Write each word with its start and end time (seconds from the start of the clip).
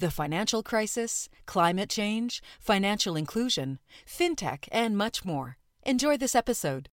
The 0.00 0.10
financial 0.10 0.62
crisis, 0.62 1.28
climate 1.44 1.90
change, 1.90 2.42
financial 2.58 3.16
inclusion, 3.16 3.80
fintech, 4.06 4.66
and 4.72 4.96
much 4.96 5.26
more. 5.26 5.58
Enjoy 5.82 6.16
this 6.16 6.34
episode. 6.34 6.88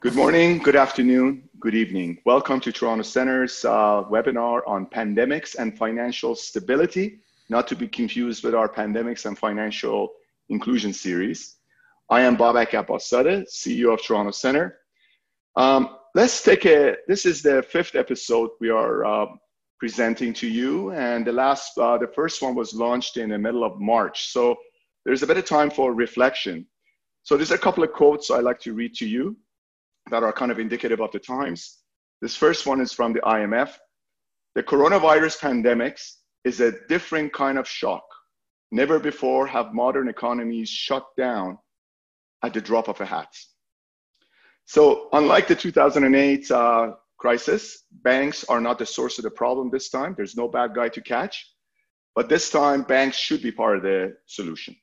Good 0.00 0.14
morning, 0.14 0.58
good 0.58 0.76
afternoon, 0.76 1.48
good 1.58 1.74
evening. 1.74 2.18
Welcome 2.26 2.60
to 2.60 2.70
Toronto 2.70 3.02
Centre's 3.02 3.64
uh, 3.64 4.04
webinar 4.10 4.60
on 4.66 4.84
pandemics 4.84 5.56
and 5.58 5.74
financial 5.78 6.34
stability, 6.34 7.20
not 7.48 7.66
to 7.68 7.74
be 7.74 7.88
confused 7.88 8.44
with 8.44 8.54
our 8.54 8.68
pandemics 8.68 9.24
and 9.24 9.38
financial 9.38 10.12
inclusion 10.50 10.92
series. 10.92 11.56
I 12.10 12.20
am 12.20 12.36
Babak 12.36 12.72
Abbaszadeh, 12.72 13.48
CEO 13.50 13.94
of 13.94 14.02
Toronto 14.02 14.32
Centre. 14.32 14.80
Um, 15.56 15.96
let's 16.14 16.42
take 16.42 16.64
a, 16.64 16.96
this 17.08 17.26
is 17.26 17.42
the 17.42 17.62
fifth 17.62 17.96
episode 17.96 18.50
we 18.60 18.70
are 18.70 19.04
uh, 19.04 19.26
presenting 19.80 20.32
to 20.34 20.48
you. 20.48 20.92
And 20.92 21.26
the 21.26 21.32
last, 21.32 21.76
uh, 21.76 21.98
the 21.98 22.06
first 22.06 22.40
one 22.40 22.54
was 22.54 22.72
launched 22.72 23.16
in 23.16 23.30
the 23.30 23.38
middle 23.38 23.64
of 23.64 23.80
March. 23.80 24.28
So 24.28 24.56
there's 25.04 25.22
a 25.22 25.26
bit 25.26 25.36
of 25.36 25.44
time 25.44 25.70
for 25.70 25.92
reflection. 25.92 26.66
So 27.24 27.36
there's 27.36 27.50
a 27.50 27.58
couple 27.58 27.82
of 27.82 27.92
quotes 27.92 28.30
I 28.30 28.40
like 28.40 28.60
to 28.60 28.74
read 28.74 28.94
to 28.96 29.08
you 29.08 29.36
that 30.10 30.22
are 30.22 30.32
kind 30.32 30.52
of 30.52 30.58
indicative 30.58 31.00
of 31.00 31.10
the 31.10 31.18
times. 31.18 31.78
This 32.22 32.36
first 32.36 32.66
one 32.66 32.80
is 32.80 32.92
from 32.92 33.12
the 33.12 33.20
IMF. 33.20 33.72
The 34.54 34.62
coronavirus 34.62 35.40
pandemics 35.40 36.12
is 36.44 36.60
a 36.60 36.72
different 36.88 37.32
kind 37.32 37.58
of 37.58 37.66
shock. 37.66 38.04
Never 38.70 38.98
before 38.98 39.46
have 39.46 39.74
modern 39.74 40.08
economies 40.08 40.68
shut 40.68 41.04
down 41.16 41.58
at 42.42 42.54
the 42.54 42.60
drop 42.60 42.88
of 42.88 43.00
a 43.00 43.06
hat. 43.06 43.28
So, 44.66 45.08
unlike 45.12 45.46
the 45.48 45.54
2008 45.54 46.50
uh, 46.50 46.92
crisis, 47.18 47.84
banks 48.02 48.44
are 48.44 48.60
not 48.60 48.78
the 48.78 48.86
source 48.86 49.18
of 49.18 49.24
the 49.24 49.30
problem 49.30 49.70
this 49.70 49.90
time. 49.90 50.14
There's 50.16 50.36
no 50.36 50.48
bad 50.48 50.74
guy 50.74 50.88
to 50.90 51.00
catch. 51.00 51.50
But 52.14 52.28
this 52.28 52.50
time, 52.50 52.82
banks 52.82 53.16
should 53.16 53.42
be 53.42 53.50
part 53.50 53.76
of 53.76 53.82
the 53.82 54.16
solution. 54.26 54.76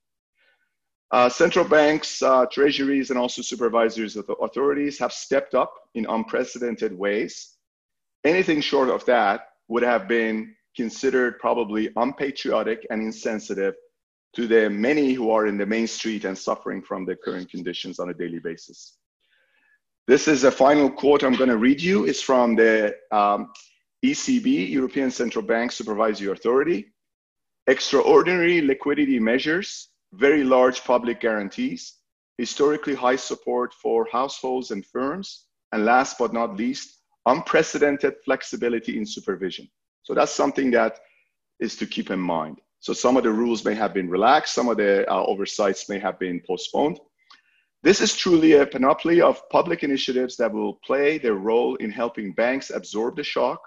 Uh, 1.11 1.27
central 1.27 1.65
banks, 1.65 2.21
uh, 2.21 2.45
treasuries, 2.51 3.09
and 3.09 3.19
also 3.19 3.41
supervisors 3.41 4.15
of 4.15 4.25
the 4.27 4.33
authorities 4.35 4.97
have 4.99 5.11
stepped 5.11 5.55
up 5.55 5.73
in 5.93 6.05
unprecedented 6.05 6.97
ways. 6.97 7.57
Anything 8.23 8.61
short 8.61 8.89
of 8.89 9.03
that 9.05 9.47
would 9.67 9.83
have 9.83 10.07
been 10.07 10.55
considered 10.75 11.37
probably 11.39 11.89
unpatriotic 11.97 12.85
and 12.89 13.01
insensitive 13.01 13.75
to 14.35 14.47
the 14.47 14.69
many 14.69 15.11
who 15.13 15.31
are 15.31 15.47
in 15.47 15.57
the 15.57 15.65
main 15.65 15.87
street 15.87 16.23
and 16.23 16.37
suffering 16.37 16.81
from 16.81 17.05
the 17.05 17.15
current 17.15 17.49
conditions 17.49 17.99
on 17.99 18.09
a 18.09 18.13
daily 18.13 18.39
basis. 18.39 18.97
This 20.07 20.27
is 20.27 20.43
a 20.43 20.51
final 20.51 20.89
quote 20.89 21.23
I'm 21.23 21.35
going 21.35 21.49
to 21.49 21.57
read 21.57 21.81
you. 21.81 22.05
It's 22.05 22.21
from 22.21 22.55
the 22.55 22.95
um, 23.11 23.51
ECB, 24.03 24.69
European 24.69 25.11
Central 25.11 25.45
Bank 25.45 25.71
Supervisory 25.71 26.31
Authority. 26.31 26.87
Extraordinary 27.67 28.61
liquidity 28.61 29.19
measures 29.19 29.91
very 30.13 30.43
large 30.43 30.83
public 30.83 31.19
guarantees, 31.19 31.97
historically 32.37 32.95
high 32.95 33.15
support 33.15 33.73
for 33.73 34.07
households 34.11 34.71
and 34.71 34.85
firms, 34.85 35.45
and 35.71 35.85
last 35.85 36.17
but 36.17 36.33
not 36.33 36.57
least, 36.57 36.99
unprecedented 37.25 38.15
flexibility 38.25 38.97
in 38.97 39.05
supervision. 39.05 39.69
So 40.03 40.13
that's 40.13 40.31
something 40.31 40.71
that 40.71 40.99
is 41.59 41.75
to 41.77 41.85
keep 41.85 42.09
in 42.09 42.19
mind. 42.19 42.59
So 42.79 42.93
some 42.93 43.15
of 43.15 43.23
the 43.23 43.31
rules 43.31 43.63
may 43.63 43.75
have 43.75 43.93
been 43.93 44.09
relaxed, 44.09 44.55
some 44.55 44.67
of 44.67 44.77
the 44.77 45.09
uh, 45.09 45.23
oversights 45.25 45.87
may 45.87 45.99
have 45.99 46.17
been 46.19 46.41
postponed. 46.45 46.99
This 47.83 47.99
is 47.99 48.15
truly 48.15 48.53
a 48.53 48.65
panoply 48.65 49.21
of 49.21 49.41
public 49.49 49.81
initiatives 49.83 50.37
that 50.37 50.53
will 50.53 50.75
play 50.85 51.17
their 51.17 51.33
role 51.33 51.75
in 51.77 51.89
helping 51.89 52.31
banks 52.31 52.69
absorb 52.69 53.15
the 53.15 53.23
shock, 53.23 53.59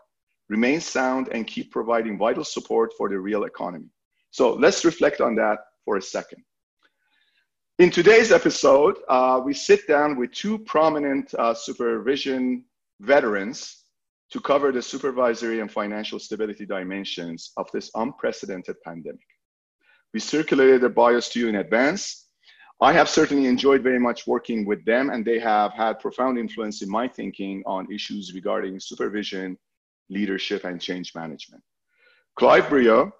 remain 0.48 0.80
sound, 0.80 1.28
and 1.32 1.46
keep 1.46 1.72
providing 1.72 2.16
vital 2.16 2.44
support 2.44 2.92
for 2.96 3.08
the 3.08 3.18
real 3.18 3.42
economy. 3.42 3.90
So 4.30 4.54
let's 4.54 4.84
reflect 4.84 5.20
on 5.20 5.34
that 5.36 5.58
for 5.84 5.96
a 5.96 6.02
second. 6.02 6.44
In 7.80 7.90
today's 7.90 8.30
episode, 8.30 8.98
uh, 9.08 9.40
we 9.44 9.52
sit 9.52 9.88
down 9.88 10.16
with 10.16 10.30
two 10.30 10.60
prominent 10.60 11.34
uh, 11.34 11.54
supervision 11.54 12.64
veterans 13.00 13.82
to 14.30 14.40
cover 14.40 14.70
the 14.70 14.80
supervisory 14.80 15.58
and 15.58 15.70
financial 15.70 16.20
stability 16.20 16.66
dimensions 16.66 17.50
of 17.56 17.68
this 17.72 17.90
unprecedented 17.96 18.76
pandemic. 18.84 19.26
We 20.12 20.20
circulated 20.20 20.82
their 20.82 20.88
bios 20.88 21.28
to 21.30 21.40
you 21.40 21.48
in 21.48 21.56
advance. 21.56 22.23
I 22.84 22.92
have 22.92 23.08
certainly 23.08 23.46
enjoyed 23.46 23.82
very 23.82 23.98
much 23.98 24.26
working 24.26 24.66
with 24.66 24.84
them, 24.84 25.08
and 25.08 25.24
they 25.24 25.38
have 25.38 25.72
had 25.72 26.00
profound 26.00 26.38
influence 26.38 26.82
in 26.82 26.90
my 26.90 27.08
thinking 27.08 27.62
on 27.64 27.90
issues 27.90 28.34
regarding 28.34 28.78
supervision, 28.78 29.56
leadership, 30.10 30.64
and 30.64 30.78
change 30.78 31.14
management. 31.14 31.62
Clive 32.36 32.66
Briault 32.66 33.10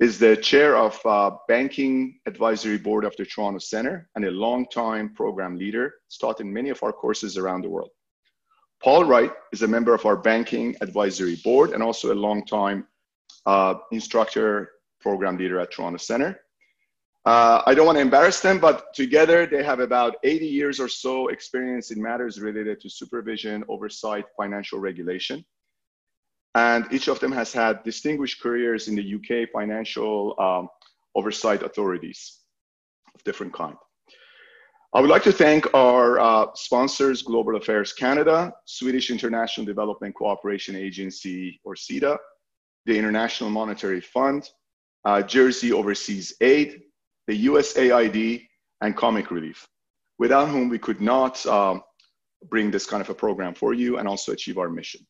is 0.00 0.18
the 0.18 0.36
chair 0.36 0.76
of 0.76 1.00
uh, 1.06 1.30
Banking 1.46 2.18
Advisory 2.26 2.76
Board 2.76 3.04
of 3.04 3.14
the 3.14 3.24
Toronto 3.24 3.60
Centre 3.60 4.08
and 4.16 4.24
a 4.24 4.32
long-time 4.32 5.14
program 5.14 5.56
leader, 5.56 5.94
He's 6.08 6.18
taught 6.18 6.40
in 6.40 6.52
many 6.52 6.70
of 6.70 6.82
our 6.82 6.92
courses 6.92 7.38
around 7.38 7.62
the 7.62 7.70
world. 7.70 7.90
Paul 8.82 9.04
Wright 9.04 9.30
is 9.52 9.62
a 9.62 9.68
member 9.68 9.94
of 9.94 10.06
our 10.06 10.16
Banking 10.16 10.74
Advisory 10.80 11.36
Board 11.44 11.70
and 11.70 11.84
also 11.84 12.12
a 12.12 12.18
long-time 12.26 12.88
uh, 13.46 13.74
instructor 13.92 14.72
program 15.00 15.38
leader 15.38 15.60
at 15.60 15.70
Toronto 15.70 15.98
Centre. 15.98 16.40
Uh, 17.24 17.62
I 17.64 17.74
don't 17.74 17.86
want 17.86 17.96
to 17.96 18.02
embarrass 18.02 18.40
them, 18.40 18.58
but 18.58 18.92
together 18.92 19.46
they 19.46 19.62
have 19.62 19.80
about 19.80 20.16
80 20.24 20.46
years 20.46 20.78
or 20.78 20.88
so 20.88 21.28
experience 21.28 21.90
in 21.90 22.02
matters 22.02 22.38
related 22.38 22.80
to 22.82 22.90
supervision, 22.90 23.64
oversight, 23.68 24.26
financial 24.36 24.78
regulation 24.78 25.44
and 26.54 26.86
each 26.92 27.08
of 27.08 27.18
them 27.20 27.32
has 27.32 27.52
had 27.52 27.82
distinguished 27.82 28.40
careers 28.40 28.88
in 28.88 28.94
the 28.94 29.14
UK 29.16 29.48
financial 29.50 30.34
um, 30.40 30.68
oversight 31.14 31.62
authorities 31.62 32.40
of 33.14 33.22
different 33.24 33.52
kind. 33.52 33.76
I 34.94 35.00
would 35.00 35.10
like 35.10 35.24
to 35.24 35.32
thank 35.32 35.72
our 35.74 36.20
uh, 36.20 36.46
sponsors, 36.54 37.22
Global 37.22 37.56
Affairs 37.56 37.92
Canada, 37.92 38.52
Swedish 38.64 39.10
International 39.10 39.66
Development 39.66 40.14
Cooperation 40.14 40.76
Agency, 40.76 41.60
or 41.64 41.74
SIDA, 41.74 42.16
the 42.86 42.96
International 42.96 43.50
Monetary 43.50 44.00
Fund, 44.00 44.48
uh, 45.04 45.20
Jersey 45.20 45.72
Overseas 45.72 46.34
Aid, 46.40 46.82
the 47.26 47.46
USAID, 47.46 48.46
and 48.80 48.96
Comic 48.96 49.30
Relief, 49.30 49.66
without 50.18 50.48
whom 50.48 50.68
we 50.68 50.78
could 50.78 51.00
not 51.00 51.44
um, 51.46 51.82
bring 52.50 52.70
this 52.70 52.86
kind 52.86 53.00
of 53.00 53.08
a 53.08 53.14
program 53.14 53.54
for 53.54 53.72
you 53.72 53.98
and 53.98 54.06
also 54.06 54.32
achieve 54.32 54.58
our 54.58 54.68
mission. 54.68 55.06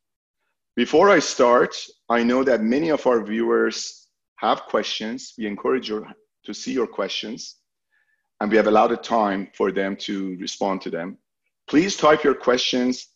Before 0.76 1.10
I 1.10 1.19
start, 1.19 1.76
I 2.08 2.22
know 2.22 2.44
that 2.44 2.62
many 2.62 2.91
of 2.91 3.06
our 3.06 3.22
viewers 3.22 4.08
have 4.36 4.62
questions. 4.62 5.34
We 5.38 5.47
encourage 5.47 5.88
you 5.88 6.06
to 6.44 6.54
see 6.54 6.72
your 6.72 6.86
questions, 6.86 7.56
and 8.41 8.50
we 8.50 8.56
have 8.56 8.66
allowed 8.66 8.92
a 8.92 8.96
time 8.96 9.48
for 9.54 9.72
them 9.72 9.96
to 9.96 10.36
respond 10.38 10.82
to 10.82 10.91
them. 10.91 11.19
Please 11.69 11.96
type 11.96 12.22
your 12.22 12.34
questions 12.34 13.08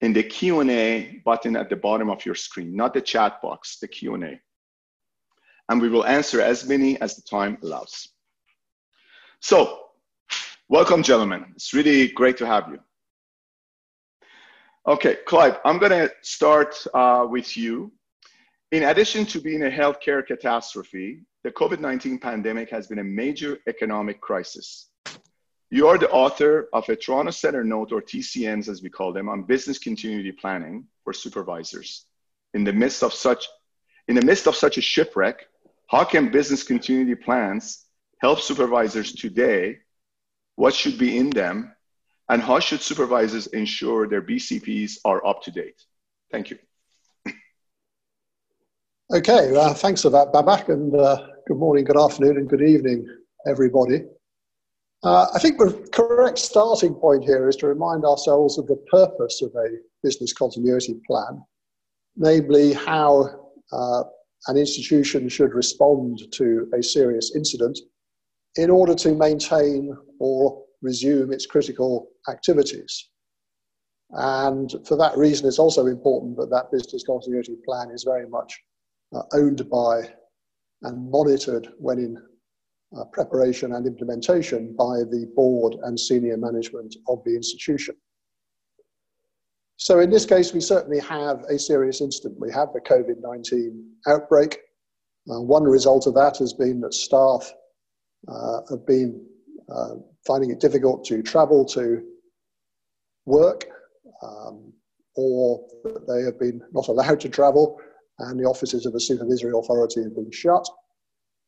in 0.00 0.12
the 0.12 0.22
Q&A 0.22 1.22
button 1.24 1.56
at 1.56 1.70
the 1.70 1.76
bottom 1.76 2.10
of 2.10 2.24
your 2.26 2.34
screen, 2.34 2.74
not 2.76 2.92
the 2.92 3.00
chat 3.00 3.40
box, 3.40 3.78
the 3.78 3.88
Q&A. 3.88 4.40
And 5.68 5.80
we 5.80 5.88
will 5.88 6.04
answer 6.04 6.40
as 6.40 6.68
many 6.68 7.00
as 7.00 7.16
the 7.16 7.22
time 7.22 7.58
allows. 7.62 8.08
So, 9.40 9.80
welcome, 10.68 11.02
gentlemen. 11.02 11.52
It's 11.54 11.72
really 11.72 12.08
great 12.08 12.36
to 12.38 12.46
have 12.46 12.68
you. 12.68 12.78
Okay, 14.88 15.16
Clive, 15.26 15.58
I'm 15.64 15.78
going 15.78 15.92
to 15.92 16.10
start 16.22 16.84
uh, 16.94 17.26
with 17.28 17.56
you. 17.56 17.92
In 18.72 18.84
addition 18.84 19.26
to 19.26 19.40
being 19.40 19.62
a 19.64 19.70
healthcare 19.70 20.26
catastrophe, 20.26 21.22
the 21.44 21.50
COVID 21.52 21.80
19 21.80 22.18
pandemic 22.18 22.70
has 22.70 22.86
been 22.86 22.98
a 22.98 23.04
major 23.04 23.58
economic 23.68 24.20
crisis. 24.20 24.88
You 25.70 25.86
are 25.88 25.98
the 25.98 26.10
author 26.10 26.68
of 26.72 26.88
a 26.88 26.96
Toronto 26.96 27.30
Centre 27.30 27.64
Note, 27.64 27.92
or 27.92 28.00
TCNs 28.00 28.68
as 28.68 28.82
we 28.82 28.88
call 28.88 29.12
them, 29.12 29.28
on 29.28 29.42
business 29.42 29.78
continuity 29.78 30.32
planning 30.32 30.86
for 31.04 31.12
supervisors. 31.12 32.06
In 32.54 32.64
the 32.64 32.72
midst 32.72 33.02
of 33.02 33.12
such, 33.12 33.46
in 34.08 34.14
the 34.14 34.24
midst 34.24 34.46
of 34.46 34.56
such 34.56 34.78
a 34.78 34.80
shipwreck, 34.80 35.46
how 35.88 36.04
can 36.04 36.30
business 36.30 36.62
continuity 36.62 37.14
plans 37.14 37.85
help 38.18 38.40
supervisors 38.40 39.12
today? 39.12 39.78
What 40.56 40.74
should 40.74 40.98
be 40.98 41.18
in 41.18 41.30
them 41.30 41.72
and 42.28 42.42
how 42.42 42.60
should 42.60 42.80
supervisors 42.80 43.46
ensure 43.48 44.08
their 44.08 44.22
BCPs 44.22 44.98
are 45.04 45.24
up 45.26 45.42
to 45.42 45.50
date? 45.50 45.80
Thank 46.30 46.50
you. 46.50 46.58
Okay, 49.14 49.54
uh, 49.54 49.72
thanks 49.72 50.02
for 50.02 50.10
that, 50.10 50.32
Babak, 50.32 50.68
and 50.68 50.92
uh, 50.96 51.28
good 51.46 51.58
morning, 51.58 51.84
good 51.84 51.96
afternoon, 51.96 52.38
and 52.38 52.48
good 52.48 52.62
evening, 52.62 53.06
everybody. 53.46 54.02
Uh, 55.04 55.28
I 55.32 55.38
think 55.38 55.58
the 55.58 55.88
correct 55.92 56.38
starting 56.38 56.92
point 56.92 57.22
here 57.22 57.48
is 57.48 57.54
to 57.56 57.68
remind 57.68 58.04
ourselves 58.04 58.58
of 58.58 58.66
the 58.66 58.82
purpose 58.90 59.42
of 59.42 59.54
a 59.54 59.68
business 60.02 60.32
continuity 60.32 61.00
plan, 61.06 61.40
namely 62.16 62.72
how 62.72 63.52
uh, 63.70 64.02
an 64.48 64.56
institution 64.56 65.28
should 65.28 65.54
respond 65.54 66.22
to 66.32 66.68
a 66.76 66.82
serious 66.82 67.36
incident 67.36 67.78
in 68.56 68.70
order 68.70 68.94
to 68.94 69.14
maintain 69.14 69.96
or 70.18 70.62
resume 70.82 71.32
its 71.32 71.46
critical 71.46 72.08
activities. 72.28 73.08
And 74.10 74.72
for 74.86 74.96
that 74.96 75.16
reason, 75.16 75.46
it's 75.46 75.58
also 75.58 75.86
important 75.86 76.36
that 76.36 76.50
that 76.50 76.70
business 76.70 77.04
continuity 77.04 77.56
plan 77.66 77.90
is 77.90 78.04
very 78.04 78.28
much 78.28 78.58
uh, 79.14 79.22
owned 79.32 79.68
by 79.70 80.08
and 80.82 81.10
monitored 81.10 81.68
when 81.78 81.98
in 81.98 82.16
uh, 82.96 83.04
preparation 83.06 83.72
and 83.72 83.86
implementation 83.86 84.74
by 84.76 84.98
the 85.10 85.30
board 85.34 85.76
and 85.82 85.98
senior 85.98 86.36
management 86.36 86.94
of 87.08 87.22
the 87.24 87.34
institution. 87.34 87.96
So 89.76 90.00
in 90.00 90.10
this 90.10 90.24
case, 90.24 90.54
we 90.54 90.60
certainly 90.60 91.00
have 91.00 91.42
a 91.44 91.58
serious 91.58 92.00
incident. 92.00 92.40
We 92.40 92.52
have 92.52 92.72
the 92.72 92.80
COVID-19 92.80 93.82
outbreak. 94.06 94.58
Uh, 95.30 95.40
one 95.40 95.64
result 95.64 96.06
of 96.06 96.14
that 96.14 96.38
has 96.38 96.52
been 96.52 96.80
that 96.80 96.94
staff 96.94 97.52
have 98.70 98.86
been 98.86 99.24
uh, 99.74 99.94
finding 100.26 100.50
it 100.50 100.60
difficult 100.60 101.04
to 101.06 101.22
travel 101.22 101.64
to 101.64 102.02
work 103.24 103.66
um, 104.22 104.72
or 105.14 105.66
that 105.84 106.06
they 106.06 106.22
have 106.22 106.38
been 106.38 106.60
not 106.72 106.88
allowed 106.88 107.20
to 107.20 107.28
travel 107.28 107.78
and 108.18 108.38
the 108.38 108.44
offices 108.44 108.86
of 108.86 108.92
the 108.92 109.00
supervisory 109.00 109.52
authority 109.56 110.02
have 110.02 110.14
been 110.14 110.30
shut. 110.30 110.66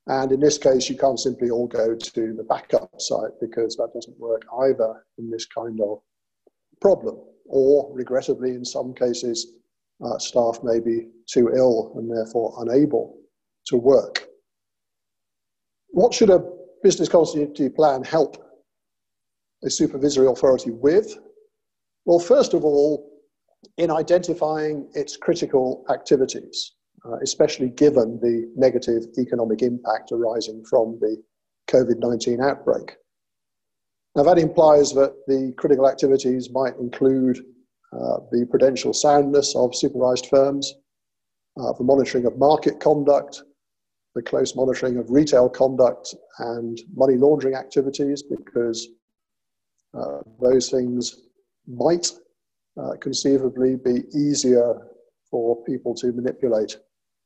And 0.06 0.32
in 0.32 0.40
this 0.40 0.58
case, 0.58 0.88
you 0.88 0.96
can't 0.96 1.20
simply 1.20 1.50
all 1.50 1.66
go 1.66 1.94
to 1.94 2.34
the 2.34 2.44
backup 2.44 2.90
site 2.98 3.32
because 3.40 3.76
that 3.76 3.92
doesn't 3.94 4.18
work 4.18 4.42
either 4.62 5.04
in 5.18 5.30
this 5.30 5.46
kind 5.46 5.80
of 5.80 6.00
problem. 6.80 7.18
Or, 7.46 7.90
regrettably, 7.94 8.50
in 8.50 8.64
some 8.64 8.94
cases, 8.94 9.54
uh, 10.04 10.18
staff 10.18 10.60
may 10.62 10.80
be 10.80 11.08
too 11.26 11.50
ill 11.54 11.92
and 11.96 12.10
therefore 12.10 12.54
unable 12.58 13.18
to 13.66 13.76
work. 13.76 14.26
What 15.90 16.14
should 16.14 16.30
a 16.30 16.42
business 16.82 17.08
continuity 17.08 17.68
plan 17.68 18.04
help 18.04 18.36
a 19.64 19.70
supervisory 19.70 20.26
authority 20.26 20.70
with? 20.70 21.18
Well, 22.04 22.18
first 22.18 22.54
of 22.54 22.64
all, 22.64 23.10
in 23.76 23.90
identifying 23.90 24.88
its 24.94 25.16
critical 25.16 25.84
activities, 25.90 26.72
uh, 27.04 27.18
especially 27.22 27.70
given 27.70 28.18
the 28.20 28.50
negative 28.56 29.04
economic 29.18 29.62
impact 29.62 30.12
arising 30.12 30.64
from 30.64 30.98
the 31.00 31.22
COVID 31.68 31.98
19 31.98 32.40
outbreak. 32.40 32.96
Now, 34.16 34.22
that 34.24 34.38
implies 34.38 34.92
that 34.94 35.14
the 35.26 35.52
critical 35.56 35.88
activities 35.88 36.50
might 36.50 36.76
include 36.76 37.38
uh, 37.92 38.18
the 38.32 38.46
prudential 38.50 38.92
soundness 38.92 39.54
of 39.54 39.74
supervised 39.74 40.26
firms, 40.26 40.74
uh, 41.60 41.72
the 41.72 41.84
monitoring 41.84 42.26
of 42.26 42.36
market 42.38 42.80
conduct, 42.80 43.42
the 44.14 44.22
close 44.22 44.56
monitoring 44.56 44.96
of 44.96 45.10
retail 45.10 45.48
conduct 45.48 46.14
and 46.38 46.80
money 46.94 47.16
laundering 47.16 47.54
activities, 47.54 48.22
because 48.22 48.88
uh, 49.94 50.18
those 50.40 50.70
things 50.70 51.22
might 51.66 52.10
uh, 52.80 52.92
conceivably 53.00 53.76
be 53.76 54.04
easier 54.14 54.88
for 55.30 55.62
people 55.64 55.94
to 55.94 56.12
manipulate 56.12 56.78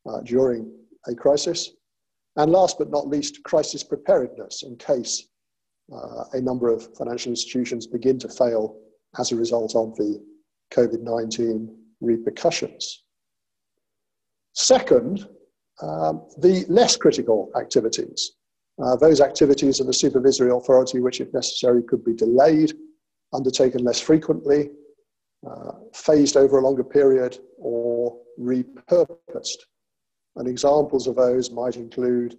uh, 0.09 0.21
during 0.21 0.71
a 1.07 1.15
crisis. 1.15 1.71
And 2.35 2.51
last 2.51 2.77
but 2.77 2.89
not 2.89 3.07
least, 3.07 3.43
crisis 3.43 3.83
preparedness 3.83 4.63
in 4.63 4.75
case 4.77 5.27
uh, 5.93 6.23
a 6.33 6.41
number 6.41 6.69
of 6.69 6.95
financial 6.95 7.31
institutions 7.31 7.85
begin 7.85 8.17
to 8.19 8.29
fail 8.29 8.77
as 9.19 9.31
a 9.31 9.35
result 9.35 9.75
of 9.75 9.95
the 9.95 10.23
COVID 10.71 11.01
19 11.01 11.75
repercussions. 12.01 13.03
Second, 14.53 15.27
um, 15.81 16.25
the 16.37 16.65
less 16.69 16.95
critical 16.95 17.51
activities. 17.57 18.33
Uh, 18.81 18.95
those 18.95 19.21
activities 19.21 19.79
of 19.79 19.87
the 19.87 19.93
supervisory 19.93 20.51
authority, 20.51 20.99
which, 20.99 21.21
if 21.21 21.33
necessary, 21.33 21.83
could 21.83 22.03
be 22.03 22.13
delayed, 22.13 22.73
undertaken 23.33 23.83
less 23.83 23.99
frequently, 23.99 24.69
uh, 25.49 25.73
phased 25.93 26.37
over 26.37 26.57
a 26.57 26.61
longer 26.61 26.83
period, 26.83 27.37
or 27.57 28.17
repurposed. 28.39 29.59
And 30.35 30.47
examples 30.47 31.07
of 31.07 31.15
those 31.15 31.51
might 31.51 31.75
include 31.75 32.37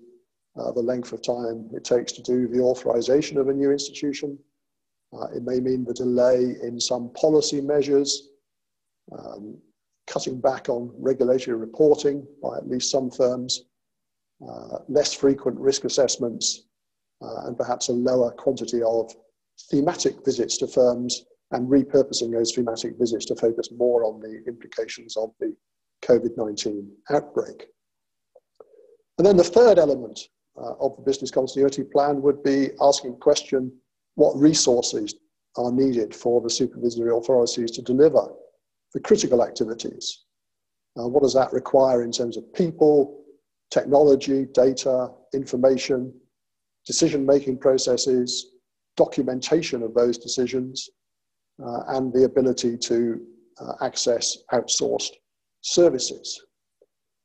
uh, 0.56 0.72
the 0.72 0.82
length 0.82 1.12
of 1.12 1.22
time 1.22 1.68
it 1.72 1.84
takes 1.84 2.12
to 2.12 2.22
do 2.22 2.48
the 2.48 2.60
authorization 2.60 3.38
of 3.38 3.48
a 3.48 3.52
new 3.52 3.70
institution. 3.70 4.38
Uh, 5.12 5.26
it 5.26 5.42
may 5.44 5.60
mean 5.60 5.84
the 5.84 5.94
delay 5.94 6.56
in 6.62 6.80
some 6.80 7.10
policy 7.10 7.60
measures, 7.60 8.30
um, 9.16 9.56
cutting 10.06 10.40
back 10.40 10.68
on 10.68 10.92
regulatory 10.98 11.56
reporting 11.56 12.26
by 12.42 12.56
at 12.56 12.68
least 12.68 12.90
some 12.90 13.10
firms, 13.10 13.64
uh, 14.46 14.78
less 14.88 15.14
frequent 15.14 15.58
risk 15.58 15.84
assessments, 15.84 16.64
uh, 17.22 17.46
and 17.46 17.56
perhaps 17.56 17.88
a 17.88 17.92
lower 17.92 18.30
quantity 18.32 18.82
of 18.82 19.14
thematic 19.70 20.24
visits 20.24 20.58
to 20.58 20.66
firms 20.66 21.24
and 21.52 21.68
repurposing 21.68 22.32
those 22.32 22.52
thematic 22.52 22.98
visits 22.98 23.24
to 23.26 23.36
focus 23.36 23.68
more 23.76 24.04
on 24.04 24.20
the 24.20 24.42
implications 24.46 25.16
of 25.16 25.30
the 25.40 25.54
COVID 26.02 26.36
19 26.36 26.90
outbreak. 27.10 27.66
And 29.18 29.26
then 29.26 29.36
the 29.36 29.44
third 29.44 29.78
element 29.78 30.20
uh, 30.60 30.74
of 30.80 30.96
the 30.96 31.02
business 31.02 31.30
continuity 31.30 31.84
plan 31.84 32.20
would 32.22 32.42
be 32.42 32.70
asking 32.80 33.16
question 33.18 33.72
what 34.16 34.36
resources 34.36 35.14
are 35.56 35.72
needed 35.72 36.14
for 36.14 36.40
the 36.40 36.50
supervisory 36.50 37.16
authorities 37.16 37.70
to 37.72 37.82
deliver 37.82 38.28
the 38.94 39.00
critical 39.00 39.42
activities. 39.42 40.24
Uh, 40.98 41.08
what 41.08 41.22
does 41.22 41.34
that 41.34 41.52
require 41.52 42.02
in 42.02 42.12
terms 42.12 42.36
of 42.36 42.52
people, 42.54 43.24
technology, 43.70 44.46
data, 44.54 45.10
information, 45.34 46.14
decision 46.86 47.26
making 47.26 47.58
processes, 47.58 48.52
documentation 48.96 49.82
of 49.82 49.92
those 49.94 50.16
decisions, 50.16 50.88
uh, 51.64 51.80
and 51.88 52.12
the 52.12 52.24
ability 52.24 52.76
to 52.76 53.20
uh, 53.60 53.72
access 53.80 54.38
outsourced 54.52 55.12
services. 55.62 56.44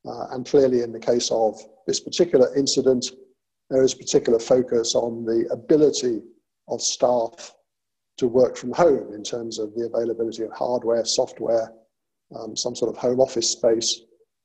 Uh, 0.08 0.28
and 0.32 0.46
clearly, 0.46 0.82
in 0.82 0.92
the 0.92 1.00
case 1.00 1.30
of 1.32 1.60
this 1.86 2.00
particular 2.00 2.56
incident, 2.56 3.12
there 3.70 3.84
is 3.84 3.94
particular 3.94 4.40
focus 4.40 4.96
on 4.96 5.26
the 5.26 5.48
ability 5.52 6.22
of 6.68 6.82
staff 6.82 7.54
to 8.20 8.28
work 8.28 8.58
from 8.58 8.74
home 8.74 9.14
in 9.14 9.24
terms 9.24 9.60
of 9.60 9.74
the 9.76 9.86
availability 9.86 10.44
of 10.44 10.52
hardware, 10.52 11.06
software, 11.06 11.72
um, 12.36 12.56
some 12.56 12.76
sort 12.76 12.94
of 12.94 13.02
home 13.02 13.22
office 13.22 13.50
space, 13.50 14.02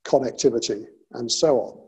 connectivity, 0.07 0.85
and 1.13 1.31
so 1.31 1.59
on. 1.59 1.81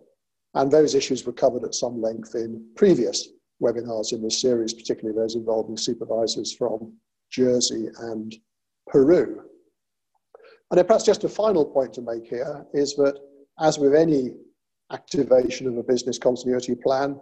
And 0.60 0.70
those 0.70 0.94
issues 0.96 1.24
were 1.24 1.32
covered 1.32 1.64
at 1.64 1.74
some 1.74 2.02
length 2.02 2.34
in 2.34 2.66
previous 2.74 3.28
webinars 3.62 4.12
in 4.12 4.20
this 4.20 4.40
series, 4.40 4.74
particularly 4.74 5.16
those 5.16 5.36
involving 5.36 5.76
supervisors 5.76 6.52
from 6.52 6.92
Jersey 7.30 7.88
and 8.00 8.34
Peru. 8.88 9.42
And 10.70 10.78
then 10.78 10.86
perhaps 10.86 11.04
just 11.04 11.22
a 11.24 11.28
final 11.28 11.64
point 11.64 11.92
to 11.94 12.02
make 12.02 12.26
here 12.26 12.66
is 12.74 12.96
that 12.96 13.16
as 13.60 13.78
with 13.78 13.94
any 13.94 14.30
activation 14.90 15.68
of 15.68 15.76
a 15.76 15.84
business 15.84 16.18
continuity 16.18 16.74
plan, 16.74 17.20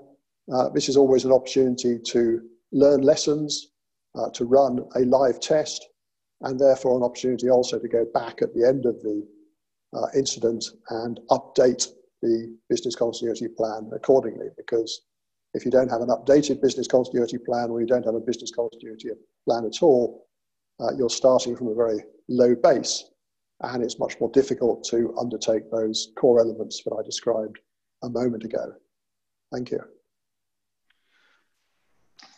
uh, 0.52 0.70
this 0.70 0.88
is 0.88 0.96
always 0.96 1.24
an 1.24 1.32
opportunity 1.32 1.98
to 1.98 2.40
learn 2.72 3.02
lessons, 3.02 3.73
uh, 4.14 4.30
to 4.30 4.44
run 4.44 4.80
a 4.96 5.00
live 5.00 5.40
test, 5.40 5.88
and 6.42 6.58
therefore 6.58 6.96
an 6.96 7.02
opportunity 7.02 7.50
also 7.50 7.78
to 7.78 7.88
go 7.88 8.04
back 8.12 8.42
at 8.42 8.54
the 8.54 8.66
end 8.66 8.86
of 8.86 9.00
the 9.02 9.26
uh, 9.94 10.06
incident 10.16 10.64
and 10.90 11.20
update 11.30 11.88
the 12.22 12.56
business 12.68 12.96
continuity 12.96 13.48
plan 13.48 13.90
accordingly. 13.94 14.48
Because 14.56 15.02
if 15.54 15.64
you 15.64 15.70
don't 15.70 15.90
have 15.90 16.00
an 16.00 16.08
updated 16.08 16.60
business 16.60 16.88
continuity 16.88 17.38
plan 17.38 17.70
or 17.70 17.80
you 17.80 17.86
don't 17.86 18.04
have 18.04 18.14
a 18.14 18.20
business 18.20 18.50
continuity 18.50 19.10
plan 19.46 19.64
at 19.64 19.82
all, 19.82 20.26
uh, 20.80 20.92
you're 20.96 21.10
starting 21.10 21.56
from 21.56 21.68
a 21.68 21.74
very 21.74 22.00
low 22.28 22.54
base 22.54 23.04
and 23.60 23.82
it's 23.82 23.98
much 23.98 24.18
more 24.20 24.30
difficult 24.30 24.84
to 24.84 25.14
undertake 25.18 25.70
those 25.70 26.08
core 26.16 26.40
elements 26.40 26.82
that 26.84 26.94
I 26.98 27.02
described 27.02 27.58
a 28.02 28.08
moment 28.08 28.44
ago. 28.44 28.74
Thank 29.52 29.70
you. 29.70 29.80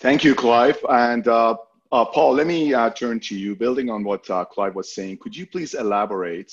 Thank 0.00 0.24
you, 0.24 0.34
Clive. 0.34 0.78
And 0.90 1.26
uh, 1.26 1.56
uh, 1.92 2.04
Paul, 2.04 2.34
let 2.34 2.46
me 2.46 2.74
uh, 2.74 2.90
turn 2.90 3.20
to 3.20 3.38
you. 3.38 3.54
Building 3.54 3.90
on 3.90 4.02
what 4.02 4.28
uh, 4.30 4.44
Clive 4.44 4.74
was 4.74 4.94
saying, 4.94 5.18
could 5.18 5.36
you 5.36 5.46
please 5.46 5.74
elaborate 5.74 6.52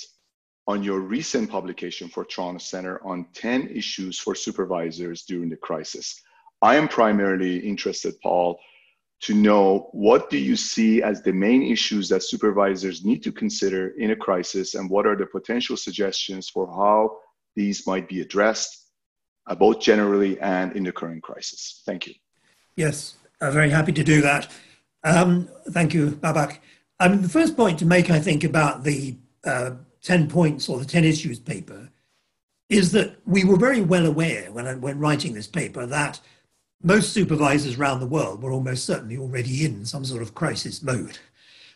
on 0.68 0.84
your 0.84 1.00
recent 1.00 1.50
publication 1.50 2.08
for 2.08 2.24
Toronto 2.24 2.60
Centre 2.60 3.06
on 3.06 3.26
10 3.34 3.68
issues 3.70 4.20
for 4.20 4.36
supervisors 4.36 5.24
during 5.24 5.50
the 5.50 5.58
crisis? 5.58 6.22
I 6.62 6.76
am 6.76 6.88
primarily 6.88 7.58
interested, 7.58 8.16
Paul, 8.22 8.60
to 9.22 9.34
know 9.34 9.90
what 9.92 10.30
do 10.30 10.38
you 10.38 10.56
see 10.56 11.02
as 11.02 11.22
the 11.22 11.34
main 11.34 11.64
issues 11.64 12.10
that 12.10 12.24
supervisors 12.24 13.04
need 13.04 13.24
to 13.24 13.32
consider 13.32 13.90
in 13.98 14.12
a 14.12 14.16
crisis 14.16 14.76
and 14.76 14.90
what 14.90 15.08
are 15.08 15.16
the 15.16 15.26
potential 15.26 15.78
suggestions 15.78 16.50
for 16.50 16.68
how 16.68 17.18
these 17.56 17.88
might 17.88 18.08
be 18.08 18.22
addressed, 18.22 18.90
uh, 19.48 19.56
both 19.56 19.80
generally 19.80 20.40
and 20.42 20.76
in 20.76 20.84
the 20.84 20.92
current 20.92 21.24
crisis. 21.24 21.82
Thank 21.86 22.08
you. 22.08 22.14
Yes, 22.76 23.16
I'm 23.40 23.54
very 23.54 23.70
happy 23.70 23.92
to 23.94 24.04
do 24.04 24.22
that. 24.22 24.52
Um, 25.04 25.50
thank 25.72 25.94
you, 25.94 26.12
Babak. 26.12 26.60
Um, 27.00 27.22
the 27.22 27.30
first 27.30 27.58
point 27.58 27.80
to 27.80 27.86
make, 27.86 28.10
I 28.10 28.20
think, 28.20 28.44
about 28.44 28.84
the 28.84 29.18
uh, 29.44 29.72
10 30.04 30.30
points 30.30 30.70
or 30.70 30.80
the 30.80 30.86
10 30.86 31.04
issues 31.04 31.40
paper 31.40 31.90
is 32.70 32.92
that 32.94 33.16
we 33.26 33.44
were 33.44 33.58
very 33.58 33.82
well 33.82 34.06
aware 34.06 34.52
when, 34.52 34.82
when 34.82 35.00
writing 35.00 35.34
this 35.34 35.48
paper 35.48 35.86
that 35.86 36.20
most 36.82 37.14
supervisors 37.14 37.78
around 37.78 38.00
the 38.00 38.06
world 38.06 38.42
were 38.42 38.52
almost 38.52 38.86
certainly 38.86 39.18
already 39.18 39.66
in 39.66 39.86
some 39.86 40.04
sort 40.04 40.22
of 40.22 40.36
crisis 40.36 40.84
mode. 40.84 41.18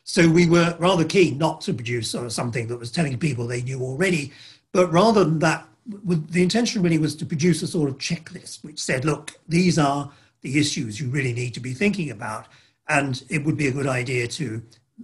So 0.04 0.30
we 0.30 0.48
were 0.48 0.76
rather 0.80 1.04
keen 1.04 1.38
not 1.38 1.62
to 1.62 1.74
produce 1.74 2.14
of 2.14 2.32
something 2.32 2.68
that 2.68 2.78
was 2.78 2.92
telling 2.92 3.18
people 3.18 3.48
they 3.48 3.62
knew 3.62 3.82
already, 3.82 4.32
but 4.72 4.92
rather 4.92 5.24
than 5.24 5.40
that, 5.40 5.68
the 5.86 6.44
intention 6.44 6.82
really 6.82 6.98
was 6.98 7.16
to 7.16 7.26
produce 7.26 7.62
a 7.62 7.68
sort 7.68 7.90
of 7.90 7.98
checklist 7.98 8.64
which 8.64 8.80
said, 8.80 9.06
look, 9.06 9.40
these 9.48 9.78
are 9.80 10.12
the 10.42 10.60
issues 10.60 11.00
you 11.00 11.10
really 11.10 11.34
need 11.34 11.54
to 11.54 11.60
be 11.60 11.74
thinking 11.74 12.12
about, 12.12 12.48
and 12.90 13.24
it 13.30 13.44
would 13.44 13.58
be 13.58 13.68
a 13.68 13.72
good 13.72 13.88
idea 13.88 14.28
to 14.28 14.62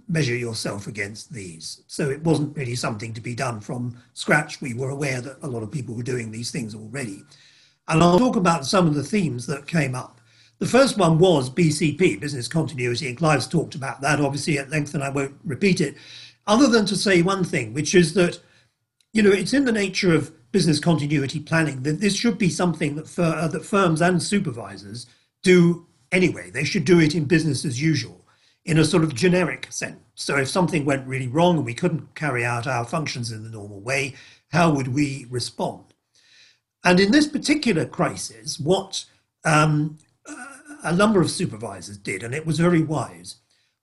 measure 0.08 0.34
yourself 0.34 0.86
against 0.86 1.32
these. 1.32 1.82
So 1.86 2.10
it 2.10 2.22
wasn't 2.22 2.56
really 2.56 2.74
something 2.74 3.14
to 3.14 3.20
be 3.20 3.34
done 3.34 3.60
from 3.60 3.96
scratch. 4.12 4.60
We 4.60 4.74
were 4.74 4.90
aware 4.90 5.20
that 5.20 5.38
a 5.42 5.48
lot 5.48 5.62
of 5.62 5.70
people 5.70 5.94
were 5.94 6.02
doing 6.02 6.30
these 6.30 6.50
things 6.50 6.74
already. 6.74 7.22
And 7.86 8.02
I'll 8.02 8.18
talk 8.18 8.36
about 8.36 8.66
some 8.66 8.86
of 8.86 8.94
the 8.94 9.04
themes 9.04 9.46
that 9.46 9.66
came 9.66 9.94
up. 9.94 10.20
The 10.58 10.66
first 10.66 10.96
one 10.96 11.18
was 11.18 11.50
BCP, 11.50 12.20
business 12.20 12.48
continuity, 12.48 13.08
and 13.08 13.18
Clive's 13.18 13.46
talked 13.46 13.74
about 13.74 14.00
that 14.00 14.20
obviously 14.20 14.58
at 14.58 14.70
length, 14.70 14.94
and 14.94 15.02
I 15.02 15.10
won't 15.10 15.34
repeat 15.44 15.80
it, 15.80 15.96
other 16.46 16.68
than 16.68 16.86
to 16.86 16.96
say 16.96 17.22
one 17.22 17.44
thing, 17.44 17.74
which 17.74 17.94
is 17.94 18.14
that, 18.14 18.40
you 19.12 19.22
know, 19.22 19.30
it's 19.32 19.52
in 19.52 19.64
the 19.64 19.72
nature 19.72 20.14
of 20.14 20.32
business 20.52 20.78
continuity 20.78 21.40
planning 21.40 21.82
that 21.82 22.00
this 22.00 22.14
should 22.14 22.38
be 22.38 22.48
something 22.48 22.94
that, 22.94 23.08
fir- 23.08 23.48
that 23.48 23.64
firms 23.64 24.00
and 24.00 24.22
supervisors 24.22 25.06
do 25.42 25.86
anyway. 26.14 26.50
They 26.50 26.64
should 26.64 26.84
do 26.84 27.00
it 27.00 27.14
in 27.14 27.24
business 27.24 27.64
as 27.64 27.82
usual 27.82 28.24
in 28.64 28.78
a 28.78 28.84
sort 28.84 29.04
of 29.04 29.14
generic 29.14 29.66
sense. 29.70 29.98
So 30.14 30.36
if 30.36 30.48
something 30.48 30.84
went 30.84 31.06
really 31.06 31.28
wrong 31.28 31.56
and 31.56 31.66
we 31.66 31.74
couldn't 31.74 32.14
carry 32.14 32.44
out 32.44 32.66
our 32.66 32.84
functions 32.84 33.30
in 33.30 33.42
the 33.42 33.50
normal 33.50 33.80
way, 33.80 34.14
how 34.52 34.70
would 34.70 34.88
we 34.88 35.26
respond? 35.28 35.92
And 36.84 37.00
in 37.00 37.10
this 37.10 37.26
particular 37.26 37.84
crisis, 37.84 38.58
what 38.58 39.04
um, 39.44 39.98
a 40.82 40.94
number 40.94 41.20
of 41.20 41.30
supervisors 41.30 41.98
did, 41.98 42.22
and 42.22 42.34
it 42.34 42.46
was 42.46 42.58
very 42.58 42.82
wise, 42.82 43.36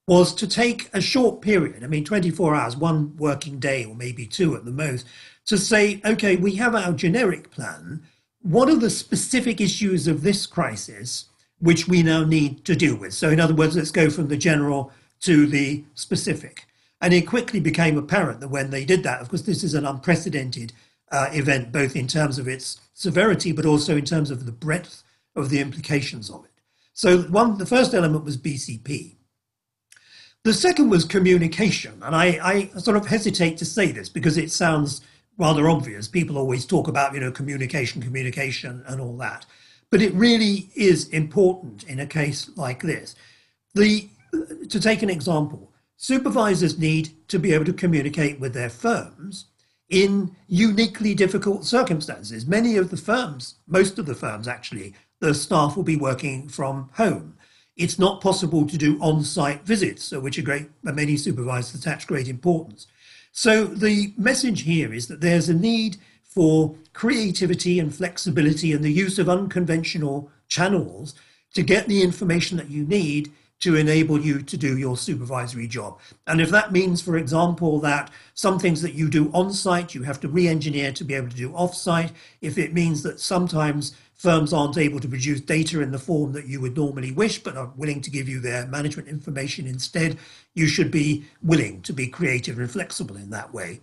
was 0.08 0.34
to 0.36 0.48
take 0.48 0.90
a 0.94 1.02
short 1.02 1.42
period, 1.42 1.84
I 1.84 1.88
mean, 1.88 2.04
24 2.04 2.56
hours, 2.56 2.76
one 2.76 3.16
working 3.18 3.60
day, 3.60 3.86
or 3.86 3.96
maybe 3.96 4.26
two 4.26 4.56
at 4.56 4.66
the 4.66 4.72
most, 4.72 5.06
to 5.46 5.58
say, 5.58 6.02
okay, 6.06 6.36
we 6.36 6.56
have 6.56 6.76
our 6.76 6.94
generic 6.94 7.52
plan. 7.52 8.04
What 8.42 8.70
are 8.70 8.76
the 8.76 8.90
specific 8.90 9.62
issues 9.62 10.08
of 10.08 10.24
this 10.24 10.46
crisis 10.46 11.26
which 11.62 11.88
we 11.88 12.04
now 12.04 12.24
need 12.24 12.66
to 12.66 12.76
deal 12.76 12.96
with. 12.96 13.14
So, 13.14 13.30
in 13.30 13.40
other 13.40 13.56
words, 13.56 13.76
let's 13.76 13.92
go 13.92 14.10
from 14.10 14.28
the 14.28 14.38
general 14.38 14.92
to 15.22 15.46
the 15.46 15.84
specific. 15.96 16.66
And 17.00 17.14
it 17.14 17.22
quickly 17.22 17.60
became 17.60 17.98
apparent 17.98 18.42
that 18.42 18.50
when 18.50 18.70
they 18.70 18.86
did 18.86 19.04
that, 19.04 19.22
of 19.22 19.30
course, 19.30 19.44
this 19.44 19.64
is 19.64 19.74
an 19.74 19.86
unprecedented 19.86 20.74
uh, 21.12 21.30
event, 21.32 21.72
both 21.72 21.96
in 21.96 22.08
terms 22.08 22.38
of 22.38 22.48
its 22.48 22.80
severity, 22.94 23.52
but 23.52 23.66
also 23.66 23.98
in 23.98 24.06
terms 24.06 24.32
of 24.32 24.46
the 24.46 24.52
breadth 24.52 25.04
of 25.36 25.50
the 25.50 25.60
implications 25.60 26.30
of 26.30 26.44
it. 26.46 26.52
So, 26.94 27.22
one, 27.24 27.58
the 27.58 27.66
first 27.66 27.94
element 27.94 28.26
was 28.26 28.38
BCP. 28.38 29.16
The 30.44 30.54
second 30.54 30.90
was 30.90 31.06
communication. 31.06 32.02
And 32.02 32.16
I, 32.16 32.40
I 32.74 32.80
sort 32.80 32.98
of 32.98 33.06
hesitate 33.06 33.58
to 33.58 33.66
say 33.66 33.92
this 33.92 34.10
because 34.10 34.38
it 34.38 34.52
sounds 34.52 35.02
rather 35.38 35.70
obvious. 35.70 36.08
People 36.08 36.38
always 36.38 36.66
talk 36.66 36.88
about, 36.88 37.14
you 37.14 37.20
know, 37.20 37.32
communication, 37.32 38.02
communication, 38.02 38.84
and 38.88 39.00
all 39.00 39.16
that. 39.18 39.46
But 39.92 40.02
it 40.02 40.14
really 40.14 40.70
is 40.74 41.10
important 41.10 41.84
in 41.84 42.00
a 42.00 42.08
case 42.08 42.50
like 42.56 42.82
this. 42.82 43.14
The, 43.76 44.10
to 44.70 44.80
take 44.80 45.04
an 45.04 45.10
example, 45.10 45.72
supervisors 45.98 46.80
need 46.80 47.12
to 47.28 47.38
be 47.38 47.54
able 47.54 47.66
to 47.66 47.74
communicate 47.74 48.40
with 48.40 48.54
their 48.54 48.70
firms 48.70 49.46
in 49.90 50.34
uniquely 50.48 51.14
difficult 51.14 51.66
circumstances. 51.66 52.48
Many 52.48 52.78
of 52.78 52.90
the 52.90 52.98
firms, 52.98 53.56
most 53.68 54.00
of 54.00 54.06
the 54.06 54.16
firms 54.16 54.48
actually, 54.48 54.96
the 55.20 55.34
staff 55.34 55.76
will 55.76 55.84
be 55.84 55.98
working 55.98 56.48
from 56.48 56.90
home. 56.94 57.38
It's 57.76 58.00
not 58.00 58.22
possible 58.22 58.66
to 58.68 58.78
do 58.78 58.98
on 59.02 59.24
site 59.24 59.64
visits, 59.66 60.12
which 60.12 60.40
are 60.40 60.44
great, 60.44 60.70
many 60.84 61.18
supervisors 61.18 61.80
attach 61.80 62.08
great 62.08 62.28
importance. 62.28 62.88
So 63.34 63.66
the 63.66 64.14
message 64.18 64.62
here 64.62 64.94
is 64.94 65.08
that 65.08 65.22
there's 65.22 65.50
a 65.50 65.54
need 65.54 65.98
for 66.32 66.76
creativity 66.94 67.78
and 67.78 67.94
flexibility 67.94 68.72
and 68.72 68.84
the 68.84 68.92
use 68.92 69.20
of 69.20 69.28
unconventional 69.30 70.32
channels 70.48 71.14
to 71.54 71.62
get 71.62 71.88
the 71.88 72.02
information 72.02 72.58
that 72.58 72.70
you 72.70 72.86
need 72.86 73.32
to 73.60 73.76
enable 73.76 74.20
you 74.20 74.42
to 74.42 74.58
do 74.58 74.78
your 74.78 74.98
supervisory 74.98 75.68
job. 75.68 76.00
And 76.26 76.42
if 76.42 76.50
that 76.50 76.72
means, 76.72 77.02
for 77.02 77.18
example, 77.18 77.80
that 77.82 78.10
some 78.34 78.58
things 78.58 78.82
that 78.82 78.96
you 78.96 79.08
do 79.08 79.30
on 79.34 79.54
site, 79.54 79.94
you 79.94 80.02
have 80.04 80.20
to 80.22 80.28
re 80.28 80.48
engineer 80.48 80.92
to 80.94 81.04
be 81.04 81.14
able 81.14 81.30
to 81.30 81.36
do 81.36 81.54
off 81.54 81.76
site, 81.76 82.12
if 82.42 82.58
it 82.58 82.74
means 82.74 83.04
that 83.04 83.20
sometimes 83.20 83.94
firms 84.16 84.54
aren't 84.54 84.78
able 84.78 85.00
to 85.00 85.08
produce 85.08 85.42
data 85.42 85.82
in 85.82 85.92
the 85.92 86.00
form 86.00 86.32
that 86.32 86.48
you 86.48 86.62
would 86.62 86.76
normally 86.76 87.12
wish, 87.12 87.40
but 87.40 87.58
are 87.58 87.72
willing 87.76 88.02
to 88.02 88.10
give 88.10 88.30
you 88.30 88.40
their 88.40 88.66
management 88.68 89.08
information 89.08 89.68
instead, 89.68 90.18
you 90.56 90.68
should 90.68 90.92
be 90.92 91.26
willing 91.44 91.82
to 91.82 91.94
be 91.94 92.08
creative 92.08 92.58
and 92.58 92.70
flexible 92.70 93.16
in 93.16 93.30
that 93.30 93.54
way. 93.54 93.80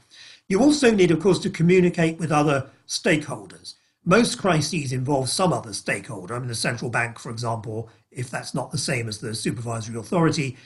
You 0.49 0.61
also 0.61 0.90
need, 0.90 1.11
of 1.11 1.21
course, 1.21 1.38
to 1.40 1.50
communicate 1.50 2.19
with 2.19 2.33
other 2.33 2.71
stakeholders. 2.87 3.75
Most 4.07 4.38
crises 4.38 4.93
involve 4.93 5.28
some 5.28 5.52
other 5.52 5.75
stakeholder. 5.75 6.35
I 6.35 6.38
mean, 6.38 6.49
the 6.49 6.55
central 6.55 6.90
bank, 6.90 7.19
for 7.19 7.31
example, 7.31 7.90
if 8.11 8.31
that's 8.31 8.55
not 8.55 8.71
the 8.71 8.78
same 8.78 9.09
as 9.09 9.19
the 9.19 9.35
supervisory 9.35 9.99
authority. 9.99 10.57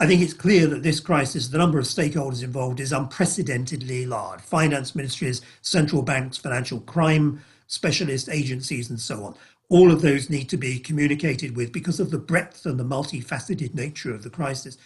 I 0.00 0.08
think 0.08 0.22
it's 0.22 0.32
clear 0.32 0.66
that 0.66 0.82
this 0.82 0.98
crisis, 0.98 1.48
the 1.48 1.58
number 1.58 1.78
of 1.78 1.84
stakeholders 1.84 2.42
involved 2.42 2.80
is 2.80 2.92
unprecedentedly 2.92 4.06
large. 4.06 4.40
Finance 4.40 4.96
ministries, 4.96 5.40
central 5.62 6.02
banks, 6.02 6.36
financial 6.36 6.80
crime 6.80 7.40
specialist 7.68 8.28
agencies, 8.28 8.90
and 8.90 8.98
so 8.98 9.22
on. 9.22 9.34
All 9.68 9.92
of 9.92 10.00
those 10.00 10.30
need 10.30 10.48
to 10.48 10.56
be 10.56 10.80
communicated 10.80 11.54
with 11.54 11.72
because 11.72 12.00
of 12.00 12.10
the 12.10 12.18
breadth 12.18 12.66
and 12.66 12.80
the 12.80 12.84
multifaceted 12.84 13.74
nature 13.74 14.12
of 14.12 14.24
the 14.24 14.30
crisis. 14.30 14.78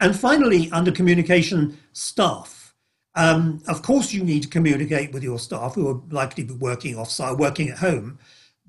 And 0.00 0.18
finally, 0.18 0.70
under 0.70 0.92
communication, 0.92 1.76
staff 1.92 2.61
um, 3.14 3.62
of 3.68 3.82
course, 3.82 4.12
you 4.12 4.24
need 4.24 4.42
to 4.42 4.48
communicate 4.48 5.12
with 5.12 5.22
your 5.22 5.38
staff 5.38 5.74
who 5.74 5.88
are 5.88 6.00
likely 6.10 6.44
to 6.44 6.54
be 6.54 6.58
working 6.58 6.94
offsite, 6.94 7.38
working 7.38 7.68
at 7.68 7.78
home. 7.78 8.18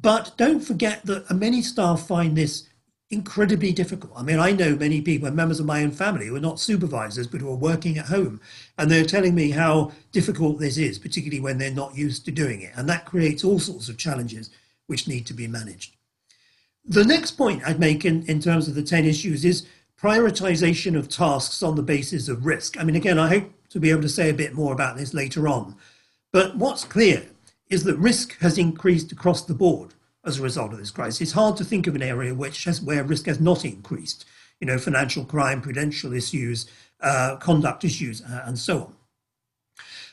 But 0.01 0.33
don't 0.37 0.59
forget 0.59 1.05
that 1.05 1.31
many 1.31 1.61
staff 1.61 2.07
find 2.07 2.35
this 2.35 2.67
incredibly 3.09 3.71
difficult. 3.71 4.11
I 4.17 4.23
mean, 4.23 4.39
I 4.39 4.51
know 4.51 4.75
many 4.75 5.01
people, 5.01 5.31
members 5.31 5.59
of 5.59 5.65
my 5.65 5.83
own 5.83 5.91
family, 5.91 6.27
who 6.27 6.35
are 6.35 6.41
not 6.41 6.59
supervisors 6.59 7.27
but 7.27 7.39
who 7.41 7.49
are 7.49 7.55
working 7.55 7.97
at 7.97 8.07
home, 8.07 8.41
and 8.77 8.89
they're 8.89 9.05
telling 9.05 9.35
me 9.35 9.51
how 9.51 9.91
difficult 10.11 10.59
this 10.59 10.77
is, 10.77 10.99
particularly 10.99 11.39
when 11.39 11.57
they're 11.57 11.71
not 11.71 11.95
used 11.95 12.25
to 12.25 12.31
doing 12.31 12.61
it. 12.61 12.73
And 12.75 12.89
that 12.89 13.05
creates 13.05 13.43
all 13.43 13.59
sorts 13.59 13.87
of 13.87 13.97
challenges 13.97 14.49
which 14.87 15.07
need 15.07 15.25
to 15.27 15.33
be 15.33 15.47
managed. 15.47 15.95
The 16.85 17.05
next 17.05 17.31
point 17.31 17.63
I'd 17.65 17.79
make 17.79 18.03
in, 18.03 18.23
in 18.23 18.41
terms 18.41 18.67
of 18.67 18.75
the 18.75 18.83
10 18.83 19.05
issues 19.05 19.45
is 19.45 19.65
prioritization 20.03 20.97
of 20.97 21.07
tasks 21.07 21.63
on 21.63 21.75
the 21.75 21.81
basis 21.81 22.27
of 22.27 22.45
risk. 22.45 22.77
I 22.77 22.83
mean, 22.83 22.97
again, 22.97 23.17
I 23.17 23.29
hope 23.29 23.49
to 23.69 23.79
be 23.79 23.89
able 23.89 24.01
to 24.01 24.09
say 24.09 24.29
a 24.29 24.33
bit 24.33 24.53
more 24.53 24.73
about 24.73 24.97
this 24.97 25.13
later 25.13 25.47
on. 25.47 25.77
But 26.33 26.57
what's 26.57 26.83
clear 26.83 27.25
is 27.69 27.85
that 27.85 27.97
risk 27.97 28.37
has 28.39 28.57
increased 28.57 29.13
across 29.13 29.43
the 29.43 29.53
board 29.53 29.93
as 30.25 30.39
a 30.39 30.43
result 30.43 30.73
of 30.73 30.79
this 30.79 30.91
crisis. 30.91 31.21
It's 31.21 31.31
hard 31.31 31.55
to 31.57 31.63
think 31.63 31.87
of 31.87 31.95
an 31.95 32.01
area 32.01 32.35
which 32.35 32.65
has, 32.65 32.81
where 32.81 33.03
risk 33.03 33.27
has 33.27 33.39
not 33.39 33.63
increased. 33.63 34.25
You 34.59 34.67
know, 34.67 34.77
financial 34.77 35.23
crime, 35.23 35.61
prudential 35.61 36.11
issues, 36.11 36.67
uh, 36.99 37.37
conduct 37.37 37.85
issues, 37.85 38.21
uh, 38.23 38.43
and 38.45 38.59
so 38.59 38.79
on. 38.79 38.95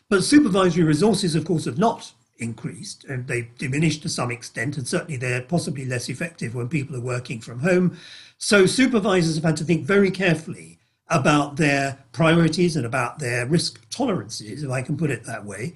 But 0.08 0.22
supervisory 0.22 0.84
resources, 0.84 1.34
of 1.34 1.44
course, 1.44 1.64
have 1.64 1.78
not 1.78 2.12
increased 2.38 3.04
and 3.04 3.26
they've 3.26 3.56
diminished 3.58 4.02
to 4.02 4.08
some 4.08 4.30
extent, 4.30 4.76
and 4.76 4.86
certainly 4.86 5.16
they're 5.16 5.42
possibly 5.42 5.84
less 5.84 6.08
effective 6.08 6.54
when 6.54 6.68
people 6.68 6.96
are 6.96 7.00
working 7.00 7.40
from 7.40 7.60
home. 7.60 7.98
So 8.42 8.64
supervisors 8.64 9.34
have 9.34 9.44
had 9.44 9.58
to 9.58 9.64
think 9.64 9.84
very 9.84 10.10
carefully 10.10 10.78
about 11.08 11.56
their 11.56 11.98
priorities 12.12 12.74
and 12.74 12.86
about 12.86 13.18
their 13.18 13.44
risk 13.44 13.86
tolerances, 13.90 14.62
if 14.62 14.70
I 14.70 14.80
can 14.80 14.96
put 14.96 15.10
it 15.10 15.24
that 15.24 15.44
way, 15.44 15.74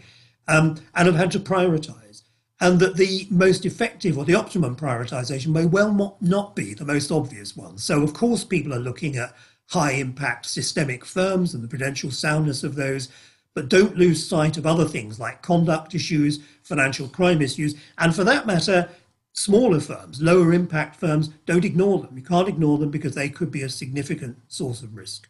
um, 0.49 0.77
and 0.95 1.07
have 1.07 1.15
had 1.15 1.31
to 1.33 1.41
prioritize. 1.41 2.23
And 2.61 2.81
that 2.81 2.97
the 2.97 3.27
most 3.31 3.67
effective 3.67 4.17
or 4.17 4.25
the 4.25 4.37
optimum 4.37 4.77
prioritization 4.77 5.49
may 5.49 5.67
well 5.67 6.17
not 6.23 6.57
be 6.57 6.73
the 6.73 6.87
most 6.87 7.11
obvious 7.13 7.55
one. 7.55 7.77
So, 7.77 8.03
of 8.03 8.15
course, 8.15 8.45
people 8.45 8.73
are 8.73 8.79
looking 8.79 9.17
at 9.17 9.35
high 9.69 9.93
impact 9.93 10.47
systemic 10.47 11.05
firms 11.05 11.53
and 11.53 11.63
the 11.63 11.69
prudential 11.69 12.11
soundness 12.11 12.65
of 12.65 12.77
those, 12.77 13.11
but 13.53 13.69
don't 13.69 13.99
lose 13.99 14.27
sight 14.27 14.57
of 14.57 14.67
other 14.67 14.87
things 14.87 15.21
like 15.21 15.43
conduct 15.43 15.95
issues, 15.95 16.39
financial 16.63 17.09
crime 17.09 17.43
issues, 17.43 17.75
and 17.99 18.15
for 18.15 18.25
that 18.25 18.47
matter, 18.47 18.89
smaller 19.35 19.81
firms, 19.81 20.23
lower 20.23 20.55
impact 20.55 20.97
firms, 20.97 21.29
don't 21.45 21.65
ignore 21.65 21.99
them. 21.99 22.17
You 22.17 22.23
can't 22.23 22.49
ignore 22.49 22.79
them 22.79 22.91
because 22.91 23.15
they 23.15 23.29
could 23.29 23.51
be 23.51 23.63
a 23.63 23.69
significant 23.69 24.39
source 24.49 24.81
of 24.81 24.97
risk. 24.97 25.29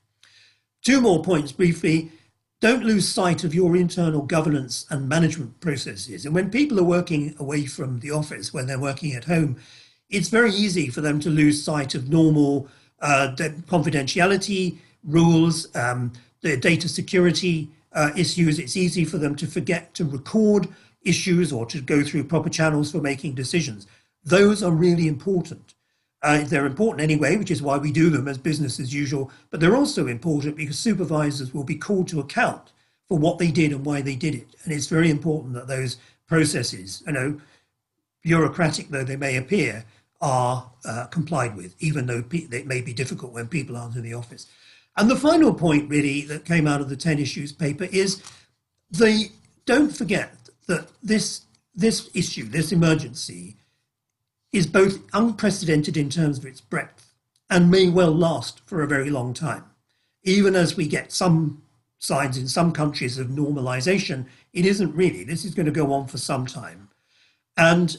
Two 0.85 1.01
more 1.01 1.25
points 1.25 1.51
briefly. 1.51 2.13
don't 2.61 2.85
lose 2.85 3.07
sight 3.07 3.45
of 3.45 3.55
your 3.55 3.77
internal 3.77 4.23
governance 4.23 4.87
and 4.89 5.09
management 5.09 5.61
processes. 5.61 6.25
And 6.25 6.35
when 6.35 6.51
people 6.51 6.79
are 6.81 6.85
working 6.85 7.35
away 7.39 7.67
from 7.67 8.01
the 8.01 8.11
office, 8.11 8.55
when 8.55 8.67
they're 8.67 8.79
working 8.79 9.13
at 9.15 9.25
home, 9.25 9.57
it's 10.09 10.29
very 10.29 10.51
easy 10.51 10.89
for 10.89 11.01
them 11.01 11.21
to 11.21 11.31
lose 11.31 11.63
sight 11.63 11.95
of 11.95 12.09
normal 12.09 12.69
uh, 13.01 13.35
confidentiality 13.37 14.79
rules, 15.03 15.75
um, 15.77 16.13
the 16.41 16.57
data 16.57 16.89
security 16.89 17.69
uh, 17.93 18.11
issues. 18.17 18.59
It's 18.59 18.77
easy 18.77 19.05
for 19.05 19.19
them 19.19 19.35
to 19.37 19.47
forget 19.47 19.93
to 19.95 20.05
record 20.05 20.69
issues 21.03 21.53
or 21.53 21.67
to 21.67 21.81
go 21.81 22.03
through 22.03 22.25
proper 22.25 22.49
channels 22.49 22.93
for 22.93 22.99
making 22.99 23.35
decisions. 23.35 23.87
Those 24.25 24.63
are 24.63 24.73
really 24.73 25.07
important. 25.07 25.75
Uh, 26.23 26.43
they're 26.45 26.67
important 26.67 27.03
anyway, 27.03 27.37
which 27.37 27.51
is 27.51 27.61
why 27.61 27.77
we 27.77 27.93
do 27.93 28.09
them 28.09 28.27
as 28.27 28.39
business 28.39 28.81
as 28.81 28.95
usual, 28.95 29.31
but 29.51 29.61
they're 29.61 29.77
also 29.77 30.07
important 30.07 30.57
because 30.57 30.79
supervisors 30.79 31.53
will 31.53 31.65
be 31.65 31.77
called 31.77 32.09
to 32.09 32.21
account 32.21 32.73
for 33.07 33.19
what 33.19 33.39
they 33.39 33.51
did 33.51 33.73
and 33.73 33.85
why 33.85 34.01
they 34.01 34.17
did 34.17 34.35
it. 34.35 34.57
And 34.65 34.73
it's 34.73 34.87
very 34.87 35.11
important 35.11 35.53
that 35.53 35.69
those 35.69 35.99
processes, 36.27 37.03
you 37.07 37.13
know, 37.13 37.41
bureaucratic 38.23 38.89
though 38.89 39.05
they 39.05 39.17
may 39.17 39.37
appear, 39.37 39.85
are 40.23 40.71
uh, 40.87 41.07
complied 41.07 41.55
with, 41.55 41.75
even 41.81 42.07
though 42.07 42.23
pe- 42.23 42.49
it 42.51 42.67
may 42.67 42.81
be 42.81 42.95
difficult 42.95 43.33
when 43.33 43.47
people 43.47 43.77
aren't 43.77 43.97
in 43.97 44.03
the 44.03 44.15
office. 44.15 44.47
And 44.97 45.11
the 45.11 45.17
final 45.17 45.53
point, 45.53 45.91
really, 45.91 46.23
that 46.23 46.47
came 46.47 46.67
out 46.67 46.81
of 46.81 46.89
the 46.89 46.97
10 46.97 47.19
issues 47.19 47.53
paper 47.53 47.85
is 47.85 48.23
the 48.91 49.31
don't 49.67 49.95
forget 49.95 50.33
that 50.67 50.89
this, 51.03 51.43
this 51.75 52.09
issue, 52.15 52.45
this 52.45 52.73
emergency, 52.73 53.57
is 54.55 54.69
both 54.69 55.01
unprecedented 55.13 55.97
in 55.97 56.09
terms 56.09 56.39
of 56.39 56.47
its 56.47 56.61
breadth 56.61 57.13
and 57.51 57.73
may 57.73 57.89
well 57.89 58.13
last 58.13 58.61
for 58.65 58.83
a 58.83 58.87
very 58.87 59.11
long 59.11 59.35
time. 59.35 59.65
Even 60.23 60.55
as 60.55 60.77
we 60.77 60.87
get 60.87 61.11
some 61.11 61.61
signs 61.99 62.39
in 62.39 62.47
some 62.47 62.71
countries 62.71 63.19
of 63.19 63.27
normalization, 63.27 64.27
it 64.53 64.65
isn't 64.65 64.95
really. 64.95 65.25
This 65.25 65.45
is 65.45 65.57
going 65.57 65.67
to 65.67 65.73
go 65.73 65.93
on 65.93 66.07
for 66.07 66.19
some 66.19 66.47
time. 66.47 66.89
And 67.57 67.97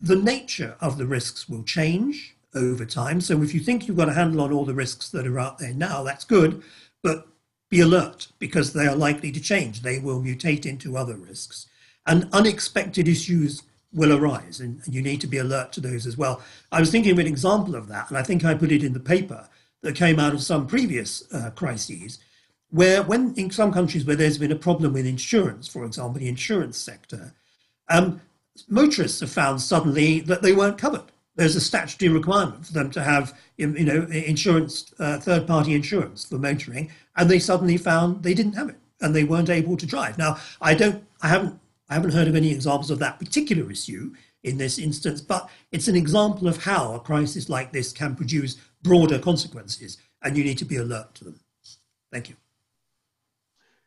the 0.00 0.14
nature 0.14 0.76
of 0.80 0.98
the 0.98 1.06
risks 1.06 1.48
will 1.48 1.64
change 1.64 2.36
over 2.54 2.84
time. 2.84 3.20
So 3.20 3.42
if 3.42 3.52
you 3.52 3.58
think 3.58 3.88
you've 3.88 3.96
got 3.96 4.08
a 4.08 4.14
handle 4.14 4.42
on 4.42 4.52
all 4.52 4.64
the 4.64 4.74
risks 4.74 5.08
that 5.08 5.26
are 5.26 5.40
out 5.40 5.58
there 5.58 5.74
now, 5.74 6.04
that's 6.04 6.24
good, 6.24 6.62
but 7.02 7.26
be 7.70 7.80
alert 7.80 8.28
because 8.38 8.72
they 8.72 8.86
are 8.86 8.94
likely 8.94 9.32
to 9.32 9.40
change. 9.40 9.82
They 9.82 9.98
will 9.98 10.22
mutate 10.22 10.64
into 10.64 10.96
other 10.96 11.16
risks. 11.16 11.66
And 12.06 12.28
unexpected 12.32 13.08
issues 13.08 13.62
will 13.92 14.12
arise, 14.12 14.60
and, 14.60 14.80
you 14.86 15.02
need 15.02 15.20
to 15.20 15.26
be 15.26 15.38
alert 15.38 15.72
to 15.72 15.80
those 15.80 16.06
as 16.06 16.16
well. 16.16 16.42
I 16.70 16.80
was 16.80 16.90
thinking 16.90 17.12
of 17.12 17.18
an 17.18 17.26
example 17.26 17.74
of 17.74 17.88
that, 17.88 18.08
and 18.08 18.18
I 18.18 18.22
think 18.22 18.44
I 18.44 18.54
put 18.54 18.72
it 18.72 18.82
in 18.82 18.92
the 18.92 19.00
paper 19.00 19.48
that 19.82 19.96
came 19.96 20.18
out 20.18 20.32
of 20.32 20.42
some 20.42 20.66
previous 20.66 21.24
uh, 21.32 21.50
crises, 21.50 22.18
where 22.70 23.02
when 23.02 23.34
in 23.34 23.50
some 23.50 23.72
countries 23.72 24.04
where 24.04 24.16
there's 24.16 24.38
been 24.38 24.52
a 24.52 24.56
problem 24.56 24.92
with 24.94 25.06
insurance, 25.06 25.68
for 25.68 25.84
example, 25.84 26.20
the 26.20 26.28
insurance 26.28 26.78
sector, 26.78 27.34
um, 27.90 28.20
motorists 28.68 29.20
have 29.20 29.30
found 29.30 29.60
suddenly 29.60 30.20
that 30.20 30.42
they 30.42 30.52
weren't 30.52 30.78
covered. 30.78 31.04
There's 31.36 31.56
a 31.56 31.60
statutory 31.60 32.10
requirement 32.10 32.66
for 32.66 32.72
them 32.72 32.90
to 32.90 33.02
have, 33.02 33.38
you 33.56 33.66
know, 33.66 34.02
insurance, 34.10 34.94
uh, 34.98 35.18
third-party 35.18 35.74
insurance 35.74 36.24
for 36.24 36.38
motoring, 36.38 36.90
and 37.16 37.30
they 37.30 37.38
suddenly 37.38 37.76
found 37.76 38.22
they 38.22 38.34
didn't 38.34 38.54
have 38.54 38.68
it, 38.68 38.78
and 39.00 39.14
they 39.14 39.24
weren't 39.24 39.50
able 39.50 39.76
to 39.76 39.86
drive. 39.86 40.16
Now, 40.18 40.38
I 40.60 40.74
don't, 40.74 41.04
I 41.22 41.28
haven't 41.28 41.58
I 41.92 41.96
haven't 41.96 42.14
heard 42.14 42.26
of 42.26 42.34
any 42.34 42.50
examples 42.50 42.90
of 42.90 42.98
that 43.00 43.18
particular 43.18 43.70
issue 43.70 44.14
in 44.44 44.56
this 44.56 44.78
instance, 44.78 45.20
but 45.20 45.50
it's 45.72 45.88
an 45.88 45.94
example 45.94 46.48
of 46.48 46.64
how 46.64 46.94
a 46.94 46.98
crisis 46.98 47.50
like 47.50 47.70
this 47.70 47.92
can 47.92 48.16
produce 48.16 48.56
broader 48.82 49.18
consequences, 49.18 49.98
and 50.22 50.34
you 50.34 50.42
need 50.42 50.56
to 50.56 50.64
be 50.64 50.76
alert 50.76 51.14
to 51.16 51.24
them. 51.24 51.38
Thank 52.10 52.30
you. 52.30 52.36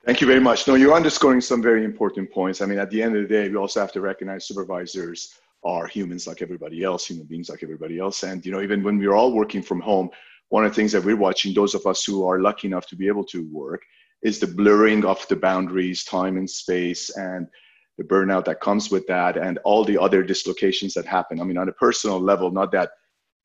Thank 0.05 0.21
you 0.21 0.27
very 0.27 0.39
much. 0.39 0.67
No, 0.67 0.75
you're 0.75 0.93
underscoring 0.93 1.41
some 1.41 1.63
very 1.63 1.83
important 1.83 2.31
points. 2.31 2.61
I 2.61 2.67
mean, 2.67 2.77
at 2.77 2.91
the 2.91 3.01
end 3.01 3.15
of 3.15 3.23
the 3.23 3.27
day, 3.27 3.49
we 3.49 3.55
also 3.55 3.79
have 3.79 3.91
to 3.93 4.01
recognize 4.01 4.45
supervisors 4.45 5.33
are 5.63 5.87
humans 5.87 6.27
like 6.27 6.43
everybody 6.43 6.83
else, 6.83 7.07
human 7.07 7.25
beings 7.25 7.49
like 7.49 7.63
everybody 7.63 7.97
else. 7.97 8.21
And, 8.21 8.45
you 8.45 8.51
know, 8.51 8.61
even 8.61 8.83
when 8.83 8.99
we're 8.99 9.15
all 9.15 9.33
working 9.33 9.63
from 9.63 9.79
home, 9.79 10.11
one 10.49 10.63
of 10.63 10.69
the 10.69 10.75
things 10.75 10.91
that 10.91 11.03
we're 11.03 11.15
watching, 11.15 11.55
those 11.55 11.73
of 11.73 11.87
us 11.87 12.03
who 12.03 12.23
are 12.27 12.39
lucky 12.39 12.67
enough 12.67 12.85
to 12.85 12.95
be 12.95 13.07
able 13.07 13.25
to 13.25 13.49
work, 13.51 13.81
is 14.21 14.39
the 14.39 14.45
blurring 14.45 15.03
of 15.05 15.27
the 15.27 15.35
boundaries, 15.35 16.03
time 16.03 16.37
and 16.37 16.47
space, 16.47 17.09
and 17.17 17.47
the 17.97 18.03
burnout 18.03 18.45
that 18.45 18.59
comes 18.59 18.91
with 18.91 19.07
that 19.07 19.37
and 19.37 19.57
all 19.63 19.83
the 19.83 19.97
other 19.97 20.23
dislocations 20.23 20.93
that 20.93 21.05
happen. 21.05 21.39
I 21.39 21.43
mean, 21.43 21.57
on 21.57 21.69
a 21.69 21.73
personal 21.73 22.19
level, 22.19 22.51
not 22.51 22.71
that 22.73 22.91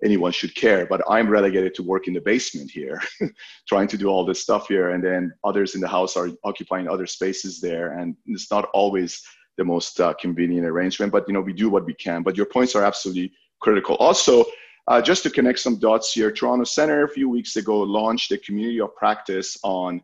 anyone 0.02 0.32
should 0.32 0.54
care, 0.54 0.86
but 0.86 1.02
I'm 1.08 1.28
relegated 1.28 1.74
to 1.74 1.82
work 1.82 2.08
in 2.08 2.14
the 2.14 2.20
basement 2.20 2.70
here, 2.70 3.00
trying 3.68 3.88
to 3.88 3.98
do 3.98 4.08
all 4.08 4.24
this 4.24 4.40
stuff 4.40 4.68
here. 4.68 4.90
And 4.90 5.04
then 5.04 5.32
others 5.44 5.74
in 5.74 5.80
the 5.80 5.88
house 5.88 6.16
are 6.16 6.30
occupying 6.44 6.88
other 6.88 7.06
spaces 7.06 7.60
there. 7.60 7.98
And 7.98 8.16
it's 8.26 8.50
not 8.50 8.68
always 8.72 9.22
the 9.58 9.64
most 9.64 10.00
uh, 10.00 10.14
convenient 10.14 10.66
arrangement, 10.66 11.12
but 11.12 11.28
you 11.28 11.34
know, 11.34 11.40
we 11.40 11.52
do 11.52 11.68
what 11.68 11.84
we 11.84 11.94
can. 11.94 12.22
But 12.22 12.36
your 12.36 12.46
points 12.46 12.74
are 12.74 12.84
absolutely 12.84 13.32
critical. 13.60 13.96
Also, 13.96 14.44
uh, 14.88 15.00
just 15.02 15.22
to 15.22 15.30
connect 15.30 15.58
some 15.58 15.78
dots 15.78 16.12
here, 16.12 16.32
Toronto 16.32 16.64
Centre 16.64 17.04
a 17.04 17.08
few 17.08 17.28
weeks 17.28 17.56
ago 17.56 17.80
launched 17.80 18.32
a 18.32 18.38
community 18.38 18.80
of 18.80 18.94
practice 18.96 19.58
on 19.62 20.00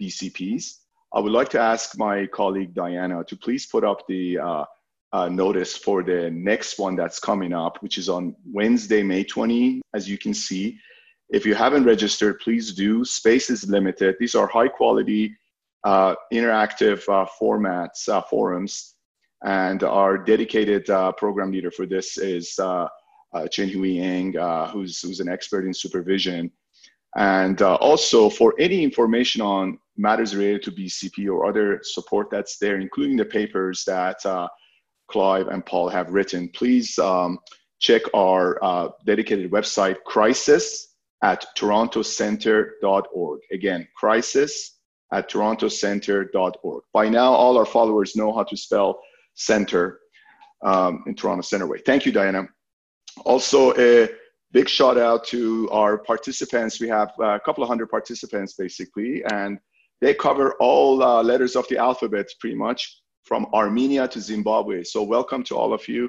BCPs. 0.00 0.78
I 1.14 1.20
would 1.20 1.30
like 1.30 1.48
to 1.50 1.60
ask 1.60 1.96
my 1.96 2.26
colleague 2.26 2.74
Diana 2.74 3.22
to 3.28 3.36
please 3.36 3.66
put 3.66 3.84
up 3.84 4.04
the 4.08 4.36
uh, 4.36 4.64
uh, 5.12 5.28
notice 5.28 5.76
for 5.76 6.02
the 6.02 6.28
next 6.32 6.76
one 6.76 6.96
that's 6.96 7.20
coming 7.20 7.52
up, 7.52 7.80
which 7.84 7.98
is 7.98 8.08
on 8.08 8.34
Wednesday, 8.44 9.00
May 9.04 9.22
20. 9.22 9.80
As 9.94 10.08
you 10.08 10.18
can 10.18 10.34
see, 10.34 10.76
if 11.30 11.46
you 11.46 11.54
haven't 11.54 11.84
registered, 11.84 12.40
please 12.40 12.72
do. 12.72 13.04
Space 13.04 13.48
is 13.48 13.64
limited. 13.68 14.16
These 14.18 14.34
are 14.34 14.48
high 14.48 14.66
quality, 14.66 15.36
uh, 15.84 16.16
interactive 16.32 17.08
uh, 17.08 17.28
formats, 17.40 18.08
uh, 18.08 18.22
forums, 18.22 18.94
and 19.44 19.84
our 19.84 20.18
dedicated 20.18 20.90
uh, 20.90 21.12
program 21.12 21.52
leader 21.52 21.70
for 21.70 21.86
this 21.86 22.18
is 22.18 22.58
Chen 23.52 23.68
Hui 23.68 23.90
Yang, 23.90 24.32
who's, 24.72 25.00
who's 25.00 25.20
an 25.20 25.28
expert 25.28 25.64
in 25.64 25.72
supervision. 25.72 26.50
And 27.14 27.62
also 27.62 28.28
for 28.28 28.54
any 28.58 28.82
information 28.82 29.40
on 29.40 29.78
matters 29.96 30.34
related 30.34 30.62
to 30.64 30.72
BCP 30.72 31.28
or 31.28 31.46
other 31.46 31.80
support 31.82 32.28
that's 32.30 32.58
there, 32.58 32.78
including 32.78 33.16
the 33.16 33.24
papers 33.24 33.84
that 33.86 34.24
uh, 34.26 34.48
Clive 35.08 35.48
and 35.48 35.64
Paul 35.64 35.88
have 35.88 36.10
written, 36.10 36.48
please 36.48 36.98
um, 36.98 37.38
check 37.78 38.02
our 38.14 38.62
uh, 38.64 38.88
dedicated 39.06 39.50
website, 39.50 40.02
crisis 40.04 40.94
at 41.22 41.44
torontocentre.org. 41.56 43.40
Again, 43.52 43.86
crisis 43.96 44.78
at 45.12 45.30
torontocentre.org. 45.30 46.82
By 46.92 47.08
now, 47.08 47.32
all 47.32 47.56
our 47.56 47.66
followers 47.66 48.16
know 48.16 48.32
how 48.32 48.44
to 48.44 48.56
spell 48.56 49.00
center 49.34 50.00
um, 50.62 51.04
in 51.06 51.14
Toronto 51.14 51.42
Centre 51.42 51.66
Way. 51.66 51.78
Thank 51.84 52.06
you, 52.06 52.12
Diana. 52.12 52.48
Also, 53.24 53.74
a 53.76 54.08
big 54.52 54.68
shout 54.68 54.98
out 54.98 55.24
to 55.26 55.68
our 55.70 55.98
participants. 55.98 56.80
We 56.80 56.88
have 56.88 57.12
a 57.20 57.38
couple 57.38 57.62
of 57.62 57.68
hundred 57.68 57.90
participants 57.90 58.54
basically, 58.54 59.22
and 59.24 59.58
they 60.00 60.14
cover 60.14 60.54
all 60.60 61.02
uh, 61.02 61.22
letters 61.22 61.56
of 61.56 61.66
the 61.68 61.78
alphabet 61.78 62.26
pretty 62.40 62.56
much 62.56 63.00
from 63.24 63.46
Armenia 63.54 64.06
to 64.08 64.20
Zimbabwe. 64.20 64.82
So 64.84 65.02
welcome 65.02 65.42
to 65.44 65.56
all 65.56 65.72
of 65.72 65.86
you. 65.88 66.08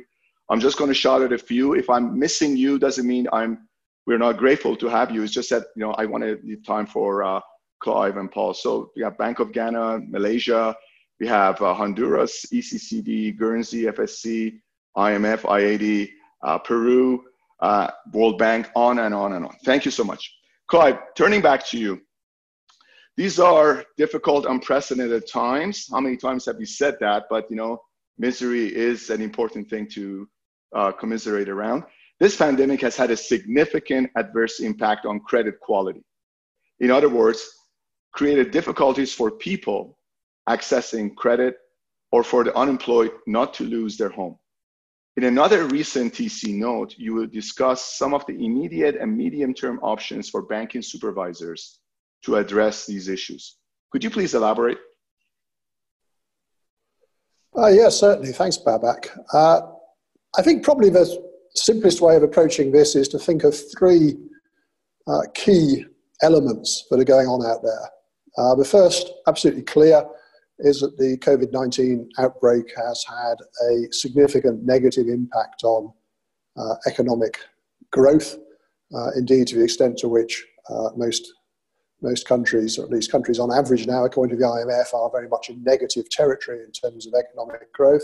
I'm 0.49 0.59
just 0.59 0.77
going 0.77 0.89
to 0.89 0.93
shout 0.93 1.21
at 1.21 1.33
a 1.33 1.37
few. 1.37 1.73
If 1.73 1.89
I'm 1.89 2.17
missing 2.19 2.55
you, 2.55 2.77
doesn't 2.77 3.07
mean 3.07 3.27
I'm 3.31 3.67
we're 4.05 4.19
not 4.19 4.37
grateful 4.37 4.75
to 4.75 4.87
have 4.87 5.09
you. 5.09 5.23
It's 5.23 5.33
just 5.33 5.49
that 5.49 5.63
you 5.75 5.83
know 5.83 5.91
I 5.93 6.05
wanted 6.05 6.65
time 6.65 6.85
for 6.85 7.23
uh, 7.23 7.39
Clive 7.79 8.17
and 8.17 8.31
Paul. 8.31 8.53
So 8.53 8.91
we 8.95 9.03
have 9.03 9.17
Bank 9.17 9.39
of 9.39 9.51
Ghana, 9.51 10.01
Malaysia, 10.07 10.75
we 11.19 11.27
have 11.27 11.61
uh, 11.61 11.73
Honduras, 11.73 12.45
ECCB, 12.53 13.37
Guernsey, 13.37 13.83
FSC, 13.83 14.59
IMF, 14.97 15.41
IAD, 15.41 16.09
uh, 16.43 16.57
Peru, 16.59 17.23
uh, 17.61 17.89
World 18.11 18.37
Bank, 18.37 18.69
on 18.75 18.99
and 18.99 19.13
on 19.13 19.33
and 19.33 19.45
on. 19.45 19.55
Thank 19.63 19.85
you 19.85 19.91
so 19.91 20.03
much. 20.03 20.33
Clive, 20.67 20.97
turning 21.15 21.41
back 21.41 21.65
to 21.67 21.77
you. 21.77 22.01
These 23.17 23.39
are 23.39 23.85
difficult, 23.95 24.45
unprecedented 24.45 25.25
times. 25.25 25.87
How 25.89 26.01
many 26.01 26.17
times 26.17 26.45
have 26.47 26.59
you 26.59 26.65
said 26.65 26.97
that? 26.99 27.27
But 27.29 27.49
you 27.49 27.55
know, 27.55 27.81
misery 28.17 28.75
is 28.75 29.09
an 29.09 29.21
important 29.21 29.69
thing 29.69 29.87
to 29.91 30.27
uh, 30.75 30.91
commiserate 30.91 31.47
around. 31.47 31.83
This 32.19 32.35
pandemic 32.35 32.81
has 32.81 32.97
had 32.97 33.11
a 33.11 33.17
significant 33.17 34.09
adverse 34.17 34.59
impact 34.59 35.05
on 35.05 35.21
credit 35.21 35.59
quality. 35.61 36.03
In 36.81 36.91
other 36.91 37.07
words, 37.07 37.47
created 38.11 38.51
difficulties 38.51 39.13
for 39.13 39.31
people 39.31 39.97
accessing 40.49 41.15
credit 41.15 41.57
or 42.11 42.23
for 42.23 42.43
the 42.43 42.55
unemployed 42.57 43.11
not 43.27 43.53
to 43.53 43.63
lose 43.63 43.97
their 43.97 44.09
home. 44.09 44.37
In 45.15 45.23
another 45.23 45.67
recent 45.67 46.13
TC 46.13 46.53
note, 46.55 46.95
you 46.97 47.13
will 47.13 47.27
discuss 47.27 47.95
some 47.97 48.13
of 48.13 48.25
the 48.25 48.33
immediate 48.33 48.95
and 48.95 49.15
medium 49.15 49.53
term 49.53 49.79
options 49.81 50.29
for 50.29 50.41
banking 50.41 50.81
supervisors 50.81 51.79
to 52.25 52.35
address 52.35 52.85
these 52.85 53.07
issues. 53.07 53.57
Could 53.91 54.03
you 54.03 54.09
please 54.09 54.33
elaborate? 54.33 54.77
Uh, 57.57 57.67
yes, 57.67 57.99
certainly. 57.99 58.33
Thanks, 58.33 58.57
Babak. 58.57 59.09
Uh, 59.33 59.61
I 60.37 60.41
think 60.41 60.63
probably 60.63 60.89
the 60.89 61.23
simplest 61.55 62.01
way 62.01 62.15
of 62.17 62.23
approaching 62.23 62.71
this 62.71 62.95
is 62.95 63.07
to 63.09 63.19
think 63.19 63.43
of 63.43 63.55
three 63.77 64.17
uh, 65.07 65.21
key 65.33 65.85
elements 66.21 66.85
that 66.89 66.99
are 66.99 67.05
going 67.05 67.27
on 67.27 67.45
out 67.45 67.61
there. 67.63 67.89
Uh, 68.37 68.55
the 68.55 68.65
first, 68.65 69.11
absolutely 69.27 69.63
clear, 69.63 70.03
is 70.59 70.81
that 70.81 70.97
the 70.97 71.17
COVID 71.17 71.51
19 71.51 72.09
outbreak 72.17 72.65
has 72.75 73.03
had 73.07 73.35
a 73.69 73.91
significant 73.91 74.63
negative 74.63 75.07
impact 75.07 75.63
on 75.63 75.93
uh, 76.57 76.75
economic 76.87 77.39
growth, 77.91 78.37
uh, 78.93 79.11
indeed, 79.15 79.47
to 79.47 79.55
the 79.55 79.63
extent 79.63 79.97
to 79.99 80.09
which 80.09 80.45
uh, 80.69 80.89
most, 80.95 81.31
most 82.01 82.27
countries, 82.27 82.77
or 82.77 82.85
at 82.85 82.91
least 82.91 83.11
countries 83.11 83.39
on 83.39 83.51
average 83.51 83.87
now, 83.87 84.05
according 84.05 84.37
to 84.37 84.41
the 84.41 84.47
IMF, 84.47 84.93
are 84.93 85.09
very 85.11 85.27
much 85.27 85.49
in 85.49 85.63
negative 85.63 86.09
territory 86.09 86.59
in 86.59 86.71
terms 86.71 87.07
of 87.07 87.13
economic 87.13 87.71
growth. 87.73 88.03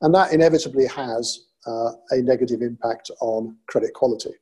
And 0.00 0.14
that 0.14 0.32
inevitably 0.32 0.86
has 0.86 1.46
uh, 1.66 1.92
a 2.10 2.22
negative 2.22 2.62
impact 2.62 3.10
on 3.20 3.56
credit 3.68 3.92
quality. 3.94 4.32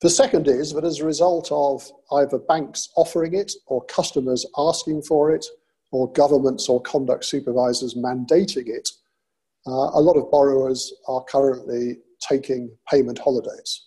The 0.00 0.10
second 0.10 0.46
is 0.46 0.72
that 0.72 0.84
as 0.84 1.00
a 1.00 1.06
result 1.06 1.48
of 1.50 1.90
either 2.12 2.38
banks 2.38 2.88
offering 2.96 3.34
it 3.34 3.52
or 3.66 3.84
customers 3.86 4.46
asking 4.56 5.02
for 5.02 5.32
it 5.32 5.44
or 5.90 6.12
governments 6.12 6.68
or 6.68 6.80
conduct 6.82 7.24
supervisors 7.24 7.94
mandating 7.94 8.68
it, 8.68 8.88
uh, 9.66 9.90
a 9.94 10.00
lot 10.00 10.16
of 10.16 10.30
borrowers 10.30 10.92
are 11.08 11.24
currently 11.24 11.98
taking 12.20 12.70
payment 12.90 13.18
holidays. 13.18 13.86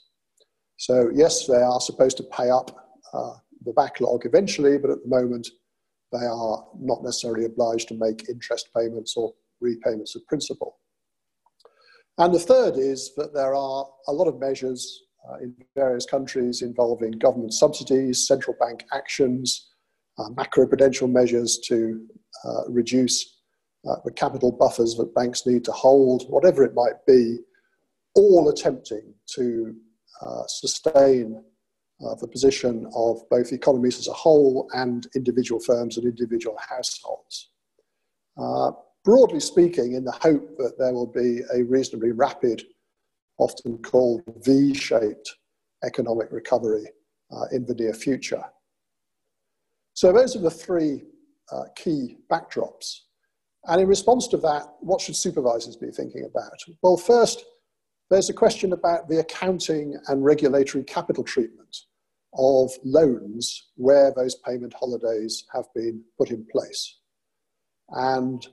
So, 0.78 1.10
yes, 1.14 1.48
they 1.48 1.62
are 1.62 1.80
supposed 1.80 2.18
to 2.18 2.24
pay 2.24 2.50
up 2.50 2.81
uh, 3.14 3.34
the 3.66 3.74
backlog 3.74 4.26
eventually, 4.26 4.78
but 4.78 4.92
at 4.92 5.02
the 5.04 5.10
moment 5.10 5.48
they 6.12 6.26
are 6.26 6.66
not 6.80 7.04
necessarily 7.04 7.46
obliged 7.46 7.88
to 7.88 7.96
make 7.96 8.28
interest 8.30 8.70
payments 8.76 9.16
or 9.16 9.34
repayments 9.62 10.16
of 10.16 10.26
principal. 10.28 10.78
And 12.18 12.34
the 12.34 12.40
third 12.40 12.78
is 12.78 13.14
that 13.16 13.34
there 13.34 13.56
are 13.56 13.86
a 14.08 14.12
lot 14.12 14.28
of 14.28 14.40
measures 14.40 15.04
uh, 15.30 15.38
in 15.38 15.56
various 15.76 16.06
countries 16.06 16.62
involving 16.62 17.12
government 17.12 17.54
subsidies, 17.54 18.28
central 18.28 18.56
bank 18.60 18.84
actions, 18.92 19.70
uh, 20.18 20.30
macroprudential 20.30 21.10
measures 21.10 21.60
to 21.68 22.06
uh, 22.44 22.64
reduce 22.68 23.40
uh, 23.90 23.96
the 24.04 24.12
capital 24.12 24.52
buffers 24.52 24.96
that 24.96 25.16
banks 25.16 25.46
need 25.46 25.64
to 25.64 25.72
hold, 25.72 26.24
whatever 26.30 26.64
it 26.64 26.74
might 26.76 27.06
be, 27.08 27.38
all 28.16 28.50
attempting 28.50 29.14
to 29.26 29.74
uh, 30.22 30.44
sustain 30.48 31.42
uh, 32.06 32.16
the 32.16 32.28
position 32.28 32.88
of 32.96 33.22
both 33.30 33.52
economies 33.52 34.00
as 34.00 34.08
a 34.08 34.14
whole 34.14 34.70
and 34.74 35.08
individual 35.16 35.60
firms 35.60 35.98
and 35.98 36.06
individual 36.06 36.58
households. 36.58 37.50
broadly 39.04 39.40
speaking, 39.40 39.94
in 39.94 40.04
the 40.04 40.12
hope 40.12 40.58
that 40.58 40.78
there 40.78 40.94
will 40.94 41.08
be 41.08 41.42
a 41.54 41.64
reasonably 41.64 42.12
rapid 42.12 42.64
often 43.38 43.78
called 43.80 44.22
V 44.46 44.74
shaped 44.74 45.38
economic 45.84 46.32
recovery 46.32 46.86
uh, 47.32 47.46
in 47.52 47.66
the 47.66 47.74
near 47.74 47.94
future. 47.94 48.44
So, 49.94 50.14
those 50.14 50.36
are 50.36 50.42
the 50.42 50.52
three 50.52 51.04
uh, 51.52 51.64
key 51.76 52.18
backdrops. 52.32 53.02
And 53.66 53.82
in 53.82 53.88
response 53.88 54.28
to 54.30 54.38
that, 54.38 54.64
what 54.80 55.02
should 55.02 55.16
supervisors 55.16 55.76
be 55.76 55.92
thinking 55.92 56.26
about? 56.26 56.58
Well, 56.82 56.98
first, 56.98 57.44
there's 58.10 58.30
a 58.30 58.34
question 58.34 58.74
about 58.74 59.08
the 59.08 59.20
accounting 59.20 59.98
and 60.08 60.24
regulatory 60.24 60.84
capital 60.84 61.24
treatment 61.24 61.78
of 62.34 62.72
loans 62.84 63.70
where 63.76 64.14
those 64.16 64.36
payment 64.36 64.74
holidays 64.74 65.46
have 65.54 65.66
been 65.76 66.04
put 66.18 66.30
in 66.32 66.46
place. 66.52 66.98
And 67.90 68.46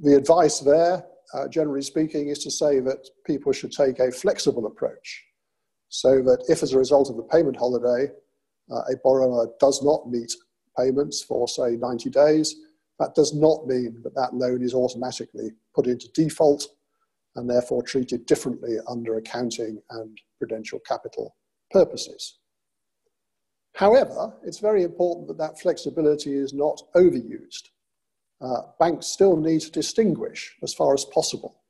the 0.00 0.16
advice 0.16 0.60
there 0.60 1.04
uh, 1.34 1.48
generally 1.48 1.82
speaking, 1.82 2.28
is 2.28 2.38
to 2.40 2.50
say 2.50 2.80
that 2.80 3.08
people 3.26 3.52
should 3.52 3.72
take 3.72 3.98
a 3.98 4.10
flexible 4.10 4.66
approach. 4.66 5.24
So 5.88 6.22
that 6.22 6.44
if, 6.48 6.62
as 6.62 6.72
a 6.72 6.78
result 6.78 7.10
of 7.10 7.16
the 7.16 7.22
payment 7.24 7.56
holiday, 7.56 8.12
uh, 8.70 8.82
a 8.92 8.96
borrower 9.02 9.48
does 9.58 9.82
not 9.82 10.08
meet 10.08 10.32
payments 10.78 11.22
for, 11.22 11.48
say, 11.48 11.76
90 11.76 12.10
days, 12.10 12.56
that 12.98 13.14
does 13.14 13.34
not 13.34 13.66
mean 13.66 14.00
that 14.02 14.14
that 14.14 14.34
loan 14.34 14.62
is 14.62 14.74
automatically 14.74 15.50
put 15.74 15.86
into 15.86 16.08
default 16.12 16.66
and 17.36 17.48
therefore 17.48 17.82
treated 17.82 18.26
differently 18.26 18.76
under 18.88 19.16
accounting 19.16 19.80
and 19.90 20.18
prudential 20.38 20.80
capital 20.80 21.36
purposes. 21.70 22.39
However, 23.74 24.34
it's 24.44 24.58
very 24.58 24.82
important 24.82 25.28
that 25.28 25.38
that 25.38 25.60
flexibility 25.60 26.34
is 26.34 26.52
not 26.52 26.82
overused 26.94 27.68
uh, 28.40 28.62
banks 28.78 29.08
still 29.08 29.36
need 29.36 29.60
to 29.60 29.70
distinguish 29.70 30.56
as 30.62 30.72
far 30.72 30.94
as 30.94 31.04
possible 31.06 31.60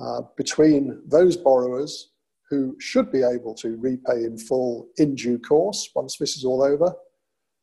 uh, 0.00 0.22
between 0.36 1.00
those 1.06 1.36
borrowers 1.36 2.10
who 2.50 2.76
should 2.78 3.10
be 3.10 3.22
able 3.22 3.54
to 3.54 3.76
repay 3.76 4.24
in 4.24 4.36
full 4.36 4.88
in 4.98 5.14
due 5.14 5.38
course 5.38 5.88
once 5.94 6.16
this 6.18 6.36
is 6.36 6.44
all 6.44 6.62
over, 6.62 6.92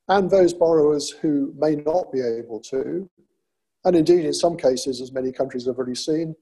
and 0.07 0.29
those 0.29 0.53
borrowers 0.53 1.09
who 1.09 1.53
may 1.57 1.75
not 1.75 2.11
be 2.11 2.21
able 2.21 2.59
to, 2.59 3.09
and 3.85 3.95
indeed, 3.95 4.25
in 4.25 4.33
some 4.33 4.57
cases, 4.57 5.01
as 5.01 5.11
many 5.11 5.31
countries 5.31 5.65
have 5.65 5.77
already 5.77 5.95
seen, 5.95 6.35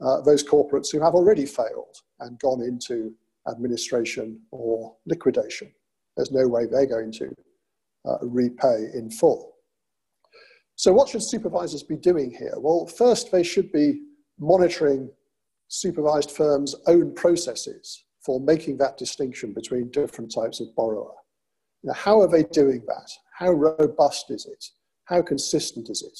uh, 0.00 0.20
those 0.22 0.42
corporates 0.42 0.90
who 0.90 1.00
have 1.00 1.14
already 1.14 1.46
failed 1.46 1.96
and 2.20 2.38
gone 2.38 2.62
into 2.62 3.14
administration 3.48 4.40
or 4.50 4.96
liquidation. 5.06 5.70
There's 6.16 6.32
no 6.32 6.46
way 6.46 6.66
they're 6.66 6.86
going 6.86 7.12
to 7.12 7.34
uh, 8.06 8.18
repay 8.22 8.86
in 8.94 9.10
full. 9.10 9.52
So, 10.74 10.92
what 10.92 11.08
should 11.08 11.22
supervisors 11.22 11.82
be 11.82 11.96
doing 11.96 12.30
here? 12.30 12.54
Well, 12.56 12.86
first, 12.86 13.30
they 13.30 13.42
should 13.42 13.70
be 13.72 14.02
monitoring 14.38 15.10
supervised 15.68 16.30
firms' 16.30 16.74
own 16.86 17.14
processes 17.14 18.04
for 18.24 18.40
making 18.40 18.78
that 18.78 18.98
distinction 18.98 19.52
between 19.52 19.90
different 19.90 20.32
types 20.34 20.60
of 20.60 20.74
borrower. 20.76 21.14
Now, 21.82 21.94
how 21.94 22.20
are 22.20 22.28
they 22.28 22.44
doing 22.44 22.82
that? 22.86 23.10
How 23.38 23.50
robust 23.50 24.30
is 24.30 24.46
it? 24.46 24.64
How 25.04 25.22
consistent 25.22 25.90
is 25.90 26.02
it? 26.02 26.18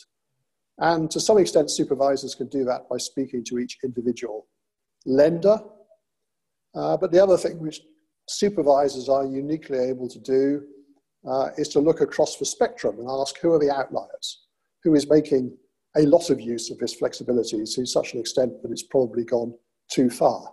And 0.78 1.10
to 1.10 1.20
some 1.20 1.38
extent, 1.38 1.70
supervisors 1.70 2.34
can 2.34 2.48
do 2.48 2.64
that 2.64 2.88
by 2.88 2.96
speaking 2.96 3.44
to 3.44 3.58
each 3.58 3.78
individual 3.84 4.48
lender. 5.06 5.58
Uh, 6.74 6.96
but 6.96 7.12
the 7.12 7.22
other 7.22 7.36
thing 7.36 7.58
which 7.58 7.80
supervisors 8.28 9.08
are 9.08 9.26
uniquely 9.26 9.78
able 9.78 10.08
to 10.08 10.18
do 10.18 10.62
uh, 11.28 11.48
is 11.56 11.68
to 11.68 11.80
look 11.80 12.00
across 12.00 12.36
the 12.36 12.44
spectrum 12.44 12.98
and 12.98 13.08
ask 13.08 13.38
who 13.38 13.52
are 13.52 13.58
the 13.58 13.70
outliers? 13.70 14.44
Who 14.84 14.94
is 14.94 15.08
making 15.08 15.56
a 15.96 16.02
lot 16.02 16.30
of 16.30 16.40
use 16.40 16.70
of 16.70 16.78
this 16.78 16.94
flexibility 16.94 17.62
to 17.62 17.86
such 17.86 18.14
an 18.14 18.20
extent 18.20 18.62
that 18.62 18.72
it's 18.72 18.82
probably 18.82 19.24
gone 19.24 19.54
too 19.90 20.10
far? 20.10 20.52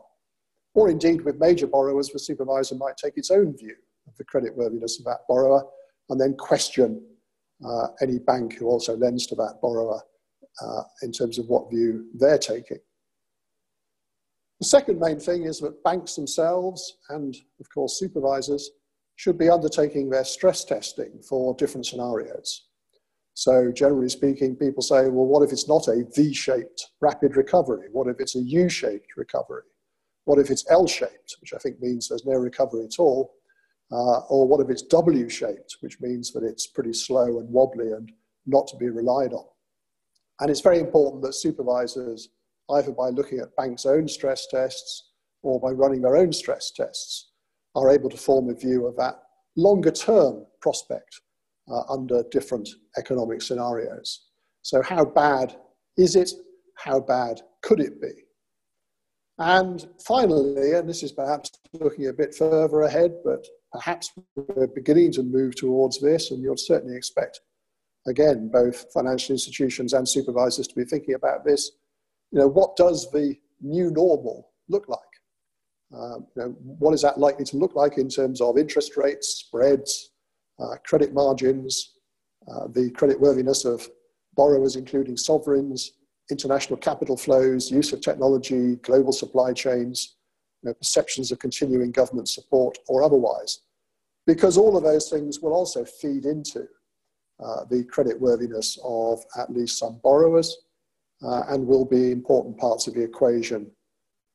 Or 0.75 0.89
indeed, 0.89 1.21
with 1.21 1.39
major 1.39 1.67
borrowers, 1.67 2.10
the 2.10 2.19
supervisor 2.19 2.75
might 2.75 2.97
take 2.97 3.17
its 3.17 3.32
own 3.32 3.58
view 3.58 3.75
of 4.08 4.15
the 4.17 4.25
creditworthiness 4.25 4.99
of 4.99 5.05
that 5.05 5.21
borrower 5.27 5.63
and 6.10 6.19
then 6.19 6.36
question 6.38 7.01
uh, 7.65 7.88
any 8.01 8.19
bank 8.19 8.53
who 8.53 8.67
also 8.67 8.95
lends 8.95 9.25
to 9.27 9.36
that 9.36 9.60
borrower 9.62 10.01
uh, 10.62 10.84
in 11.01 11.12
terms 11.12 11.39
of 11.39 11.47
what 11.47 11.69
view 11.69 12.10
they're 12.15 12.38
taking. 12.38 12.79
The 14.60 14.67
second 14.67 15.00
main 15.00 15.19
thing 15.19 15.43
is 15.43 15.60
that 15.60 15.84
banks 15.84 16.15
themselves 16.15 16.98
and, 17.10 17.36
of 17.60 17.69
course, 17.74 17.98
supervisors 17.98 18.69
should 19.15 19.38
be 19.38 19.50
undertaking 19.50 20.10
their 20.10 20.26
stress 20.26 20.65
testing 20.65 21.22
for 21.28 21.56
different 21.56 21.86
scenarios. 21.86 22.65
So, 23.36 23.72
generally 23.72 24.10
speaking, 24.10 24.58
people 24.58 24.84
say, 24.84 25.04
well, 25.04 25.26
what 25.26 25.43
if 25.43 25.54
it's 25.54 25.69
not 25.69 25.88
a 25.88 26.04
V 26.13 26.34
shaped 26.34 26.88
rapid 27.00 27.38
recovery? 27.38 27.88
What 27.91 28.08
if 28.08 28.17
it's 28.19 28.36
a 28.36 28.41
U 28.41 28.67
shaped 28.67 29.15
recovery? 29.15 29.63
What 30.26 30.39
if 30.39 30.50
it's 30.50 30.69
L 30.69 30.88
shaped, 30.88 31.38
which 31.39 31.54
I 31.54 31.58
think 31.58 31.82
means 31.82 32.10
there's 32.10 32.26
no 32.26 32.34
recovery 32.34 32.84
at 32.84 33.00
all? 33.00 33.36
Uh, 33.91 34.19
or 34.30 34.45
what 34.45 34.60
if 34.60 34.69
it's 34.69 34.84
W 34.84 35.30
shaped, 35.30 35.78
which 35.80 36.02
means 36.02 36.32
that 36.34 36.43
it's 36.43 36.67
pretty 36.67 36.93
slow 36.93 37.39
and 37.39 37.50
wobbly 37.50 37.93
and 37.93 38.12
not 38.45 38.67
to 38.67 38.78
be 38.78 38.89
relied 38.89 39.32
on? 39.32 39.45
And 40.41 40.52
it's 40.52 40.62
very 40.62 40.80
important 40.80 41.24
that 41.24 41.34
supervisors, 41.34 42.30
either 42.71 42.91
by 42.91 43.10
looking 43.10 43.39
at 43.39 43.55
banks' 43.55 43.86
own 43.86 44.08
stress 44.08 44.47
tests 44.47 45.12
or 45.41 45.60
by 45.60 45.69
running 45.71 46.01
their 46.01 46.17
own 46.17 46.34
stress 46.34 46.71
tests, 46.71 47.32
are 47.75 47.91
able 47.91 48.10
to 48.10 48.17
form 48.17 48.49
a 48.49 48.53
view 48.53 48.88
of 48.88 48.95
that 48.97 49.15
longer 49.55 49.91
term 49.91 50.45
prospect 50.62 51.21
uh, 51.71 51.82
under 51.89 52.23
different 52.32 52.67
economic 52.97 53.41
scenarios. 53.41 54.27
So, 54.62 54.82
how 54.82 55.05
bad 55.05 55.55
is 55.97 56.15
it? 56.15 56.32
How 56.75 56.99
bad 56.99 57.41
could 57.62 57.79
it 57.79 58.01
be? 58.01 58.12
And 59.38 59.88
finally, 60.05 60.73
and 60.73 60.88
this 60.88 61.01
is 61.01 61.13
perhaps 61.13 61.51
looking 61.73 62.08
a 62.08 62.13
bit 62.13 62.36
further 62.36 62.82
ahead, 62.82 63.15
but 63.23 63.45
perhaps 63.71 64.12
we're 64.36 64.67
beginning 64.67 65.13
to 65.13 65.23
move 65.23 65.55
towards 65.55 65.99
this, 66.01 66.32
and 66.32 66.41
you'll 66.41 66.58
certainly 66.58 66.97
expect, 66.97 67.39
again, 68.05 68.49
both 68.51 68.91
financial 68.93 69.34
institutions 69.34 69.93
and 69.93 70.08
supervisors 70.08 70.67
to 70.67 70.75
be 70.75 70.84
thinking 70.84 71.13
about 71.13 71.45
this. 71.45 71.71
You 72.32 72.39
know, 72.39 72.48
what 72.48 72.76
does 72.76 73.10
the 73.12 73.36
new 73.62 73.92
normal 73.92 74.52
look 74.68 74.88
like? 74.88 75.00
Um, 75.94 76.28
you 76.36 76.42
know, 76.44 76.50
what 76.60 76.94
is 76.94 77.02
that 77.02 77.18
likely 77.18 77.46
to 77.46 77.58
look 77.58 77.76
like 77.76 77.98
in 77.98 78.10
terms 78.10 78.42
of 78.42 78.58
interest 78.58 78.96
rates, 78.96 79.46
spreads, 79.46 80.12
uh, 80.60 80.76
credit 80.86 81.13
margins, 81.13 81.94
uh, 82.48 82.68
the 82.68 82.92
creditworthiness 82.92 83.65
of 83.65 83.88
borrowers, 84.36 84.76
including 84.76 85.18
sovereigns, 85.18 85.94
international 86.30 86.78
capital 86.78 87.18
flows, 87.18 87.72
use 87.72 87.92
of 87.92 88.02
technology, 88.02 88.76
global 88.78 89.12
supply 89.12 89.52
chains, 89.52 90.18
you 90.62 90.70
know, 90.70 90.74
perceptions 90.76 91.32
of 91.32 91.39
continuing 91.39 91.92
government 91.92 92.30
support 92.30 92.78
or 92.88 93.02
otherwise. 93.02 93.62
Because 94.28 94.58
all 94.58 94.78
of 94.78 94.84
those 94.84 95.10
things 95.10 95.39
will 95.39 95.54
also 95.54 95.84
feed 95.84 96.26
into 96.26 96.68
uh, 97.44 97.65
the 97.70 97.84
creditworthiness 97.86 98.78
of 98.84 99.24
at 99.38 99.52
least 99.52 99.80
some 99.80 100.00
borrowers 100.04 100.56
uh, 101.23 101.43
and 101.49 101.65
will 101.65 101.86
be 101.86 102.12
important 102.12 102.58
parts 102.58 102.88
of 102.88 102.93
the 102.93 103.03
equation 103.03 103.69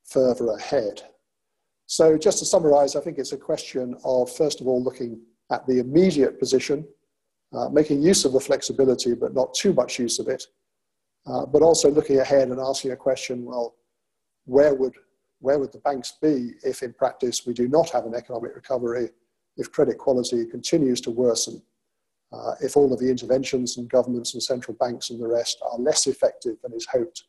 further 0.04 0.48
ahead. 0.50 1.02
So, 1.86 2.16
just 2.16 2.38
to 2.38 2.44
summarize, 2.44 2.96
I 2.96 3.00
think 3.00 3.18
it's 3.18 3.32
a 3.32 3.36
question 3.36 3.96
of, 4.04 4.30
first 4.30 4.60
of 4.60 4.66
all, 4.66 4.82
looking 4.82 5.20
at 5.50 5.66
the 5.66 5.78
immediate 5.78 6.38
position, 6.38 6.86
uh, 7.54 7.68
making 7.68 8.02
use 8.02 8.24
of 8.24 8.32
the 8.32 8.40
flexibility, 8.40 9.14
but 9.14 9.34
not 9.34 9.54
too 9.54 9.72
much 9.72 9.98
use 9.98 10.18
of 10.18 10.28
it, 10.28 10.44
uh, 11.26 11.46
but 11.46 11.62
also 11.62 11.90
looking 11.90 12.18
ahead 12.18 12.48
and 12.48 12.60
asking 12.60 12.92
a 12.92 12.96
question 12.96 13.44
well, 13.44 13.74
where 14.46 14.74
would, 14.74 14.94
where 15.40 15.58
would 15.58 15.72
the 15.72 15.78
banks 15.78 16.14
be 16.20 16.52
if, 16.64 16.82
in 16.82 16.92
practice, 16.92 17.46
we 17.46 17.52
do 17.52 17.68
not 17.68 17.90
have 17.90 18.06
an 18.06 18.14
economic 18.14 18.54
recovery, 18.54 19.10
if 19.56 19.70
credit 19.70 19.98
quality 19.98 20.46
continues 20.46 21.00
to 21.02 21.10
worsen? 21.10 21.62
Uh, 22.34 22.54
if 22.60 22.76
all 22.76 22.92
of 22.92 22.98
the 22.98 23.08
interventions 23.08 23.76
and 23.76 23.88
governments 23.88 24.34
and 24.34 24.42
central 24.42 24.76
banks 24.80 25.10
and 25.10 25.20
the 25.20 25.26
rest 25.26 25.58
are 25.70 25.78
less 25.78 26.06
effective 26.06 26.56
than 26.62 26.72
is 26.72 26.86
hoped, 26.86 27.24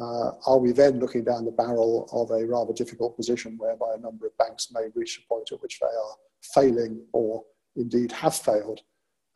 uh, 0.00 0.32
are 0.46 0.58
we 0.58 0.72
then 0.72 0.98
looking 0.98 1.22
down 1.22 1.44
the 1.44 1.52
barrel 1.52 2.08
of 2.12 2.30
a 2.32 2.44
rather 2.44 2.72
difficult 2.72 3.16
position 3.16 3.56
whereby 3.58 3.92
a 3.94 4.00
number 4.00 4.26
of 4.26 4.36
banks 4.38 4.68
may 4.72 4.88
reach 4.94 5.18
a 5.18 5.28
point 5.32 5.52
at 5.52 5.62
which 5.62 5.78
they 5.78 5.86
are 5.86 6.16
failing 6.54 7.00
or 7.12 7.44
indeed 7.76 8.10
have 8.10 8.34
failed? 8.34 8.80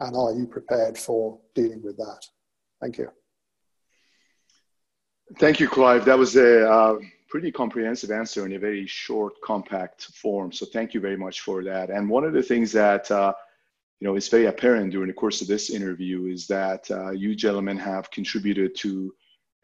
And 0.01 0.17
are 0.17 0.33
you 0.33 0.47
prepared 0.47 0.99
for 0.99 1.39
dealing 1.55 1.83
with 1.83 1.97
that? 1.99 2.21
Thank 2.81 2.99
you. 2.99 3.11
Thank 5.39 5.61
you, 5.61 5.69
Clive. 5.69 6.05
That 6.05 6.19
was 6.19 6.37
a 6.37 6.69
uh, 6.69 6.99
pretty 7.29 7.53
comprehensive 7.53 8.11
answer 8.11 8.47
in 8.47 8.55
a 8.55 8.59
very 8.59 8.87
short, 8.87 9.35
compact 9.45 10.05
form. 10.15 10.51
So 10.51 10.67
thank 10.67 10.95
you 10.95 11.01
very 11.01 11.17
much 11.17 11.41
for 11.43 11.63
that. 11.65 11.91
And 11.91 12.09
one 12.09 12.25
of 12.25 12.33
the 12.33 12.43
things 12.43 12.73
that 12.73 13.11
uh, 13.11 13.33
you 14.01 14.07
know, 14.07 14.15
it's 14.15 14.29
very 14.29 14.47
apparent 14.47 14.93
during 14.93 15.09
the 15.09 15.15
course 15.15 15.41
of 15.41 15.49
this 15.49 15.71
interview 15.71 16.27
is 16.27 16.47
that 16.47 16.89
uh, 16.91 17.11
you 17.11 17.35
gentlemen 17.35 17.77
have 17.77 18.11
contributed 18.11 18.77
to 18.77 19.13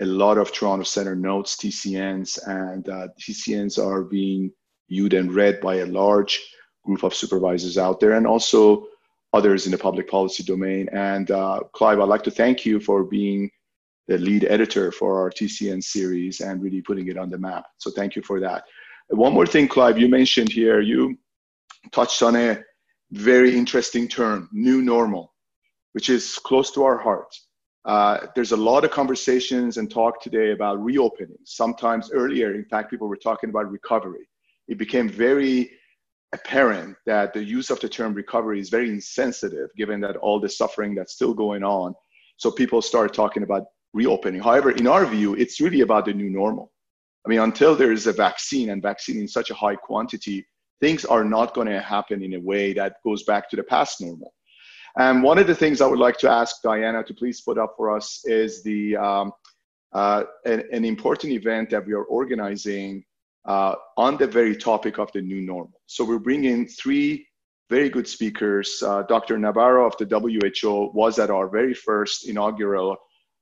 a 0.01 0.05
lot 0.05 0.38
of 0.38 0.53
Toronto 0.53 0.85
Centre 0.85 1.14
notes, 1.14 1.57
TCNs, 1.57 2.38
and 2.49 2.88
uh, 2.88 3.09
TCNs 3.20 3.79
are 3.79 4.03
being 4.03 4.51
viewed 4.90 5.14
and 5.14 5.33
read 5.33 5.61
by 5.61 5.77
a 5.77 5.87
large 5.87 6.40
group 6.85 7.05
of 7.05 7.14
supervisors 7.14 7.79
out 7.79 8.01
there 8.01 8.12
and 8.12 8.27
also 8.27 8.87
others 9.33 9.66
in 9.66 9.73
the 9.73 9.79
public 9.79 10.11
policy 10.11 10.42
domain. 10.42 10.88
And 10.92 11.31
uh, 11.31 11.61
Clive, 11.73 12.01
I'd 12.01 12.09
like 12.09 12.25
to 12.25 12.31
thank 12.31 12.66
you 12.66 12.81
for 12.81 13.05
being 13.05 13.51
the 14.09 14.18
lead 14.18 14.44
editor 14.44 14.90
for 14.92 15.20
our 15.20 15.31
TCN 15.31 15.83
series 15.83 16.40
and 16.40 16.61
really 16.61 16.83
putting 16.83 17.09
it 17.09 17.16
on 17.16 17.31
the 17.31 17.38
map. 17.38 17.64
So 17.79 17.90
thank 17.90 18.16
you 18.16 18.23
for 18.23 18.40
that. 18.40 18.64
One 19.09 19.33
more 19.33 19.47
thing, 19.47 19.68
Clive, 19.68 19.99
you 19.99 20.09
mentioned 20.09 20.51
here, 20.51 20.81
you 20.81 21.16
touched 21.92 22.23
on 22.23 22.37
a 22.37 22.59
very 23.14 23.57
interesting 23.57 24.09
term, 24.09 24.48
new 24.53 24.83
normal, 24.83 25.33
which 25.92 26.11
is 26.11 26.38
close 26.38 26.70
to 26.72 26.83
our 26.83 26.98
heart. 26.98 27.33
Uh, 27.85 28.27
there's 28.35 28.53
a 28.53 28.57
lot 28.57 28.85
of 28.85 28.90
conversations 28.90 29.77
and 29.77 29.90
talk 29.90 30.20
today 30.20 30.53
about 30.53 30.83
reopening. 30.83 31.37
Sometimes 31.44 32.11
earlier, 32.12 32.55
in 32.55 32.64
fact, 32.64 32.90
people 32.90 33.09
were 33.09 33.16
talking 33.16 33.50
about 33.50 33.70
recovery. 33.70 34.29
It 34.68 34.79
became 34.79 35.09
very 35.09 35.70
apparent 36.33 36.96
that 37.07 37.33
the 37.33 37.44
use 37.44 37.70
of 37.70 37.79
the 37.79 37.88
term 37.88 38.14
recovery 38.14 38.59
is 38.59 38.68
very 38.68 38.88
insensitive 38.88 39.68
given 39.77 40.00
that 40.00 40.16
all 40.16 40.40
the 40.40 40.48
suffering 40.48 40.94
that's 40.94 41.12
still 41.12 41.35
going 41.35 41.62
on. 41.62 41.94
So 42.38 42.50
people 42.50 42.83
started 42.83 43.14
talking 43.14 43.44
about 43.44 43.64
reopening. 43.92 44.40
However, 44.40 44.72
in 44.72 44.88
our 44.88 45.07
view, 45.07 45.35
it's 45.35 45.61
really 45.61 45.83
about 45.83 46.07
the 46.07 46.14
new 46.14 46.31
normal. 46.31 46.72
I 47.24 47.29
mean, 47.29 47.38
until 47.38 47.77
there 47.77 47.92
is 47.92 48.09
a 48.09 48.12
vaccine 48.12 48.70
and 48.70 48.83
vaccine 48.83 49.18
in 49.18 49.29
such 49.29 49.50
a 49.50 49.55
high 49.55 49.77
quantity, 49.77 50.44
things 50.81 51.05
are 51.05 51.25
not 51.25 51.55
going 51.55 51.69
to 51.69 51.81
happen 51.81 52.23
in 52.23 52.35
a 52.35 52.41
way 52.41 52.73
that 52.75 52.97
goes 53.05 53.23
back 53.25 53.49
to 53.51 53.57
the 53.57 53.63
past 53.63 54.01
normal. 54.01 54.33
And 54.97 55.23
one 55.23 55.39
of 55.39 55.47
the 55.47 55.55
things 55.55 55.81
I 55.81 55.87
would 55.87 55.99
like 55.99 56.19
to 56.19 56.31
ask 56.31 56.63
Diana 56.63 57.03
to 57.05 57.15
please 57.15 57.41
put 57.41 57.59
up 57.59 57.75
for 57.77 57.95
us 57.97 58.23
is 58.25 58.63
the 58.63 58.97
um, 58.97 59.33
uh, 59.93 60.25
an, 60.45 60.65
an, 60.73 60.85
important 60.85 61.33
event 61.33 61.71
that 61.71 61.87
we 61.87 61.93
are 61.93 62.05
organizing 62.05 63.05
uh, 63.45 63.75
on 63.97 64.17
the 64.17 64.27
very 64.27 64.57
topic 64.57 64.99
of 64.99 65.11
the 65.13 65.21
new 65.21 65.41
normal. 65.41 65.81
So 65.87 66.05
we're 66.05 66.19
bringing 66.19 66.67
three 66.67 67.27
very 67.71 67.89
good 67.89 68.07
speakers. 68.07 68.83
Uh, 68.85 69.03
Dr. 69.03 69.39
Nabarro 69.39 69.87
of 69.87 69.97
the 69.97 70.07
WHO 70.07 70.91
was 70.95 71.19
at 71.19 71.31
our 71.31 71.49
very 71.49 71.75
first 71.75 72.29
inaugural 72.29 72.97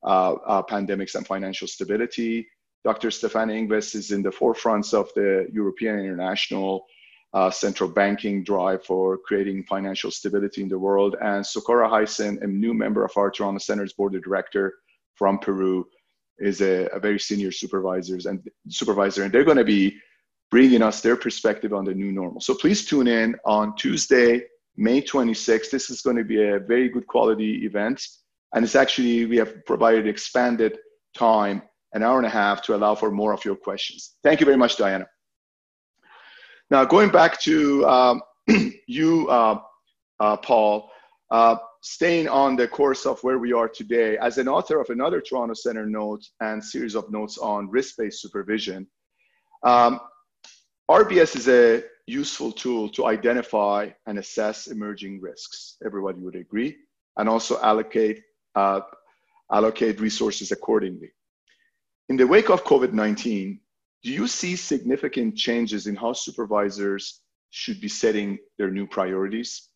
uh, 0.05 0.33
uh, 0.33 0.63
pandemics 0.63 1.15
and 1.15 1.27
financial 1.27 1.69
stability. 1.69 2.47
Dr. 2.85 3.11
Stefan 3.11 3.49
Ingves 3.49 3.95
is 3.95 4.11
in 4.11 4.23
the 4.23 4.31
forefronts 4.31 4.93
of 4.93 5.11
the 5.15 5.47
European 5.53 6.01
International 6.01 6.85
uh, 7.35 7.51
central 7.51 7.89
banking 7.89 8.45
drive 8.45 8.85
for 8.85 9.19
creating 9.19 9.65
financial 9.65 10.11
stability 10.11 10.63
in 10.63 10.69
the 10.69 10.79
world. 10.79 11.17
And 11.23 11.45
Socorro 11.45 11.89
Heysen, 11.89 12.43
a 12.43 12.47
new 12.47 12.75
member 12.75 13.05
of 13.05 13.13
our 13.17 13.31
Toronto 13.31 13.59
Centre's 13.59 13.95
board 13.95 14.15
of 14.15 14.23
director 14.23 14.75
from 15.15 15.39
Peru, 15.39 15.87
is 16.39 16.61
a, 16.61 16.87
a 16.87 16.99
very 16.99 17.19
senior 17.19 17.53
supervisors 17.53 18.27
and 18.27 18.41
supervisor, 18.69 19.23
and 19.23 19.33
they're 19.33 19.45
going 19.45 19.57
to 19.57 19.65
be 19.65 19.97
bringing 20.51 20.83
us 20.83 21.01
their 21.01 21.17
perspective 21.17 21.73
on 21.73 21.85
the 21.85 21.95
new 21.95 22.13
normal. 22.13 22.41
So 22.41 22.55
please 22.55 22.85
tune 22.85 23.07
in 23.07 23.37
on 23.45 23.75
Tuesday, 23.77 24.43
May 24.77 25.01
26th. 25.01 25.71
This 25.71 25.89
is 25.89 26.03
going 26.03 26.17
to 26.17 26.25
be 26.25 26.43
a 26.43 26.59
very 26.59 26.89
good 26.89 27.07
quality 27.07 27.65
event, 27.65 28.05
and 28.55 28.65
it's 28.65 28.75
actually 28.75 29.25
we 29.25 29.37
have 29.37 29.65
provided 29.65 30.07
expanded 30.07 30.79
time, 31.17 31.63
an 31.95 32.03
hour 32.03 32.19
and 32.19 32.27
a 32.27 32.31
half, 32.31 32.63
to 32.63 32.75
allow 32.75 32.95
for 32.95 33.11
more 33.11 33.33
of 33.33 33.45
your 33.45 33.57
questions. 33.57 34.17
Thank 34.23 34.41
you 34.41 34.47
very 34.47 34.59
much, 34.59 34.77
Diana. 34.77 35.07
Now, 36.73 36.87
going 36.87 37.11
back 37.11 37.39
to 37.43 37.87
um, 37.87 38.23
you, 38.87 39.29
uh, 39.29 39.61
uh, 40.19 40.39
Paul, 40.39 40.91
uh, 41.31 41.57
staying 41.83 42.29
on 42.29 42.57
the 42.57 42.67
course 42.67 43.05
of 43.05 43.23
where 43.23 43.39
we 43.39 43.53
are 43.53 43.69
today, 43.69 44.17
as 44.17 44.39
an 44.39 44.49
author 44.49 44.81
of 44.81 44.89
another 44.89 45.21
Toronto 45.21 45.53
Centre 45.53 45.85
note 45.85 46.23
and 46.41 46.65
series 46.65 46.95
of 46.95 47.13
notes 47.13 47.37
on 47.37 47.69
risk-based 47.69 48.23
supervision, 48.23 48.87
um, 49.65 50.01
RBS 50.91 51.37
is 51.37 51.47
a 51.47 51.83
useful 52.07 52.51
tool 52.51 52.89
to 52.89 53.05
identify 53.05 53.91
and 54.07 54.19
assess 54.19 54.69
emerging 54.69 55.21
risks. 55.21 55.77
Everybody 55.85 56.21
would 56.21 56.37
agree, 56.37 56.75
and 57.19 57.29
also 57.29 57.61
allocate 57.61 58.23
uh, 58.55 58.81
allocate 59.53 60.01
resources 60.01 60.53
accordingly. 60.53 61.11
In 62.09 62.17
the 62.17 62.27
wake 62.27 62.49
of 62.49 62.65
COVID-19, 62.65 63.59
do 64.03 64.11
you 64.11 64.27
see 64.27 64.57
significant 64.57 65.37
changes 65.37 65.87
in 65.87 65.97
how 65.97 66.13
supervisors 66.13 67.21
should 67.51 67.81
be 67.81 67.89
setting 67.89 68.39
their 68.59 68.71
new 68.71 68.87
priorities? 68.87 69.69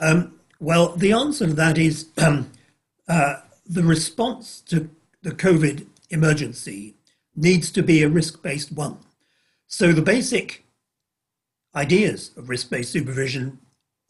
Um, 0.00 0.40
well, 0.58 0.96
the 0.96 1.12
answer 1.12 1.46
to 1.46 1.52
that 1.54 1.78
is 1.78 2.08
um, 2.18 2.50
uh, 3.08 3.36
the 3.66 3.82
response 3.82 4.60
to 4.62 4.90
the 5.22 5.30
COVID 5.30 5.86
emergency 6.10 6.94
needs 7.36 7.70
to 7.72 7.82
be 7.82 8.02
a 8.02 8.08
risk 8.08 8.42
based 8.42 8.72
one. 8.72 8.98
So 9.66 9.92
the 9.92 10.02
basic 10.02 10.64
ideas 11.74 12.32
of 12.36 12.48
risk 12.48 12.70
based 12.70 12.92
supervision 12.92 13.58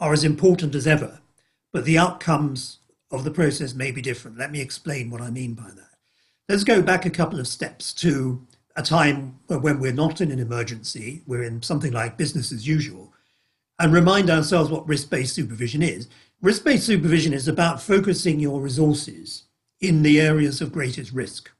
are 0.00 0.12
as 0.12 0.24
important 0.24 0.74
as 0.74 0.86
ever, 0.86 1.20
but 1.72 1.84
the 1.84 1.98
outcomes 1.98 2.78
of 3.10 3.24
the 3.24 3.30
process 3.30 3.74
may 3.74 3.90
be 3.90 4.02
different. 4.02 4.38
Let 4.38 4.50
me 4.50 4.60
explain 4.60 5.10
what 5.10 5.20
I 5.20 5.30
mean 5.30 5.54
by 5.54 5.70
that. 5.76 5.91
Let's 6.52 6.64
go 6.64 6.82
back 6.82 7.06
a 7.06 7.10
couple 7.10 7.40
of 7.40 7.48
steps 7.48 7.94
to 7.94 8.46
a 8.76 8.82
time 8.82 9.38
when 9.46 9.80
we're 9.80 9.90
not 9.90 10.20
in 10.20 10.30
an 10.30 10.38
emergency, 10.38 11.22
we're 11.26 11.44
in 11.44 11.62
something 11.62 11.92
like 11.92 12.18
business 12.18 12.52
as 12.52 12.68
usual, 12.68 13.14
and 13.78 13.90
remind 13.90 14.28
ourselves 14.28 14.68
what 14.68 14.86
risk 14.86 15.08
based 15.08 15.34
supervision 15.34 15.82
is. 15.82 16.08
Risk 16.42 16.62
based 16.62 16.84
supervision 16.84 17.32
is 17.32 17.48
about 17.48 17.80
focusing 17.80 18.38
your 18.38 18.60
resources 18.60 19.44
in 19.80 20.02
the 20.02 20.20
areas 20.20 20.60
of 20.60 20.74
greatest 20.74 21.10
risk. 21.12 21.50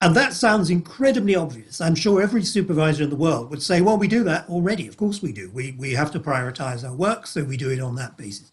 And 0.00 0.12
that 0.16 0.32
sounds 0.32 0.70
incredibly 0.70 1.36
obvious. 1.36 1.80
I'm 1.80 1.94
sure 1.94 2.20
every 2.20 2.42
supervisor 2.42 3.04
in 3.04 3.10
the 3.10 3.14
world 3.14 3.48
would 3.50 3.62
say, 3.62 3.80
well, 3.80 3.96
we 3.96 4.08
do 4.08 4.24
that 4.24 4.48
already. 4.48 4.88
Of 4.88 4.96
course 4.96 5.22
we 5.22 5.30
do. 5.30 5.52
We, 5.54 5.76
we 5.78 5.92
have 5.92 6.10
to 6.10 6.18
prioritize 6.18 6.82
our 6.84 6.96
work, 6.96 7.28
so 7.28 7.44
we 7.44 7.56
do 7.56 7.70
it 7.70 7.78
on 7.78 7.94
that 7.94 8.16
basis. 8.16 8.50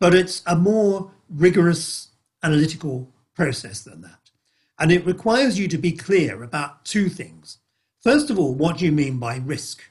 But 0.00 0.14
it's 0.14 0.42
a 0.46 0.56
more 0.56 1.10
rigorous 1.28 2.12
analytical 2.42 3.12
process 3.34 3.82
than 3.82 4.00
that. 4.00 4.25
And 4.78 4.92
it 4.92 5.06
requires 5.06 5.58
you 5.58 5.68
to 5.68 5.78
be 5.78 5.92
clear 5.92 6.42
about 6.42 6.84
two 6.84 7.08
things. 7.08 7.58
First 8.02 8.30
of 8.30 8.38
all, 8.38 8.54
what 8.54 8.78
do 8.78 8.84
you 8.84 8.92
mean 8.92 9.18
by 9.18 9.38
risk? 9.38 9.82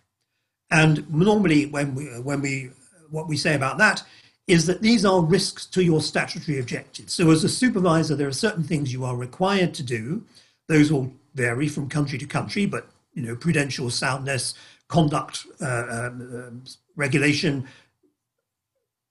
And 0.72 1.10
normally, 1.12 1.66
when 1.66 1.96
we, 1.96 2.06
when 2.22 2.42
we, 2.42 2.70
what 3.10 3.28
we 3.28 3.38
say 3.38 3.56
about 3.56 3.78
that 3.80 4.04
is 4.48 4.68
that 4.68 4.82
these 4.82 5.06
are 5.06 5.22
risks 5.22 5.66
to 5.66 5.84
your 5.84 6.02
statutory 6.02 6.60
objectives. 6.60 7.14
So, 7.14 7.32
as 7.32 7.44
a 7.44 7.50
supervisor, 7.50 8.16
there 8.16 8.28
are 8.28 8.34
certain 8.34 8.64
things 8.64 8.94
you 8.94 9.04
are 9.06 9.16
required 9.16 9.74
to 9.76 9.84
do. 9.84 10.24
Those 10.68 10.92
will 10.92 11.12
vary 11.34 11.68
from 11.68 11.90
country 11.90 12.18
to 12.20 12.26
country, 12.26 12.66
but 12.66 12.88
you 13.14 13.24
know, 13.24 13.36
prudential 13.36 13.90
soundness, 13.90 14.54
conduct 14.88 15.46
uh, 15.62 15.86
um, 15.90 16.64
regulation, 16.96 17.68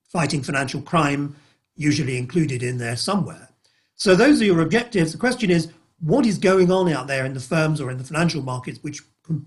fighting 0.04 0.42
financial 0.42 0.80
crime, 0.80 1.34
usually 1.76 2.16
included 2.16 2.62
in 2.62 2.78
there 2.78 2.96
somewhere. 2.96 3.48
So 3.96 4.14
those 4.14 4.40
are 4.40 4.44
your 4.44 4.60
objectives. 4.60 5.12
The 5.12 5.18
question 5.18 5.50
is, 5.50 5.72
what 6.00 6.26
is 6.26 6.38
going 6.38 6.70
on 6.70 6.92
out 6.92 7.06
there 7.06 7.24
in 7.24 7.34
the 7.34 7.40
firms 7.40 7.80
or 7.80 7.90
in 7.90 7.98
the 7.98 8.04
financial 8.04 8.42
markets 8.42 8.78
which 8.82 9.02
com- 9.22 9.46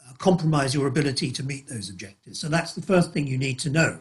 uh, 0.00 0.12
compromise 0.18 0.74
your 0.74 0.86
ability 0.86 1.30
to 1.32 1.42
meet 1.42 1.66
those 1.68 1.90
objectives? 1.90 2.40
So 2.40 2.48
that's 2.48 2.74
the 2.74 2.82
first 2.82 3.12
thing 3.12 3.26
you 3.26 3.38
need 3.38 3.58
to 3.60 3.70
know. 3.70 3.98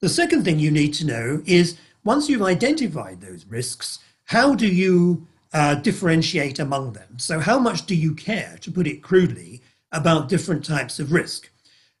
The 0.00 0.08
second 0.08 0.44
thing 0.44 0.58
you 0.58 0.70
need 0.70 0.94
to 0.94 1.06
know 1.06 1.42
is 1.46 1.78
once 2.04 2.28
you've 2.28 2.42
identified 2.42 3.20
those 3.20 3.46
risks, 3.46 3.98
how 4.24 4.54
do 4.54 4.68
you 4.68 5.26
uh, 5.52 5.76
differentiate 5.76 6.58
among 6.58 6.92
them? 6.92 7.18
So, 7.18 7.40
how 7.40 7.58
much 7.58 7.86
do 7.86 7.94
you 7.94 8.14
care, 8.14 8.58
to 8.60 8.70
put 8.70 8.86
it 8.86 9.02
crudely, 9.02 9.62
about 9.92 10.28
different 10.28 10.64
types 10.64 10.98
of 10.98 11.12
risk? 11.12 11.50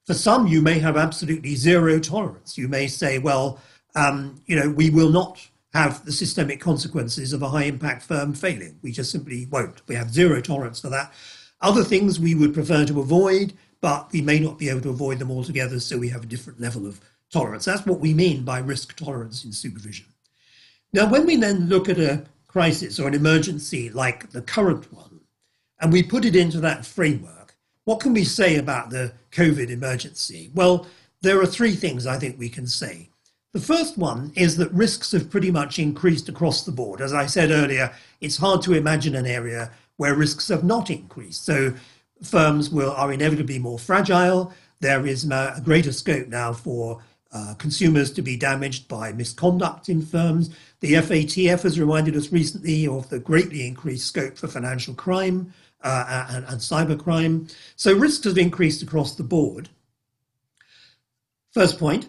For 0.04 0.14
some, 0.14 0.46
you 0.46 0.60
may 0.60 0.78
have 0.78 0.96
absolutely 0.96 1.54
zero 1.54 1.98
tolerance. 1.98 2.58
You 2.58 2.68
may 2.68 2.86
say, 2.86 3.18
well, 3.18 3.60
um, 3.94 4.42
you 4.46 4.56
know, 4.56 4.70
we 4.70 4.90
will 4.90 5.10
not 5.10 5.48
have 5.76 6.04
the 6.06 6.12
systemic 6.12 6.58
consequences 6.58 7.34
of 7.34 7.42
a 7.42 7.48
high 7.48 7.64
impact 7.64 8.02
firm 8.02 8.32
failing. 8.32 8.78
We 8.82 8.92
just 8.92 9.10
simply 9.10 9.46
won't. 9.50 9.86
We 9.86 9.94
have 9.94 10.10
zero 10.10 10.40
tolerance 10.40 10.80
for 10.80 10.88
that. 10.88 11.12
Other 11.60 11.84
things 11.84 12.18
we 12.18 12.34
would 12.34 12.54
prefer 12.54 12.86
to 12.86 13.00
avoid, 13.00 13.52
but 13.82 14.10
we 14.10 14.22
may 14.22 14.40
not 14.40 14.58
be 14.58 14.70
able 14.70 14.80
to 14.82 14.90
avoid 14.90 15.18
them 15.18 15.30
altogether, 15.30 15.78
so 15.78 15.98
we 15.98 16.08
have 16.08 16.22
a 16.22 16.26
different 16.26 16.60
level 16.60 16.86
of 16.86 17.00
tolerance. 17.30 17.66
That's 17.66 17.84
what 17.84 18.00
we 18.00 18.14
mean 18.14 18.42
by 18.42 18.58
risk 18.58 18.96
tolerance 18.96 19.44
in 19.44 19.52
supervision. 19.52 20.06
Now, 20.94 21.10
when 21.10 21.26
we 21.26 21.36
then 21.36 21.68
look 21.68 21.88
at 21.88 21.98
a 21.98 22.24
crisis 22.46 22.98
or 22.98 23.06
an 23.06 23.14
emergency 23.14 23.90
like 23.90 24.30
the 24.30 24.42
current 24.42 24.90
one, 24.92 25.20
and 25.80 25.92
we 25.92 26.02
put 26.02 26.24
it 26.24 26.36
into 26.36 26.60
that 26.60 26.86
framework, 26.86 27.54
what 27.84 28.00
can 28.00 28.14
we 28.14 28.24
say 28.24 28.56
about 28.56 28.88
the 28.88 29.12
COVID 29.30 29.68
emergency? 29.68 30.50
Well, 30.54 30.86
there 31.20 31.40
are 31.40 31.46
three 31.46 31.74
things 31.74 32.06
I 32.06 32.18
think 32.18 32.38
we 32.38 32.48
can 32.48 32.66
say. 32.66 33.10
The 33.52 33.60
first 33.60 33.96
one 33.96 34.32
is 34.34 34.56
that 34.58 34.70
risks 34.72 35.12
have 35.12 35.30
pretty 35.30 35.50
much 35.50 35.78
increased 35.78 36.28
across 36.28 36.64
the 36.64 36.72
board. 36.72 37.00
As 37.00 37.14
I 37.14 37.26
said 37.26 37.50
earlier, 37.50 37.92
it's 38.20 38.36
hard 38.36 38.62
to 38.62 38.74
imagine 38.74 39.14
an 39.14 39.26
area 39.26 39.70
where 39.96 40.14
risks 40.14 40.48
have 40.48 40.62
not 40.62 40.90
increased. 40.90 41.44
So 41.44 41.74
firms 42.22 42.70
will 42.70 42.90
are 42.92 43.12
inevitably 43.12 43.58
more 43.58 43.78
fragile. 43.78 44.52
There 44.80 45.06
is 45.06 45.24
a 45.30 45.60
greater 45.64 45.92
scope 45.92 46.28
now 46.28 46.52
for 46.52 47.02
uh, 47.32 47.54
consumers 47.58 48.12
to 48.12 48.22
be 48.22 48.36
damaged 48.36 48.88
by 48.88 49.12
misconduct 49.12 49.88
in 49.88 50.00
firms. 50.00 50.50
The 50.80 50.94
FATF 50.94 51.62
has 51.62 51.80
reminded 51.80 52.16
us 52.16 52.32
recently 52.32 52.86
of 52.86 53.08
the 53.08 53.18
greatly 53.18 53.66
increased 53.66 54.06
scope 54.06 54.36
for 54.36 54.48
financial 54.48 54.94
crime 54.94 55.52
uh, 55.82 56.26
and, 56.30 56.44
and 56.44 56.60
cybercrime. 56.60 57.54
So 57.76 57.94
risks 57.94 58.24
have 58.24 58.38
increased 58.38 58.82
across 58.82 59.14
the 59.14 59.22
board. 59.22 59.68
First 61.52 61.78
point. 61.78 62.08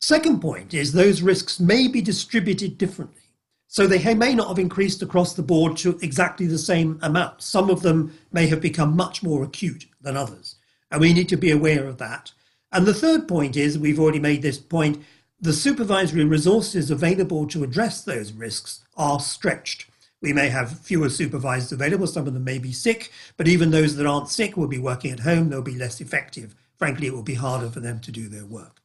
Second 0.00 0.40
point 0.40 0.72
is 0.72 0.92
those 0.92 1.22
risks 1.22 1.60
may 1.60 1.86
be 1.86 2.00
distributed 2.00 2.78
differently. 2.78 3.20
So 3.68 3.86
they 3.86 4.14
may 4.14 4.34
not 4.34 4.48
have 4.48 4.58
increased 4.58 5.02
across 5.02 5.34
the 5.34 5.42
board 5.42 5.76
to 5.78 5.98
exactly 6.02 6.46
the 6.46 6.58
same 6.58 6.98
amount. 7.02 7.42
Some 7.42 7.70
of 7.70 7.82
them 7.82 8.18
may 8.32 8.46
have 8.48 8.60
become 8.60 8.96
much 8.96 9.22
more 9.22 9.44
acute 9.44 9.86
than 10.00 10.16
others. 10.16 10.56
And 10.90 11.00
we 11.00 11.12
need 11.12 11.28
to 11.28 11.36
be 11.36 11.52
aware 11.52 11.86
of 11.86 11.98
that. 11.98 12.32
And 12.72 12.86
the 12.86 12.94
third 12.94 13.28
point 13.28 13.56
is 13.56 13.78
we've 13.78 14.00
already 14.00 14.18
made 14.18 14.42
this 14.42 14.58
point 14.58 15.04
the 15.40 15.52
supervisory 15.52 16.24
resources 16.24 16.90
available 16.90 17.46
to 17.46 17.64
address 17.64 18.02
those 18.02 18.32
risks 18.32 18.84
are 18.96 19.20
stretched. 19.20 19.86
We 20.20 20.32
may 20.32 20.48
have 20.48 20.80
fewer 20.80 21.08
supervisors 21.08 21.72
available, 21.72 22.06
some 22.06 22.26
of 22.26 22.34
them 22.34 22.44
may 22.44 22.58
be 22.58 22.72
sick, 22.72 23.10
but 23.38 23.48
even 23.48 23.70
those 23.70 23.96
that 23.96 24.06
aren't 24.06 24.28
sick 24.28 24.56
will 24.56 24.66
be 24.66 24.78
working 24.78 25.12
at 25.12 25.20
home, 25.20 25.48
they'll 25.48 25.62
be 25.62 25.78
less 25.78 26.00
effective. 26.00 26.54
Frankly, 26.76 27.06
it 27.06 27.14
will 27.14 27.22
be 27.22 27.34
harder 27.34 27.70
for 27.70 27.80
them 27.80 28.00
to 28.00 28.12
do 28.12 28.28
their 28.28 28.44
work. 28.44 28.79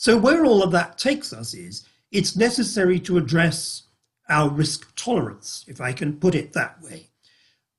So, 0.00 0.16
where 0.16 0.46
all 0.46 0.62
of 0.62 0.70
that 0.70 0.96
takes 0.96 1.30
us 1.30 1.52
is 1.52 1.84
it's 2.10 2.34
necessary 2.34 2.98
to 3.00 3.18
address 3.18 3.82
our 4.30 4.48
risk 4.48 4.96
tolerance, 4.96 5.66
if 5.68 5.78
I 5.78 5.92
can 5.92 6.16
put 6.16 6.34
it 6.34 6.54
that 6.54 6.80
way. 6.80 7.10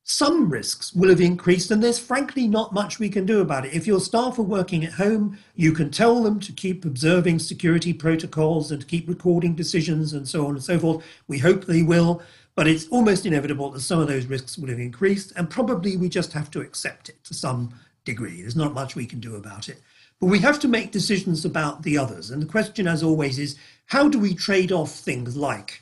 Some 0.03 0.51
risks 0.51 0.93
will 0.93 1.09
have 1.09 1.19
increased, 1.19 1.71
and 1.71 1.81
there's 1.81 1.97
frankly 1.97 2.47
not 2.47 2.75
much 2.75 2.99
we 2.99 3.09
can 3.09 3.25
do 3.25 3.41
about 3.41 3.65
it. 3.65 3.73
If 3.73 3.87
your 3.87 3.99
staff 3.99 4.37
are 4.37 4.43
working 4.43 4.85
at 4.85 4.93
home, 4.93 5.39
you 5.55 5.71
can 5.71 5.89
tell 5.89 6.21
them 6.21 6.39
to 6.41 6.51
keep 6.51 6.85
observing 6.85 7.39
security 7.39 7.91
protocols 7.91 8.71
and 8.71 8.81
to 8.81 8.85
keep 8.87 9.09
recording 9.09 9.55
decisions 9.55 10.13
and 10.13 10.27
so 10.27 10.45
on 10.45 10.51
and 10.53 10.63
so 10.63 10.77
forth. 10.77 11.03
We 11.27 11.39
hope 11.39 11.65
they 11.65 11.81
will, 11.81 12.21
but 12.53 12.67
it's 12.67 12.87
almost 12.89 13.25
inevitable 13.25 13.71
that 13.71 13.79
some 13.79 13.99
of 13.99 14.07
those 14.07 14.27
risks 14.27 14.59
will 14.59 14.69
have 14.69 14.79
increased, 14.79 15.33
and 15.35 15.49
probably 15.49 15.97
we 15.97 16.07
just 16.07 16.33
have 16.33 16.51
to 16.51 16.61
accept 16.61 17.09
it 17.09 17.23
to 17.23 17.33
some 17.33 17.73
degree. 18.05 18.41
There's 18.41 18.55
not 18.55 18.75
much 18.75 18.95
we 18.95 19.07
can 19.07 19.19
do 19.19 19.37
about 19.37 19.69
it. 19.69 19.81
But 20.21 20.27
we 20.27 20.39
have 20.39 20.59
to 20.59 20.67
make 20.67 20.91
decisions 20.91 21.43
about 21.43 21.81
the 21.81 21.97
others. 21.97 22.29
And 22.29 22.41
the 22.41 22.45
question, 22.45 22.87
as 22.87 23.01
always, 23.01 23.39
is 23.39 23.57
how 23.87 24.07
do 24.07 24.19
we 24.19 24.35
trade 24.35 24.71
off 24.71 24.91
things 24.91 25.35
like 25.35 25.81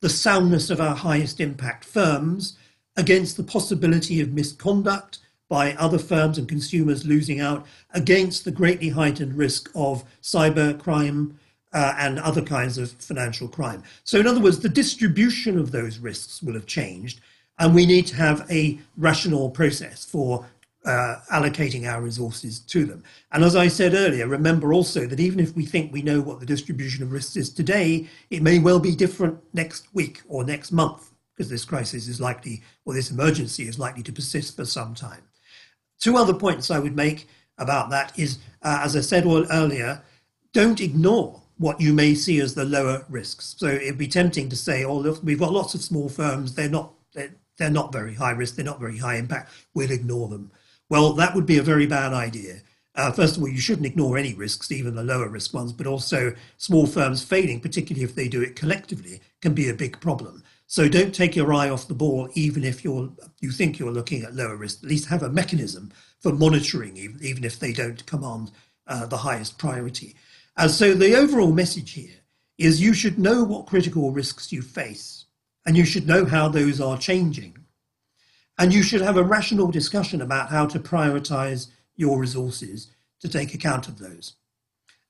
the 0.00 0.08
soundness 0.08 0.70
of 0.70 0.80
our 0.80 0.96
highest 0.96 1.40
impact 1.40 1.84
firms 1.84 2.56
against 2.96 3.36
the 3.36 3.42
possibility 3.42 4.20
of 4.20 4.32
misconduct 4.32 5.18
by 5.48 5.74
other 5.74 5.98
firms 5.98 6.38
and 6.38 6.48
consumers 6.48 7.06
losing 7.06 7.38
out 7.38 7.66
against 7.92 8.44
the 8.44 8.50
greatly 8.50 8.88
heightened 8.88 9.36
risk 9.36 9.70
of 9.74 10.04
cyber 10.22 10.78
crime 10.80 11.38
uh, 11.72 11.94
and 11.98 12.18
other 12.18 12.42
kinds 12.42 12.78
of 12.78 12.90
financial 12.92 13.46
crime. 13.46 13.82
So, 14.04 14.18
in 14.18 14.26
other 14.26 14.40
words, 14.40 14.60
the 14.60 14.68
distribution 14.70 15.58
of 15.58 15.70
those 15.70 15.98
risks 15.98 16.42
will 16.42 16.54
have 16.54 16.66
changed, 16.66 17.20
and 17.58 17.74
we 17.74 17.84
need 17.84 18.06
to 18.06 18.16
have 18.16 18.50
a 18.50 18.78
rational 18.96 19.50
process 19.50 20.04
for 20.04 20.46
uh, 20.86 21.16
allocating 21.32 21.86
our 21.86 22.00
resources 22.00 22.60
to 22.60 22.84
them. 22.84 23.02
And 23.32 23.44
as 23.44 23.56
I 23.56 23.68
said 23.68 23.94
earlier, 23.94 24.28
remember 24.28 24.72
also 24.72 25.06
that 25.06 25.20
even 25.20 25.40
if 25.40 25.54
we 25.56 25.66
think 25.66 25.92
we 25.92 26.02
know 26.02 26.20
what 26.20 26.40
the 26.40 26.46
distribution 26.46 27.02
of 27.02 27.12
risks 27.12 27.36
is 27.36 27.50
today, 27.50 28.08
it 28.30 28.42
may 28.42 28.58
well 28.58 28.78
be 28.78 28.94
different 28.94 29.38
next 29.52 29.92
week 29.94 30.22
or 30.28 30.44
next 30.44 30.70
month 30.70 31.10
because 31.34 31.50
this 31.50 31.64
crisis 31.64 32.08
is 32.08 32.20
likely, 32.20 32.62
or 32.84 32.94
this 32.94 33.10
emergency 33.10 33.64
is 33.64 33.78
likely 33.78 34.02
to 34.02 34.12
persist 34.12 34.56
for 34.56 34.64
some 34.64 34.94
time. 34.94 35.22
Two 36.00 36.16
other 36.16 36.32
points 36.32 36.70
I 36.70 36.78
would 36.78 36.96
make 36.96 37.28
about 37.58 37.90
that 37.90 38.18
is, 38.18 38.38
uh, 38.62 38.80
as 38.82 38.96
I 38.96 39.00
said 39.00 39.26
earlier, 39.26 40.02
don't 40.52 40.80
ignore 40.80 41.42
what 41.58 41.80
you 41.80 41.92
may 41.92 42.14
see 42.14 42.40
as 42.40 42.54
the 42.54 42.64
lower 42.64 43.04
risks. 43.08 43.54
So 43.58 43.66
it'd 43.66 43.98
be 43.98 44.08
tempting 44.08 44.48
to 44.50 44.56
say, 44.56 44.84
oh, 44.84 44.96
look, 44.96 45.22
we've 45.22 45.38
got 45.38 45.52
lots 45.52 45.74
of 45.74 45.82
small 45.82 46.08
firms, 46.08 46.54
they're 46.54 46.68
not, 46.68 46.92
they're, 47.12 47.34
they're 47.58 47.70
not 47.70 47.92
very 47.92 48.14
high 48.14 48.32
risk, 48.32 48.56
they're 48.56 48.64
not 48.64 48.80
very 48.80 48.98
high 48.98 49.16
impact, 49.16 49.52
we'll 49.74 49.90
ignore 49.90 50.28
them. 50.28 50.50
Well, 50.88 51.12
that 51.14 51.34
would 51.34 51.46
be 51.46 51.58
a 51.58 51.62
very 51.62 51.86
bad 51.86 52.12
idea. 52.12 52.60
Uh, 52.94 53.12
first 53.12 53.36
of 53.36 53.42
all, 53.42 53.48
you 53.48 53.58
shouldn't 53.58 53.86
ignore 53.86 54.16
any 54.16 54.32
risks, 54.32 54.72
even 54.72 54.94
the 54.94 55.02
lower 55.02 55.28
risk 55.28 55.52
ones, 55.52 55.72
but 55.72 55.86
also 55.86 56.34
small 56.56 56.86
firms 56.86 57.22
failing, 57.22 57.60
particularly 57.60 58.04
if 58.04 58.14
they 58.14 58.28
do 58.28 58.40
it 58.40 58.56
collectively, 58.56 59.20
can 59.42 59.52
be 59.52 59.68
a 59.68 59.74
big 59.74 60.00
problem. 60.00 60.42
So 60.66 60.88
don't 60.88 61.14
take 61.14 61.36
your 61.36 61.52
eye 61.52 61.68
off 61.68 61.88
the 61.88 61.94
ball, 61.94 62.28
even 62.34 62.64
if 62.64 62.82
you're 62.82 63.10
you 63.40 63.50
think 63.50 63.78
you're 63.78 63.92
looking 63.92 64.22
at 64.22 64.34
lower 64.34 64.56
risk. 64.56 64.82
At 64.82 64.88
least 64.88 65.08
have 65.08 65.22
a 65.22 65.28
mechanism 65.28 65.92
for 66.20 66.32
monitoring, 66.32 66.96
even, 66.96 67.22
even 67.22 67.44
if 67.44 67.58
they 67.58 67.72
don't 67.72 68.04
command 68.06 68.50
uh, 68.86 69.06
the 69.06 69.18
highest 69.18 69.58
priority. 69.58 70.16
And 70.56 70.70
so 70.70 70.94
the 70.94 71.14
overall 71.14 71.52
message 71.52 71.92
here 71.92 72.16
is 72.56 72.80
you 72.80 72.94
should 72.94 73.18
know 73.18 73.44
what 73.44 73.66
critical 73.66 74.10
risks 74.10 74.52
you 74.52 74.62
face, 74.62 75.26
and 75.66 75.76
you 75.76 75.84
should 75.84 76.06
know 76.06 76.24
how 76.24 76.48
those 76.48 76.80
are 76.80 76.96
changing 76.96 77.58
and 78.58 78.72
you 78.72 78.82
should 78.82 79.00
have 79.00 79.16
a 79.16 79.24
rational 79.24 79.70
discussion 79.70 80.22
about 80.22 80.48
how 80.48 80.66
to 80.66 80.78
prioritize 80.78 81.68
your 81.96 82.18
resources 82.18 82.88
to 83.20 83.28
take 83.28 83.54
account 83.54 83.88
of 83.88 83.98
those. 83.98 84.34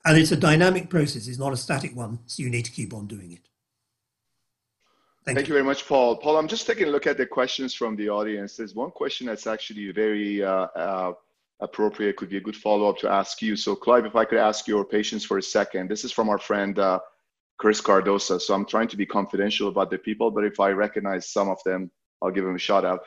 And 0.05 0.17
it's 0.19 0.33
a 0.33 0.37
dynamic 0.37 0.89
process, 0.89 1.27
it's 1.27 1.39
not 1.39 1.53
a 1.53 1.57
static 1.57 1.95
one, 1.97 2.21
so 2.27 2.43
you 2.43 2.51
need 2.51 2.65
to 2.65 2.73
keep 2.73 2.95
on 2.95 3.07
doing 3.07 3.33
it. 3.33 3.49
Thank, 5.25 5.39
Thank 5.39 5.49
you. 5.49 5.55
you. 5.55 5.59
very 5.59 5.67
much, 5.67 5.89
Paul. 5.89 6.17
Paul, 6.19 6.37
I'm 6.37 6.47
just 6.47 6.69
taking 6.69 6.87
a 6.87 6.91
look 6.91 7.09
at 7.09 7.17
the 7.17 7.27
questions 7.27 7.75
from 7.75 7.97
the 7.97 8.09
audience. 8.09 8.57
There's 8.57 8.77
one 8.77 8.93
question 8.93 9.27
that's 9.27 9.49
actually 9.49 9.91
very 9.91 10.45
uh, 10.45 10.69
uh, 10.77 11.13
appropriate, 11.59 12.17
could 12.17 12.29
be 12.29 12.37
a 12.37 12.41
good 12.41 12.55
follow 12.55 12.89
up 12.89 12.99
to 12.99 13.11
ask 13.11 13.43
you. 13.43 13.57
So, 13.57 13.75
Clive, 13.75 14.07
if 14.07 14.15
I 14.15 14.25
could 14.25 14.39
ask 14.39 14.69
your 14.69 14.85
patience 14.85 15.25
for 15.25 15.39
a 15.39 15.43
second. 15.43 15.91
This 15.91 16.05
is 16.05 16.13
from 16.13 16.29
our 16.29 16.39
friend 16.39 16.79
uh, 16.79 17.01
Chris 17.59 17.81
Cardosa. 17.81 18.41
So, 18.41 18.55
I'm 18.55 18.67
trying 18.67 18.87
to 18.89 18.97
be 18.97 19.05
confidential 19.05 19.69
about 19.69 19.91
the 19.91 19.99
people, 19.99 20.31
but 20.31 20.45
if 20.45 20.61
I 20.61 20.71
recognize 20.71 21.29
some 21.29 21.49
of 21.49 21.59
them, 21.65 21.91
I'll 22.23 22.31
give 22.31 22.45
him 22.45 22.55
a 22.55 22.59
shout 22.59 22.85
out. 22.85 23.01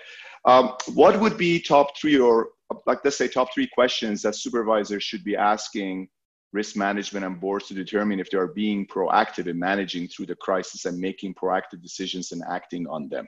Um, 0.45 0.75
what 0.93 1.19
would 1.19 1.37
be 1.37 1.59
top 1.59 1.97
three 1.97 2.17
or 2.17 2.49
like 2.85 2.99
let's 3.03 3.17
say 3.17 3.27
top 3.27 3.53
three 3.53 3.67
questions 3.73 4.21
that 4.21 4.35
supervisors 4.35 5.03
should 5.03 5.23
be 5.23 5.35
asking 5.35 6.07
risk 6.51 6.75
management 6.75 7.25
and 7.25 7.39
boards 7.39 7.67
to 7.67 7.73
determine 7.73 8.19
if 8.19 8.29
they 8.31 8.37
are 8.37 8.47
being 8.47 8.85
proactive 8.87 9.47
in 9.47 9.59
managing 9.59 10.07
through 10.07 10.25
the 10.25 10.35
crisis 10.35 10.85
and 10.85 10.97
making 10.97 11.33
proactive 11.35 11.81
decisions 11.81 12.31
and 12.31 12.41
acting 12.49 12.87
on 12.87 13.07
them? 13.09 13.27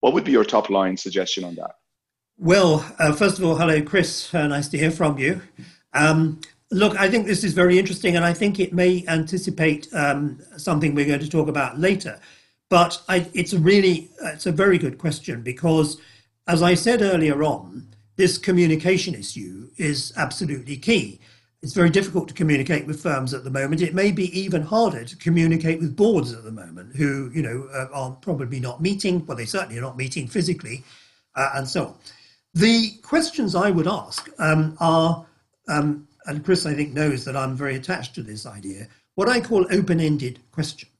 What 0.00 0.14
would 0.14 0.24
be 0.24 0.32
your 0.32 0.44
top 0.44 0.70
line 0.70 0.96
suggestion 0.96 1.44
on 1.44 1.54
that? 1.56 1.72
Well, 2.38 2.84
uh, 2.98 3.12
first 3.12 3.38
of 3.38 3.44
all, 3.44 3.56
hello, 3.56 3.82
Chris. 3.82 4.34
Uh, 4.34 4.46
nice 4.48 4.68
to 4.68 4.78
hear 4.78 4.90
from 4.90 5.18
you. 5.18 5.42
Um, 5.92 6.40
look, 6.70 6.98
I 6.98 7.08
think 7.08 7.26
this 7.26 7.44
is 7.44 7.52
very 7.52 7.78
interesting, 7.78 8.16
and 8.16 8.24
I 8.24 8.32
think 8.32 8.58
it 8.58 8.72
may 8.72 9.04
anticipate 9.06 9.88
um, 9.92 10.40
something 10.56 10.94
we're 10.94 11.06
going 11.06 11.20
to 11.20 11.28
talk 11.28 11.48
about 11.48 11.78
later. 11.78 12.18
But 12.72 13.02
I, 13.06 13.28
it's 13.34 13.52
really, 13.52 14.08
it's 14.22 14.46
a 14.46 14.50
very 14.50 14.78
good 14.78 14.96
question 14.96 15.42
because 15.42 16.00
as 16.46 16.62
I 16.62 16.72
said 16.72 17.02
earlier 17.02 17.44
on, 17.44 17.86
this 18.16 18.38
communication 18.38 19.14
issue 19.14 19.68
is 19.76 20.10
absolutely 20.16 20.78
key. 20.78 21.20
It's 21.60 21.74
very 21.74 21.90
difficult 21.90 22.28
to 22.28 22.34
communicate 22.34 22.86
with 22.86 23.02
firms 23.02 23.34
at 23.34 23.44
the 23.44 23.50
moment. 23.50 23.82
It 23.82 23.92
may 23.92 24.10
be 24.10 24.40
even 24.40 24.62
harder 24.62 25.04
to 25.04 25.16
communicate 25.16 25.80
with 25.80 25.94
boards 25.94 26.32
at 26.32 26.44
the 26.44 26.50
moment, 26.50 26.96
who 26.96 27.30
you 27.34 27.42
know 27.42 27.68
uh, 27.74 27.88
are 27.92 28.12
probably 28.22 28.58
not 28.58 28.80
meeting. 28.80 29.26
Well, 29.26 29.36
they 29.36 29.44
certainly 29.44 29.76
are 29.76 29.82
not 29.82 29.98
meeting 29.98 30.26
physically, 30.26 30.82
uh, 31.36 31.50
and 31.56 31.68
so 31.68 31.88
on. 31.88 31.94
The 32.54 32.92
questions 33.02 33.54
I 33.54 33.70
would 33.70 33.86
ask 33.86 34.30
um, 34.38 34.78
are, 34.80 35.26
um, 35.68 36.08
and 36.24 36.42
Chris, 36.42 36.64
I 36.64 36.72
think 36.72 36.94
knows 36.94 37.26
that 37.26 37.36
I'm 37.36 37.54
very 37.54 37.76
attached 37.76 38.14
to 38.14 38.22
this 38.22 38.46
idea. 38.46 38.88
what 39.16 39.28
I 39.28 39.42
call 39.42 39.66
open 39.70 40.00
ended 40.00 40.40
questions. 40.52 40.91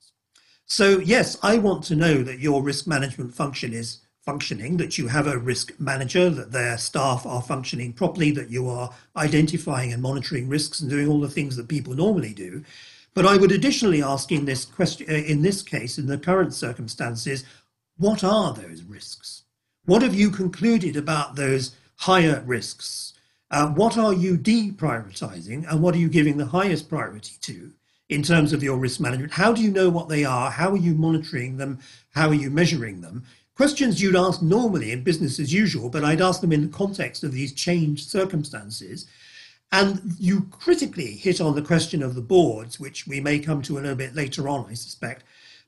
So, 0.74 1.00
yes, 1.00 1.36
I 1.42 1.58
want 1.58 1.84
to 1.84 1.94
know 1.94 2.22
that 2.22 2.38
your 2.38 2.62
risk 2.62 2.86
management 2.86 3.34
function 3.34 3.74
is 3.74 3.98
functioning, 4.24 4.78
that 4.78 4.96
you 4.96 5.06
have 5.06 5.26
a 5.26 5.36
risk 5.36 5.78
manager, 5.78 6.30
that 6.30 6.50
their 6.50 6.78
staff 6.78 7.26
are 7.26 7.42
functioning 7.42 7.92
properly, 7.92 8.30
that 8.30 8.48
you 8.48 8.70
are 8.70 8.90
identifying 9.14 9.92
and 9.92 10.00
monitoring 10.00 10.48
risks 10.48 10.80
and 10.80 10.88
doing 10.88 11.08
all 11.08 11.20
the 11.20 11.28
things 11.28 11.56
that 11.56 11.68
people 11.68 11.92
normally 11.92 12.32
do. 12.32 12.64
But 13.12 13.26
I 13.26 13.36
would 13.36 13.52
additionally 13.52 14.02
ask 14.02 14.32
in 14.32 14.46
this 14.46 14.64
question, 14.64 15.10
uh, 15.10 15.12
in 15.12 15.42
this 15.42 15.62
case, 15.62 15.98
in 15.98 16.06
the 16.06 16.16
current 16.16 16.54
circumstances, 16.54 17.44
what 17.98 18.24
are 18.24 18.54
those 18.54 18.82
risks? 18.82 19.42
What 19.84 20.00
have 20.00 20.14
you 20.14 20.30
concluded 20.30 20.96
about 20.96 21.36
those 21.36 21.72
higher 21.96 22.42
risks? 22.46 23.12
Uh, 23.50 23.68
what 23.68 23.98
are 23.98 24.14
you 24.14 24.38
deprioritizing 24.38 25.70
and 25.70 25.82
what 25.82 25.94
are 25.94 25.98
you 25.98 26.08
giving 26.08 26.38
the 26.38 26.46
highest 26.46 26.88
priority 26.88 27.36
to 27.42 27.72
in 28.12 28.22
terms 28.22 28.52
of 28.52 28.62
your 28.62 28.76
risk 28.76 29.00
management? 29.00 29.32
How 29.32 29.52
do 29.52 29.62
you 29.62 29.70
know 29.70 29.88
what 29.88 30.08
they 30.08 30.24
are? 30.24 30.50
How 30.50 30.70
are 30.70 30.76
you 30.76 30.94
monitoring 30.94 31.56
them? 31.56 31.78
How 32.14 32.28
are 32.28 32.34
you 32.34 32.50
measuring 32.50 33.00
them? 33.00 33.24
Questions 33.56 34.02
you'd 34.02 34.16
ask 34.16 34.42
normally 34.42 34.92
in 34.92 35.02
business 35.02 35.38
as 35.38 35.52
usual, 35.52 35.88
but 35.88 36.04
I'd 36.04 36.20
ask 36.20 36.40
them 36.40 36.52
in 36.52 36.62
the 36.62 36.76
context 36.76 37.24
of 37.24 37.32
these 37.32 37.52
changed 37.52 38.08
circumstances. 38.08 39.06
And 39.70 40.14
you 40.18 40.42
critically 40.50 41.12
hit 41.12 41.40
on 41.40 41.54
the 41.54 41.62
question 41.62 42.02
of 42.02 42.14
the 42.14 42.20
boards, 42.20 42.78
which 42.78 43.06
we 43.06 43.20
may 43.20 43.38
come 43.38 43.62
to 43.62 43.78
a 43.78 43.80
little 43.80 43.96
bit 43.96 44.14
later 44.14 44.48
on, 44.48 44.66
I 44.68 44.74
suspect. 44.74 45.24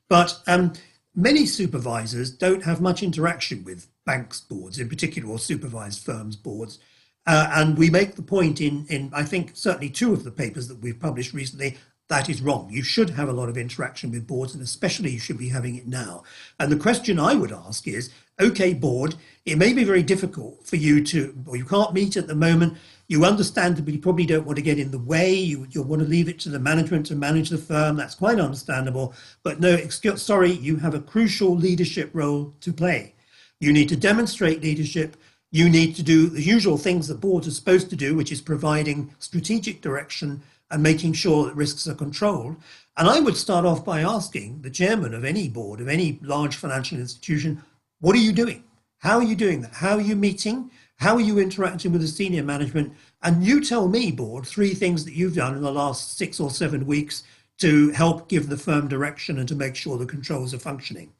But 0.07 0.39
um, 0.45 0.73
many 1.15 1.47
supervisors 1.47 2.31
don't 2.31 2.63
have 2.63 2.81
much 2.81 3.01
interaction 3.01 3.63
with 3.63 3.87
banks' 4.05 4.41
boards, 4.41 4.77
in 4.77 4.87
particular, 4.87 5.27
or 5.29 5.39
supervised 5.39 6.03
firms' 6.03 6.35
boards. 6.35 6.77
Uh, 7.25 7.49
and 7.55 7.77
we 7.77 7.89
make 7.89 8.15
the 8.15 8.21
point 8.21 8.61
in, 8.61 8.85
in, 8.87 9.11
I 9.15 9.23
think, 9.23 9.51
certainly 9.55 9.89
two 9.89 10.13
of 10.13 10.23
the 10.23 10.31
papers 10.31 10.67
that 10.67 10.81
we've 10.81 10.99
published 10.99 11.33
recently 11.33 11.77
that 12.07 12.29
is 12.29 12.41
wrong. 12.41 12.69
You 12.69 12.83
should 12.83 13.11
have 13.11 13.29
a 13.29 13.33
lot 13.33 13.49
of 13.49 13.57
interaction 13.57 14.11
with 14.11 14.27
boards, 14.27 14.53
and 14.53 14.63
especially 14.63 15.11
you 15.11 15.19
should 15.19 15.39
be 15.39 15.49
having 15.49 15.75
it 15.75 15.87
now. 15.87 16.23
And 16.59 16.71
the 16.71 16.77
question 16.77 17.19
I 17.19 17.33
would 17.35 17.51
ask 17.51 17.87
is 17.87 18.11
okay, 18.39 18.73
board, 18.73 19.15
it 19.45 19.57
may 19.57 19.71
be 19.71 19.85
very 19.85 20.03
difficult 20.03 20.67
for 20.67 20.75
you 20.75 21.03
to, 21.05 21.33
or 21.47 21.55
you 21.55 21.63
can't 21.63 21.93
meet 21.93 22.17
at 22.17 22.27
the 22.27 22.35
moment. 22.35 22.77
You 23.07 23.23
understand 23.23 23.77
that 23.77 23.87
you 23.87 23.99
probably 23.99 24.25
don't 24.25 24.45
want 24.45 24.57
to 24.57 24.61
get 24.61 24.77
in 24.77 24.91
the 24.91 24.99
way. 24.99 25.33
You, 25.33 25.67
you 25.71 25.81
want 25.81 26.01
to 26.01 26.07
leave 26.07 26.27
it 26.27 26.39
to 26.39 26.49
the 26.49 26.59
management 26.59 27.05
to 27.07 27.15
manage 27.15 27.49
the 27.49 27.57
firm. 27.57 27.95
That's 27.95 28.15
quite 28.15 28.39
understandable. 28.39 29.13
But 29.43 29.59
no, 29.59 29.73
excuse, 29.73 30.21
sorry, 30.21 30.51
you 30.51 30.75
have 30.77 30.95
a 30.95 30.99
crucial 30.99 31.55
leadership 31.55 32.09
role 32.13 32.53
to 32.61 32.73
play. 32.73 33.13
You 33.59 33.71
need 33.71 33.89
to 33.89 33.95
demonstrate 33.95 34.61
leadership. 34.61 35.15
You 35.51 35.69
need 35.69 35.95
to 35.95 36.03
do 36.03 36.27
the 36.27 36.41
usual 36.41 36.77
things 36.77 37.07
that 37.07 37.21
boards 37.21 37.47
are 37.47 37.51
supposed 37.51 37.89
to 37.91 37.95
do, 37.95 38.15
which 38.15 38.31
is 38.31 38.41
providing 38.41 39.15
strategic 39.19 39.81
direction 39.81 40.41
and 40.71 40.81
making 40.81 41.13
sure 41.13 41.45
that 41.45 41.55
risks 41.55 41.87
are 41.87 41.95
controlled. 41.95 42.55
And 42.97 43.07
I 43.07 43.19
would 43.19 43.37
start 43.37 43.65
off 43.65 43.85
by 43.85 44.01
asking 44.01 44.61
the 44.61 44.69
chairman 44.69 45.13
of 45.13 45.25
any 45.25 45.47
board, 45.47 45.81
of 45.81 45.87
any 45.87 46.19
large 46.21 46.55
financial 46.55 46.97
institution, 46.97 47.61
what 47.99 48.15
are 48.15 48.19
you 48.19 48.31
doing? 48.31 48.63
How 48.99 49.17
are 49.17 49.23
you 49.23 49.35
doing 49.35 49.61
that? 49.61 49.73
How 49.73 49.95
are 49.95 50.01
you 50.01 50.15
meeting? 50.15 50.71
How 50.97 51.15
are 51.15 51.21
you 51.21 51.39
interacting 51.39 51.91
with 51.91 52.01
the 52.01 52.07
senior 52.07 52.43
management? 52.43 52.93
And 53.21 53.43
you 53.43 53.63
tell 53.63 53.87
me, 53.87 54.11
board, 54.11 54.45
three 54.45 54.73
things 54.73 55.05
that 55.05 55.13
you've 55.13 55.35
done 55.35 55.55
in 55.55 55.61
the 55.61 55.71
last 55.71 56.17
six 56.17 56.39
or 56.39 56.49
seven 56.49 56.85
weeks 56.85 57.23
to 57.59 57.91
help 57.91 58.29
give 58.29 58.49
the 58.49 58.57
firm 58.57 58.87
direction 58.87 59.37
and 59.39 59.47
to 59.47 59.55
make 59.55 59.75
sure 59.75 59.97
the 59.97 60.05
controls 60.05 60.53
are 60.53 60.59
functioning. 60.59 61.11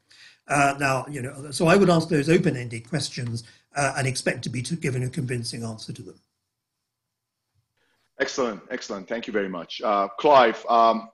Uh, 0.48 0.74
now, 0.78 1.04
you 1.08 1.22
know, 1.22 1.50
so 1.50 1.66
I 1.66 1.76
would 1.76 1.90
ask 1.90 2.08
those 2.08 2.28
open-ended 2.28 2.88
questions 2.88 3.44
uh, 3.74 3.94
and 3.96 4.06
expect 4.06 4.42
to 4.44 4.50
be 4.50 4.62
given 4.62 5.02
a 5.02 5.08
convincing 5.08 5.64
answer 5.64 5.92
to 5.92 6.02
them. 6.02 6.20
Excellent, 8.18 8.62
excellent. 8.70 9.08
Thank 9.08 9.26
you 9.26 9.32
very 9.32 9.48
much. 9.48 9.82
Uh, 9.82 10.08
Clive, 10.18 10.64
um, 10.68 11.10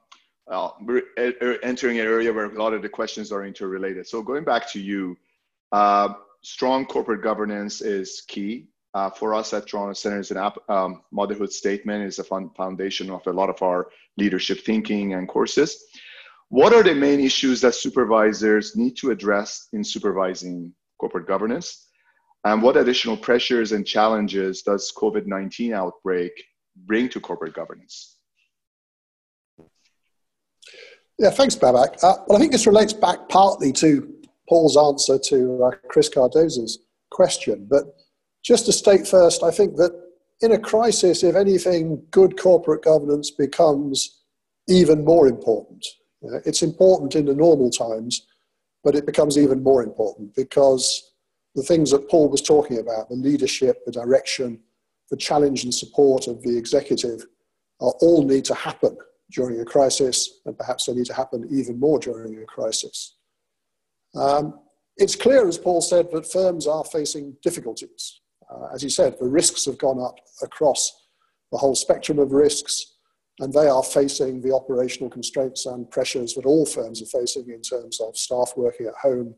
well, 0.46 0.76
we're 0.82 1.02
entering 1.62 1.98
an 1.98 2.06
area 2.06 2.32
where 2.32 2.46
a 2.46 2.58
lot 2.58 2.72
of 2.72 2.82
the 2.82 2.88
questions 2.88 3.32
are 3.32 3.44
interrelated. 3.44 4.06
So 4.06 4.22
going 4.22 4.44
back 4.44 4.70
to 4.72 4.80
you, 4.80 5.16
uh, 5.72 6.14
strong 6.42 6.86
corporate 6.86 7.22
governance 7.22 7.80
is 7.80 8.22
key. 8.28 8.68
Uh, 8.94 9.08
for 9.08 9.34
us 9.34 9.54
at 9.54 9.66
Toronto 9.66 9.94
Centre's, 9.94 10.30
an 10.30 10.36
app, 10.36 10.58
um, 10.68 11.02
motherhood 11.10 11.50
statement 11.50 12.04
is 12.04 12.18
a 12.18 12.24
foundation 12.24 13.10
of 13.10 13.26
a 13.26 13.32
lot 13.32 13.48
of 13.48 13.62
our 13.62 13.88
leadership 14.18 14.60
thinking 14.60 15.14
and 15.14 15.26
courses. 15.28 15.86
What 16.50 16.74
are 16.74 16.82
the 16.82 16.94
main 16.94 17.18
issues 17.18 17.62
that 17.62 17.74
supervisors 17.74 18.76
need 18.76 18.94
to 18.98 19.10
address 19.10 19.68
in 19.72 19.82
supervising 19.82 20.74
corporate 20.98 21.26
governance? 21.26 21.88
And 22.44 22.62
what 22.62 22.76
additional 22.76 23.16
pressures 23.16 23.72
and 23.72 23.86
challenges 23.86 24.60
does 24.60 24.92
COVID-19 24.94 25.72
outbreak 25.72 26.32
bring 26.76 27.08
to 27.10 27.20
corporate 27.20 27.54
governance? 27.54 28.16
Yeah, 31.18 31.30
thanks, 31.30 31.54
Babak. 31.54 32.02
Uh, 32.02 32.16
well, 32.26 32.36
I 32.36 32.40
think 32.40 32.52
this 32.52 32.66
relates 32.66 32.92
back 32.92 33.28
partly 33.28 33.72
to 33.74 34.12
Paul's 34.48 34.76
answer 34.76 35.18
to 35.18 35.64
uh, 35.64 35.70
Chris 35.88 36.08
Cardoza's 36.08 36.78
question. 37.10 37.66
But 37.70 37.84
just 38.42 38.66
to 38.66 38.72
state 38.72 39.06
first, 39.06 39.42
I 39.42 39.50
think 39.50 39.76
that 39.76 39.92
in 40.40 40.52
a 40.52 40.58
crisis, 40.58 41.22
if 41.22 41.36
anything, 41.36 42.02
good 42.10 42.38
corporate 42.38 42.82
governance 42.82 43.30
becomes 43.30 44.22
even 44.68 45.04
more 45.04 45.28
important. 45.28 45.86
Uh, 46.24 46.38
it's 46.44 46.62
important 46.62 47.14
in 47.14 47.26
the 47.26 47.34
normal 47.34 47.70
times, 47.70 48.26
but 48.82 48.94
it 48.94 49.06
becomes 49.06 49.38
even 49.38 49.62
more 49.62 49.82
important 49.82 50.34
because 50.34 51.12
the 51.54 51.62
things 51.62 51.90
that 51.90 52.08
Paul 52.08 52.28
was 52.28 52.42
talking 52.42 52.78
about 52.78 53.08
the 53.08 53.14
leadership, 53.14 53.84
the 53.84 53.92
direction, 53.92 54.60
the 55.12 55.16
challenge 55.18 55.64
and 55.64 55.74
support 55.74 56.26
of 56.26 56.42
the 56.42 56.56
executive 56.56 57.26
are 57.82 57.92
all 58.00 58.24
need 58.24 58.46
to 58.46 58.54
happen 58.54 58.96
during 59.30 59.60
a 59.60 59.64
crisis, 59.64 60.40
and 60.46 60.56
perhaps 60.56 60.86
they 60.86 60.94
need 60.94 61.04
to 61.04 61.12
happen 61.12 61.46
even 61.50 61.78
more 61.78 61.98
during 61.98 62.42
a 62.42 62.46
crisis. 62.46 63.16
Um, 64.14 64.58
it's 64.96 65.14
clear, 65.14 65.46
as 65.46 65.58
Paul 65.58 65.82
said, 65.82 66.10
that 66.12 66.32
firms 66.32 66.66
are 66.66 66.84
facing 66.84 67.36
difficulties. 67.42 68.22
Uh, 68.50 68.68
as 68.74 68.80
he 68.80 68.88
said, 68.88 69.16
the 69.20 69.28
risks 69.28 69.66
have 69.66 69.76
gone 69.76 70.00
up 70.00 70.16
across 70.42 70.90
the 71.50 71.58
whole 71.58 71.74
spectrum 71.74 72.18
of 72.18 72.32
risks, 72.32 72.94
and 73.40 73.52
they 73.52 73.68
are 73.68 73.82
facing 73.82 74.40
the 74.40 74.54
operational 74.54 75.10
constraints 75.10 75.66
and 75.66 75.90
pressures 75.90 76.32
that 76.34 76.46
all 76.46 76.64
firms 76.64 77.02
are 77.02 77.18
facing 77.20 77.50
in 77.50 77.60
terms 77.60 78.00
of 78.00 78.16
staff 78.16 78.54
working 78.56 78.86
at 78.86 78.94
home, 78.94 79.34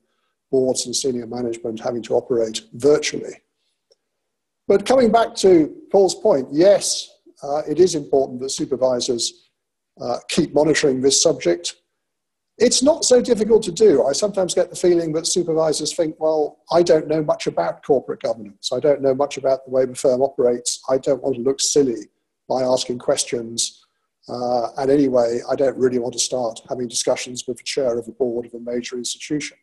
boards 0.52 0.86
and 0.86 0.94
senior 0.94 1.26
management 1.26 1.80
having 1.80 2.02
to 2.02 2.14
operate 2.14 2.62
virtually. 2.74 3.34
But 4.66 4.86
coming 4.86 5.12
back 5.12 5.34
to 5.36 5.74
Paul's 5.92 6.14
point, 6.14 6.48
yes, 6.50 7.10
uh, 7.42 7.62
it 7.68 7.78
is 7.78 7.94
important 7.94 8.40
that 8.40 8.50
supervisors 8.50 9.50
uh, 10.00 10.18
keep 10.28 10.54
monitoring 10.54 11.00
this 11.00 11.22
subject. 11.22 11.74
It's 12.56 12.82
not 12.82 13.04
so 13.04 13.20
difficult 13.20 13.62
to 13.64 13.72
do. 13.72 14.04
I 14.06 14.12
sometimes 14.12 14.54
get 14.54 14.70
the 14.70 14.76
feeling 14.76 15.12
that 15.12 15.26
supervisors 15.26 15.94
think, 15.94 16.14
well, 16.18 16.60
I 16.72 16.82
don't 16.82 17.08
know 17.08 17.22
much 17.22 17.46
about 17.46 17.84
corporate 17.84 18.22
governance. 18.22 18.70
I 18.72 18.80
don't 18.80 19.02
know 19.02 19.14
much 19.14 19.36
about 19.36 19.64
the 19.64 19.72
way 19.72 19.84
the 19.84 19.94
firm 19.94 20.22
operates. 20.22 20.80
I 20.88 20.98
don't 20.98 21.22
want 21.22 21.36
to 21.36 21.42
look 21.42 21.60
silly 21.60 22.08
by 22.48 22.62
asking 22.62 23.00
questions. 23.00 23.84
Uh, 24.28 24.68
and 24.78 24.90
anyway, 24.90 25.40
I 25.50 25.56
don't 25.56 25.76
really 25.76 25.98
want 25.98 26.14
to 26.14 26.20
start 26.20 26.60
having 26.68 26.88
discussions 26.88 27.44
with 27.46 27.58
the 27.58 27.64
chair 27.64 27.98
of 27.98 28.08
a 28.08 28.12
board 28.12 28.46
of 28.46 28.54
a 28.54 28.60
major 28.60 28.96
institution. 28.96 29.56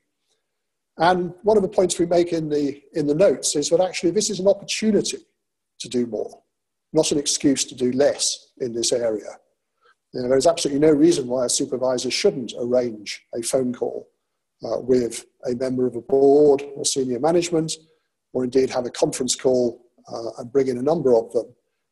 And 1.01 1.33
one 1.41 1.57
of 1.57 1.63
the 1.63 1.69
points 1.69 1.97
we 1.97 2.05
make 2.05 2.31
in 2.31 2.47
the, 2.47 2.79
in 2.93 3.07
the 3.07 3.15
notes 3.15 3.55
is 3.55 3.69
that 3.69 3.81
actually 3.81 4.11
this 4.11 4.29
is 4.29 4.39
an 4.39 4.47
opportunity 4.47 5.17
to 5.79 5.89
do 5.89 6.05
more, 6.05 6.43
not 6.93 7.11
an 7.11 7.17
excuse 7.17 7.65
to 7.65 7.75
do 7.75 7.91
less 7.91 8.51
in 8.59 8.71
this 8.71 8.93
area. 8.93 9.39
You 10.13 10.21
know, 10.21 10.29
there's 10.29 10.45
absolutely 10.45 10.87
no 10.87 10.93
reason 10.93 11.27
why 11.27 11.45
a 11.45 11.49
supervisor 11.49 12.11
shouldn't 12.11 12.53
arrange 12.59 13.25
a 13.35 13.41
phone 13.41 13.73
call 13.73 14.09
uh, 14.63 14.79
with 14.79 15.25
a 15.47 15.55
member 15.55 15.87
of 15.87 15.95
a 15.95 16.01
board 16.01 16.61
or 16.75 16.85
senior 16.85 17.19
management, 17.19 17.73
or 18.33 18.43
indeed 18.43 18.69
have 18.69 18.85
a 18.85 18.91
conference 18.91 19.35
call 19.35 19.83
uh, 20.07 20.29
and 20.37 20.51
bring 20.51 20.67
in 20.67 20.77
a 20.77 20.83
number 20.83 21.15
of 21.15 21.31
them 21.33 21.51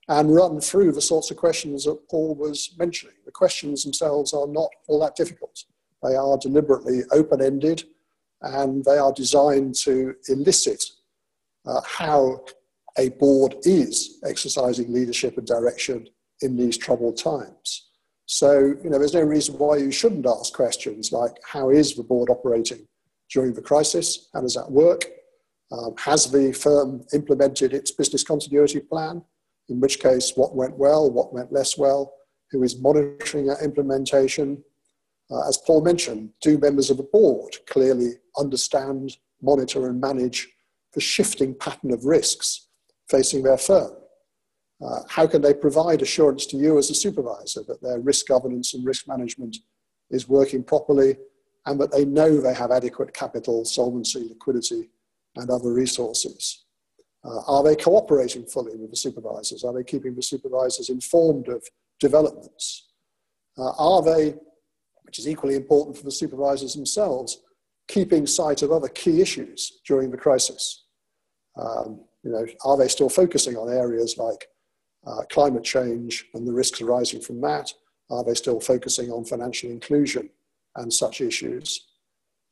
and 0.10 0.36
run 0.36 0.62
through 0.62 0.92
the 0.92 1.02
sorts 1.02 1.32
of 1.32 1.38
questions 1.38 1.86
that 1.86 1.98
Paul 2.12 2.36
was 2.36 2.76
mentioning. 2.78 3.16
The 3.26 3.32
questions 3.32 3.84
themselves 3.84 4.34
are 4.34 4.48
not 4.48 4.70
all 4.88 5.00
that 5.00 5.16
difficult. 5.16 5.64
They 6.04 6.16
are 6.16 6.38
deliberately 6.38 7.02
open 7.12 7.42
ended 7.42 7.86
and 8.42 8.84
they 8.86 8.98
are 8.98 9.14
designed 9.14 9.76
to 9.76 10.16
elicit 10.28 10.84
uh, 11.66 11.82
how 11.86 12.44
a 12.98 13.10
board 13.10 13.56
is 13.64 14.20
exercising 14.26 14.92
leadership 14.92 15.38
and 15.38 15.48
direction 15.48 16.08
in 16.42 16.56
these 16.56 16.78
troubled 16.78 17.18
times. 17.18 17.90
So, 18.26 18.76
you 18.84 18.90
know, 18.90 19.00
there's 19.00 19.14
no 19.14 19.22
reason 19.22 19.58
why 19.58 19.78
you 19.78 19.92
shouldn't 19.92 20.26
ask 20.28 20.54
questions 20.54 21.12
like 21.12 21.32
how 21.44 21.70
is 21.70 21.96
the 21.96 22.04
board 22.04 22.30
operating 22.30 22.88
during 23.32 23.54
the 23.54 23.62
crisis? 23.62 24.30
How 24.34 24.42
does 24.42 24.56
that 24.56 24.70
work? 24.70 25.06
Um, 25.72 25.96
has 25.98 26.32
the 26.32 26.52
firm 26.52 27.06
implemented 27.14 27.74
its 27.74 27.92
business 27.92 28.24
continuity 28.24 28.80
plan? 28.80 29.24
In 29.70 29.80
which 29.80 30.00
case, 30.00 30.34
what 30.36 30.56
went 30.56 30.78
well, 30.78 31.10
what 31.12 31.34
went 31.34 31.52
less 31.52 31.78
well? 31.78 32.14
Who 32.52 32.64
is 32.64 32.80
monitoring 32.80 33.48
that 33.48 33.62
implementation? 33.62 34.64
Uh, 35.32 35.48
as 35.48 35.58
Paul 35.58 35.82
mentioned, 35.82 36.32
do 36.42 36.58
members 36.58 36.90
of 36.90 36.98
the 36.98 37.10
board 37.12 37.56
clearly 37.68 38.14
understand, 38.40 39.18
monitor, 39.42 39.88
and 39.88 40.00
manage 40.00 40.48
the 40.94 41.02
shifting 41.02 41.54
pattern 41.54 41.92
of 41.92 42.06
risks 42.06 42.68
facing 43.10 43.44
their 43.44 43.58
firm? 43.58 43.92
Uh, 44.82 45.02
how 45.10 45.28
can 45.28 45.42
they 45.42 45.54
provide 45.54 46.02
assurance 46.02 46.46
to 46.46 46.58
you 46.58 46.78
as 46.78 46.90
a 46.90 46.96
supervisor 46.96 47.62
that 47.68 47.82
their 47.82 48.00
risk 48.00 48.28
governance 48.28 48.74
and 48.74 48.86
risk 48.86 49.08
management 49.08 49.58
is 50.10 50.30
working 50.30 50.64
properly 50.64 51.18
and 51.66 51.80
that 51.80 51.92
they 51.92 52.06
know 52.06 52.40
they 52.40 52.54
have 52.54 52.72
adequate 52.72 53.14
capital, 53.14 53.66
solvency, 53.66 54.28
liquidity, 54.30 54.90
and 55.36 55.50
other 55.50 55.74
resources? 55.74 56.66
Uh, 57.24 57.42
are 57.48 57.64
they 57.64 57.76
cooperating 57.76 58.46
fully 58.46 58.78
with 58.78 58.90
the 58.90 58.96
supervisors? 58.96 59.66
Are 59.66 59.74
they 59.74 59.84
keeping 59.84 60.16
the 60.16 60.24
supervisors 60.24 60.90
informed 60.90 61.50
of 61.50 61.64
developments? 62.00 62.88
Uh, 63.58 63.72
are 63.78 64.02
they, 64.02 64.36
which 65.04 65.20
is 65.20 65.28
equally 65.28 65.56
important 65.56 65.98
for 65.98 66.06
the 66.06 66.12
supervisors 66.12 66.76
themselves, 66.76 67.42
keeping 67.90 68.26
sight 68.26 68.62
of 68.62 68.72
other 68.72 68.88
key 68.88 69.20
issues 69.20 69.82
during 69.86 70.10
the 70.10 70.18
crisis? 70.18 70.86
Um, 71.58 72.00
you 72.24 72.32
know, 72.32 72.46
are 72.64 72.78
they 72.78 72.88
still 72.88 73.10
focusing 73.10 73.58
on 73.58 73.70
areas 73.70 74.18
like 74.18 74.48
uh, 75.06 75.24
climate 75.30 75.64
change 75.64 76.26
and 76.34 76.48
the 76.48 76.54
risks 76.54 76.82
arising 76.82 77.20
from 77.20 77.42
that? 77.42 77.74
Are 78.10 78.24
they 78.24 78.36
still 78.36 78.60
focusing 78.60 79.12
on 79.12 79.26
financial 79.26 79.70
inclusion 79.70 80.30
and 80.76 80.92
such 80.94 81.20
issues? 81.20 81.88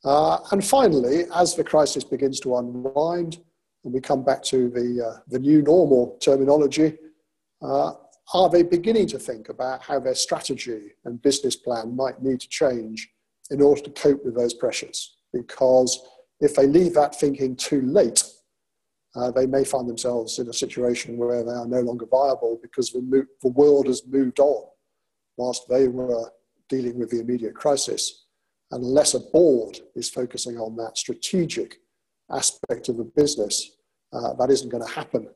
Uh, 0.03 0.39
and 0.51 0.63
finally, 0.63 1.25
as 1.35 1.55
the 1.55 1.63
crisis 1.63 2.03
begins 2.03 2.39
to 2.41 2.57
unwind 2.57 3.39
and 3.83 3.93
we 3.93 4.01
come 4.01 4.23
back 4.23 4.43
to 4.43 4.69
the, 4.69 5.05
uh, 5.05 5.19
the 5.27 5.39
new 5.39 5.61
normal 5.61 6.17
terminology, 6.21 6.97
uh, 7.61 7.93
are 8.33 8.49
they 8.49 8.63
beginning 8.63 9.07
to 9.07 9.19
think 9.19 9.49
about 9.49 9.81
how 9.81 9.99
their 9.99 10.15
strategy 10.15 10.91
and 11.05 11.21
business 11.21 11.55
plan 11.55 11.95
might 11.95 12.21
need 12.21 12.39
to 12.41 12.49
change 12.49 13.09
in 13.49 13.61
order 13.61 13.81
to 13.81 13.89
cope 13.91 14.23
with 14.25 14.35
those 14.35 14.53
pressures? 14.53 15.16
Because 15.33 15.99
if 16.39 16.55
they 16.55 16.67
leave 16.67 16.93
that 16.93 17.19
thinking 17.19 17.55
too 17.55 17.81
late, 17.81 18.23
uh, 19.15 19.31
they 19.31 19.47
may 19.47 19.63
find 19.63 19.89
themselves 19.89 20.37
in 20.37 20.47
a 20.47 20.53
situation 20.53 21.17
where 21.17 21.43
they 21.43 21.51
are 21.51 21.67
no 21.67 21.81
longer 21.81 22.05
viable 22.05 22.59
because 22.61 22.91
the, 22.91 23.01
mo- 23.01 23.25
the 23.41 23.49
world 23.49 23.87
has 23.87 24.03
moved 24.07 24.39
on 24.39 24.67
whilst 25.37 25.67
they 25.69 25.87
were 25.87 26.29
dealing 26.69 26.99
with 26.99 27.09
the 27.09 27.19
immediate 27.19 27.55
crisis. 27.55 28.25
Unless 28.71 29.13
a 29.13 29.19
board 29.19 29.79
is 29.95 30.09
focusing 30.09 30.57
on 30.57 30.75
that 30.75 30.97
strategic 30.97 31.77
aspect 32.31 32.89
of 32.89 32.97
the 32.97 33.05
business, 33.15 33.77
uh, 34.13 34.33
that 34.33 34.51
isn't 34.51 34.69
going 34.69 34.85
to 34.85 34.93
happen. 34.93 35.27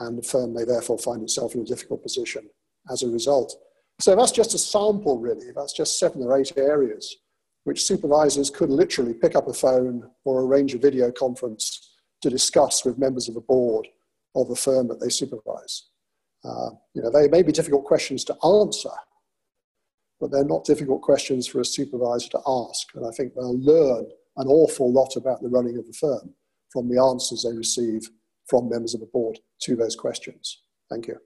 And 0.00 0.18
the 0.18 0.22
firm 0.22 0.54
may 0.54 0.64
therefore 0.64 0.98
find 0.98 1.22
itself 1.22 1.54
in 1.54 1.60
a 1.60 1.64
difficult 1.64 2.02
position 2.02 2.48
as 2.90 3.02
a 3.02 3.08
result. 3.08 3.54
So 4.00 4.16
that's 4.16 4.32
just 4.32 4.54
a 4.54 4.58
sample, 4.58 5.18
really. 5.18 5.52
That's 5.54 5.74
just 5.74 5.98
seven 5.98 6.22
or 6.22 6.38
eight 6.38 6.52
areas 6.56 7.16
which 7.64 7.84
supervisors 7.84 8.50
could 8.50 8.70
literally 8.70 9.14
pick 9.14 9.36
up 9.36 9.48
a 9.48 9.52
phone 9.52 10.08
or 10.24 10.42
arrange 10.42 10.74
a 10.74 10.78
video 10.78 11.10
conference 11.10 11.94
to 12.22 12.30
discuss 12.30 12.84
with 12.84 12.98
members 12.98 13.28
of 13.28 13.34
the 13.34 13.40
board 13.40 13.86
of 14.34 14.48
the 14.48 14.56
firm 14.56 14.88
that 14.88 15.00
they 15.00 15.08
supervise. 15.08 15.88
Uh, 16.44 16.70
you 16.94 17.02
know, 17.02 17.10
they 17.10 17.28
may 17.28 17.42
be 17.42 17.52
difficult 17.52 17.84
questions 17.84 18.24
to 18.24 18.36
answer, 18.44 18.90
but 20.20 20.30
they're 20.30 20.44
not 20.44 20.64
difficult 20.64 21.02
questions 21.02 21.46
for 21.46 21.60
a 21.60 21.64
supervisor 21.64 22.28
to 22.30 22.40
ask. 22.46 22.88
And 22.94 23.06
I 23.06 23.10
think 23.10 23.34
they'll 23.34 23.58
learn 23.58 24.06
an 24.36 24.46
awful 24.48 24.92
lot 24.92 25.16
about 25.16 25.42
the 25.42 25.48
running 25.48 25.76
of 25.76 25.86
the 25.86 25.92
firm 25.92 26.34
from 26.72 26.88
the 26.88 27.02
answers 27.02 27.42
they 27.42 27.56
receive 27.56 28.08
from 28.46 28.68
members 28.68 28.94
of 28.94 29.00
the 29.00 29.06
board 29.06 29.38
to 29.62 29.76
those 29.76 29.96
questions. 29.96 30.62
Thank 30.88 31.08
you. 31.08 31.16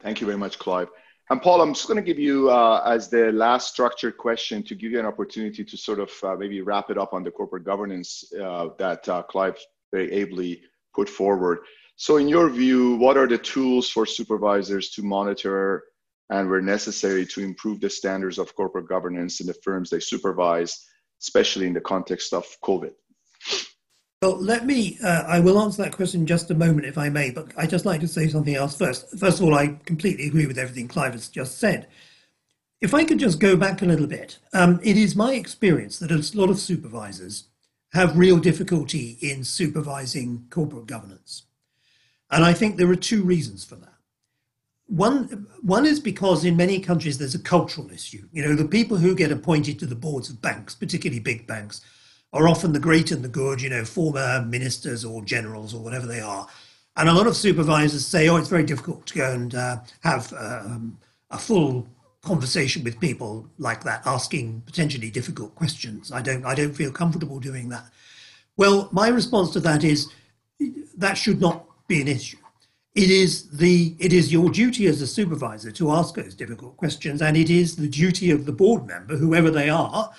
Thank 0.00 0.20
you 0.20 0.26
very 0.26 0.38
much, 0.38 0.58
Clive. 0.58 0.88
And 1.30 1.42
Paul, 1.42 1.60
I'm 1.60 1.74
just 1.74 1.86
going 1.86 1.96
to 1.96 2.02
give 2.02 2.18
you, 2.18 2.50
uh, 2.50 2.82
as 2.86 3.10
the 3.10 3.30
last 3.32 3.72
structured 3.72 4.16
question, 4.16 4.62
to 4.62 4.74
give 4.74 4.92
you 4.92 4.98
an 4.98 5.04
opportunity 5.04 5.62
to 5.62 5.76
sort 5.76 6.00
of 6.00 6.10
uh, 6.22 6.36
maybe 6.36 6.62
wrap 6.62 6.88
it 6.88 6.96
up 6.96 7.12
on 7.12 7.22
the 7.22 7.30
corporate 7.30 7.64
governance 7.64 8.24
uh, 8.32 8.68
that 8.78 9.06
uh, 9.10 9.22
Clive 9.24 9.58
very 9.92 10.10
ably 10.10 10.62
put 10.94 11.06
forward. 11.06 11.58
So, 11.96 12.16
in 12.16 12.28
your 12.28 12.48
view, 12.48 12.96
what 12.96 13.18
are 13.18 13.26
the 13.26 13.36
tools 13.36 13.90
for 13.90 14.06
supervisors 14.06 14.88
to 14.90 15.02
monitor 15.02 15.84
and 16.30 16.48
where 16.48 16.62
necessary 16.62 17.26
to 17.26 17.42
improve 17.42 17.80
the 17.80 17.90
standards 17.90 18.38
of 18.38 18.54
corporate 18.54 18.88
governance 18.88 19.40
in 19.40 19.46
the 19.46 19.54
firms 19.64 19.90
they 19.90 20.00
supervise, 20.00 20.86
especially 21.20 21.66
in 21.66 21.74
the 21.74 21.80
context 21.80 22.32
of 22.32 22.46
COVID? 22.64 22.92
Well, 24.20 24.36
let 24.36 24.66
me, 24.66 24.98
uh, 25.00 25.22
I 25.28 25.38
will 25.38 25.60
answer 25.60 25.80
that 25.82 25.94
question 25.94 26.22
in 26.22 26.26
just 26.26 26.50
a 26.50 26.54
moment, 26.54 26.86
if 26.86 26.98
I 26.98 27.08
may, 27.08 27.30
but 27.30 27.52
I'd 27.56 27.70
just 27.70 27.84
like 27.84 28.00
to 28.00 28.08
say 28.08 28.26
something 28.26 28.54
else 28.54 28.76
first. 28.76 29.16
First 29.16 29.38
of 29.38 29.44
all, 29.44 29.54
I 29.54 29.78
completely 29.84 30.26
agree 30.26 30.46
with 30.46 30.58
everything 30.58 30.88
Clive 30.88 31.12
has 31.12 31.28
just 31.28 31.58
said. 31.58 31.86
If 32.80 32.94
I 32.94 33.04
could 33.04 33.20
just 33.20 33.38
go 33.38 33.56
back 33.56 33.80
a 33.80 33.86
little 33.86 34.08
bit, 34.08 34.38
um, 34.52 34.80
it 34.82 34.96
is 34.96 35.14
my 35.14 35.34
experience 35.34 36.00
that 36.00 36.10
a 36.10 36.36
lot 36.36 36.50
of 36.50 36.58
supervisors 36.58 37.44
have 37.92 38.18
real 38.18 38.38
difficulty 38.38 39.18
in 39.20 39.44
supervising 39.44 40.46
corporate 40.50 40.86
governance. 40.86 41.44
And 42.28 42.44
I 42.44 42.54
think 42.54 42.76
there 42.76 42.90
are 42.90 42.96
two 42.96 43.22
reasons 43.22 43.64
for 43.64 43.76
that. 43.76 43.94
One, 44.88 45.46
one 45.62 45.86
is 45.86 46.00
because 46.00 46.44
in 46.44 46.56
many 46.56 46.80
countries 46.80 47.18
there's 47.18 47.36
a 47.36 47.40
cultural 47.40 47.88
issue. 47.92 48.26
You 48.32 48.42
know, 48.42 48.56
the 48.56 48.66
people 48.66 48.96
who 48.96 49.14
get 49.14 49.30
appointed 49.30 49.78
to 49.78 49.86
the 49.86 49.94
boards 49.94 50.28
of 50.28 50.42
banks, 50.42 50.74
particularly 50.74 51.20
big 51.20 51.46
banks, 51.46 51.82
are 52.32 52.48
often 52.48 52.72
the 52.72 52.78
great 52.78 53.10
and 53.10 53.24
the 53.24 53.28
good, 53.28 53.62
you 53.62 53.70
know, 53.70 53.84
former 53.84 54.44
ministers 54.46 55.04
or 55.04 55.24
generals 55.24 55.74
or 55.74 55.82
whatever 55.82 56.06
they 56.06 56.20
are. 56.20 56.46
And 56.96 57.08
a 57.08 57.14
lot 57.14 57.26
of 57.26 57.36
supervisors 57.36 58.06
say, 58.06 58.28
oh, 58.28 58.36
it's 58.36 58.48
very 58.48 58.64
difficult 58.64 59.06
to 59.06 59.14
go 59.14 59.32
and 59.32 59.54
uh, 59.54 59.76
have 60.00 60.32
um, 60.34 60.98
a 61.30 61.38
full 61.38 61.88
conversation 62.22 62.82
with 62.84 63.00
people 63.00 63.48
like 63.58 63.84
that, 63.84 64.02
asking 64.04 64.62
potentially 64.66 65.10
difficult 65.10 65.54
questions. 65.54 66.12
I 66.12 66.20
don't, 66.20 66.44
I 66.44 66.54
don't 66.54 66.74
feel 66.74 66.90
comfortable 66.90 67.38
doing 67.38 67.68
that. 67.68 67.84
Well, 68.56 68.88
my 68.90 69.08
response 69.08 69.52
to 69.52 69.60
that 69.60 69.84
is 69.84 70.08
that 70.96 71.14
should 71.14 71.40
not 71.40 71.64
be 71.86 72.00
an 72.02 72.08
issue. 72.08 72.38
It 72.94 73.10
is 73.10 73.48
the 73.50 73.94
it 74.00 74.12
is 74.12 74.32
your 74.32 74.50
duty 74.50 74.88
as 74.88 75.00
a 75.00 75.06
supervisor 75.06 75.70
to 75.70 75.92
ask 75.92 76.16
those 76.16 76.34
difficult 76.34 76.76
questions, 76.76 77.22
and 77.22 77.36
it 77.36 77.48
is 77.48 77.76
the 77.76 77.88
duty 77.88 78.32
of 78.32 78.44
the 78.44 78.52
board 78.52 78.86
member, 78.88 79.16
whoever 79.16 79.52
they 79.52 79.70
are, 79.70 80.10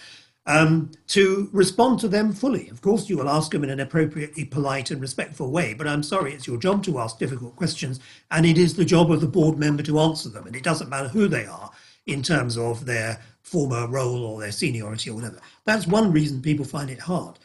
um, 0.45 0.91
to 1.07 1.49
respond 1.51 1.99
to 1.99 2.07
them 2.07 2.33
fully. 2.33 2.69
Of 2.69 2.81
course, 2.81 3.09
you 3.09 3.17
will 3.17 3.29
ask 3.29 3.51
them 3.51 3.63
in 3.63 3.69
an 3.69 3.79
appropriately 3.79 4.45
polite 4.45 4.91
and 4.91 5.01
respectful 5.01 5.51
way, 5.51 5.73
but 5.73 5.87
I'm 5.87 6.03
sorry, 6.03 6.33
it's 6.33 6.47
your 6.47 6.57
job 6.57 6.83
to 6.85 6.99
ask 6.99 7.19
difficult 7.19 7.55
questions, 7.55 7.99
and 8.31 8.45
it 8.45 8.57
is 8.57 8.75
the 8.75 8.85
job 8.85 9.11
of 9.11 9.21
the 9.21 9.27
board 9.27 9.57
member 9.57 9.83
to 9.83 9.99
answer 9.99 10.29
them. 10.29 10.47
And 10.47 10.55
it 10.55 10.63
doesn't 10.63 10.89
matter 10.89 11.07
who 11.07 11.27
they 11.27 11.45
are 11.45 11.69
in 12.07 12.23
terms 12.23 12.57
of 12.57 12.85
their 12.85 13.19
former 13.41 13.87
role 13.87 14.23
or 14.23 14.39
their 14.39 14.51
seniority 14.51 15.09
or 15.09 15.15
whatever. 15.15 15.39
That's 15.65 15.87
one 15.87 16.11
reason 16.11 16.41
people 16.41 16.65
find 16.65 16.89
it 16.89 16.99
hard. 16.99 17.37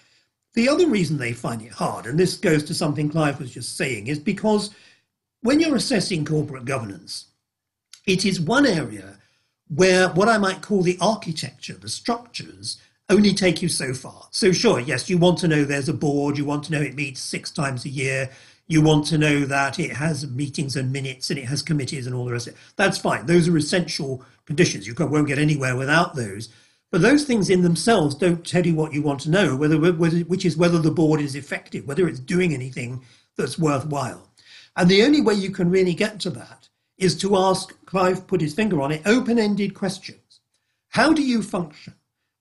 The 0.54 0.68
other 0.68 0.86
reason 0.86 1.18
they 1.18 1.32
find 1.32 1.62
it 1.62 1.72
hard, 1.72 2.06
and 2.06 2.18
this 2.18 2.36
goes 2.36 2.62
to 2.64 2.74
something 2.74 3.10
Clive 3.10 3.40
was 3.40 3.52
just 3.52 3.76
saying, 3.76 4.06
is 4.06 4.18
because 4.18 4.70
when 5.42 5.60
you're 5.60 5.76
assessing 5.76 6.24
corporate 6.24 6.64
governance, 6.64 7.26
it 8.06 8.24
is 8.24 8.40
one 8.40 8.66
area 8.66 9.13
where 9.68 10.08
what 10.10 10.28
I 10.28 10.38
might 10.38 10.62
call 10.62 10.82
the 10.82 10.98
architecture, 11.00 11.74
the 11.74 11.88
structures, 11.88 12.80
only 13.08 13.34
take 13.34 13.62
you 13.62 13.68
so 13.68 13.92
far. 13.92 14.28
So, 14.30 14.52
sure, 14.52 14.80
yes, 14.80 15.10
you 15.10 15.18
want 15.18 15.38
to 15.38 15.48
know 15.48 15.64
there's 15.64 15.88
a 15.88 15.94
board, 15.94 16.38
you 16.38 16.44
want 16.44 16.64
to 16.64 16.72
know 16.72 16.80
it 16.80 16.94
meets 16.94 17.20
six 17.20 17.50
times 17.50 17.84
a 17.84 17.90
year, 17.90 18.30
you 18.66 18.80
want 18.80 19.06
to 19.08 19.18
know 19.18 19.40
that 19.40 19.78
it 19.78 19.92
has 19.92 20.26
meetings 20.30 20.76
and 20.76 20.90
minutes 20.90 21.30
and 21.30 21.38
it 21.38 21.44
has 21.46 21.62
committees 21.62 22.06
and 22.06 22.14
all 22.14 22.24
the 22.24 22.32
rest 22.32 22.46
of 22.46 22.54
it. 22.54 22.60
That's 22.76 22.96
fine. 22.96 23.26
Those 23.26 23.46
are 23.48 23.56
essential 23.56 24.24
conditions. 24.46 24.86
You 24.86 24.94
won't 24.98 25.28
get 25.28 25.38
anywhere 25.38 25.76
without 25.76 26.14
those. 26.14 26.48
But 26.90 27.02
those 27.02 27.24
things 27.24 27.50
in 27.50 27.62
themselves 27.62 28.14
don't 28.14 28.46
tell 28.46 28.64
you 28.64 28.74
what 28.74 28.94
you 28.94 29.02
want 29.02 29.20
to 29.22 29.30
know, 29.30 29.56
whether, 29.56 29.78
whether, 29.92 30.18
which 30.20 30.44
is 30.44 30.56
whether 30.56 30.78
the 30.78 30.90
board 30.90 31.20
is 31.20 31.34
effective, 31.34 31.86
whether 31.86 32.08
it's 32.08 32.20
doing 32.20 32.54
anything 32.54 33.02
that's 33.36 33.58
worthwhile. 33.58 34.30
And 34.76 34.88
the 34.88 35.02
only 35.02 35.20
way 35.20 35.34
you 35.34 35.50
can 35.50 35.70
really 35.70 35.94
get 35.94 36.20
to 36.20 36.30
that 36.30 36.68
is 36.98 37.16
to 37.18 37.36
ask, 37.36 37.74
Clive 37.86 38.26
put 38.26 38.40
his 38.40 38.54
finger 38.54 38.80
on 38.80 38.92
it, 38.92 39.02
open 39.06 39.38
ended 39.38 39.74
questions. 39.74 40.40
How 40.88 41.12
do 41.12 41.22
you 41.22 41.42
function? 41.42 41.94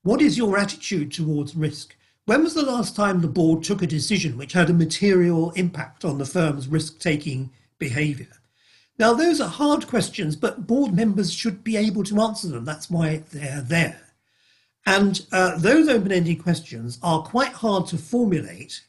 What 0.04 0.22
is 0.22 0.38
your 0.38 0.58
attitude 0.58 1.12
towards 1.12 1.56
risk? 1.56 1.96
When 2.26 2.44
was 2.44 2.54
the 2.54 2.66
last 2.66 2.96
time 2.96 3.20
the 3.22 3.28
board 3.28 3.64
took 3.64 3.82
a 3.82 3.88
decision 3.88 4.38
which 4.38 4.54
had 4.54 4.70
a 4.70 4.74
material 4.74 5.52
impact 5.52 6.06
on 6.06 6.18
the 6.18 6.26
firm's 6.26 6.68
risk 6.68 7.00
taking 7.00 7.52
behaviour? 7.80 8.28
Now, 9.00 9.14
those 9.14 9.42
are 9.42 9.50
hard 9.50 9.88
questions, 9.88 10.36
but 10.36 10.68
board 10.68 10.94
members 10.94 11.34
should 11.34 11.64
be 11.64 11.78
able 11.78 12.04
to 12.04 12.22
answer 12.22 12.48
them. 12.48 12.64
That's 12.64 12.90
why 12.90 13.24
they're 13.32 13.62
there. 13.62 14.00
And 14.86 15.26
uh, 15.32 15.58
those 15.58 15.88
open 15.90 16.12
ended 16.12 16.44
questions 16.44 17.00
are 17.02 17.24
quite 17.24 17.54
hard 17.54 17.88
to 17.88 17.98
formulate. 17.98 18.82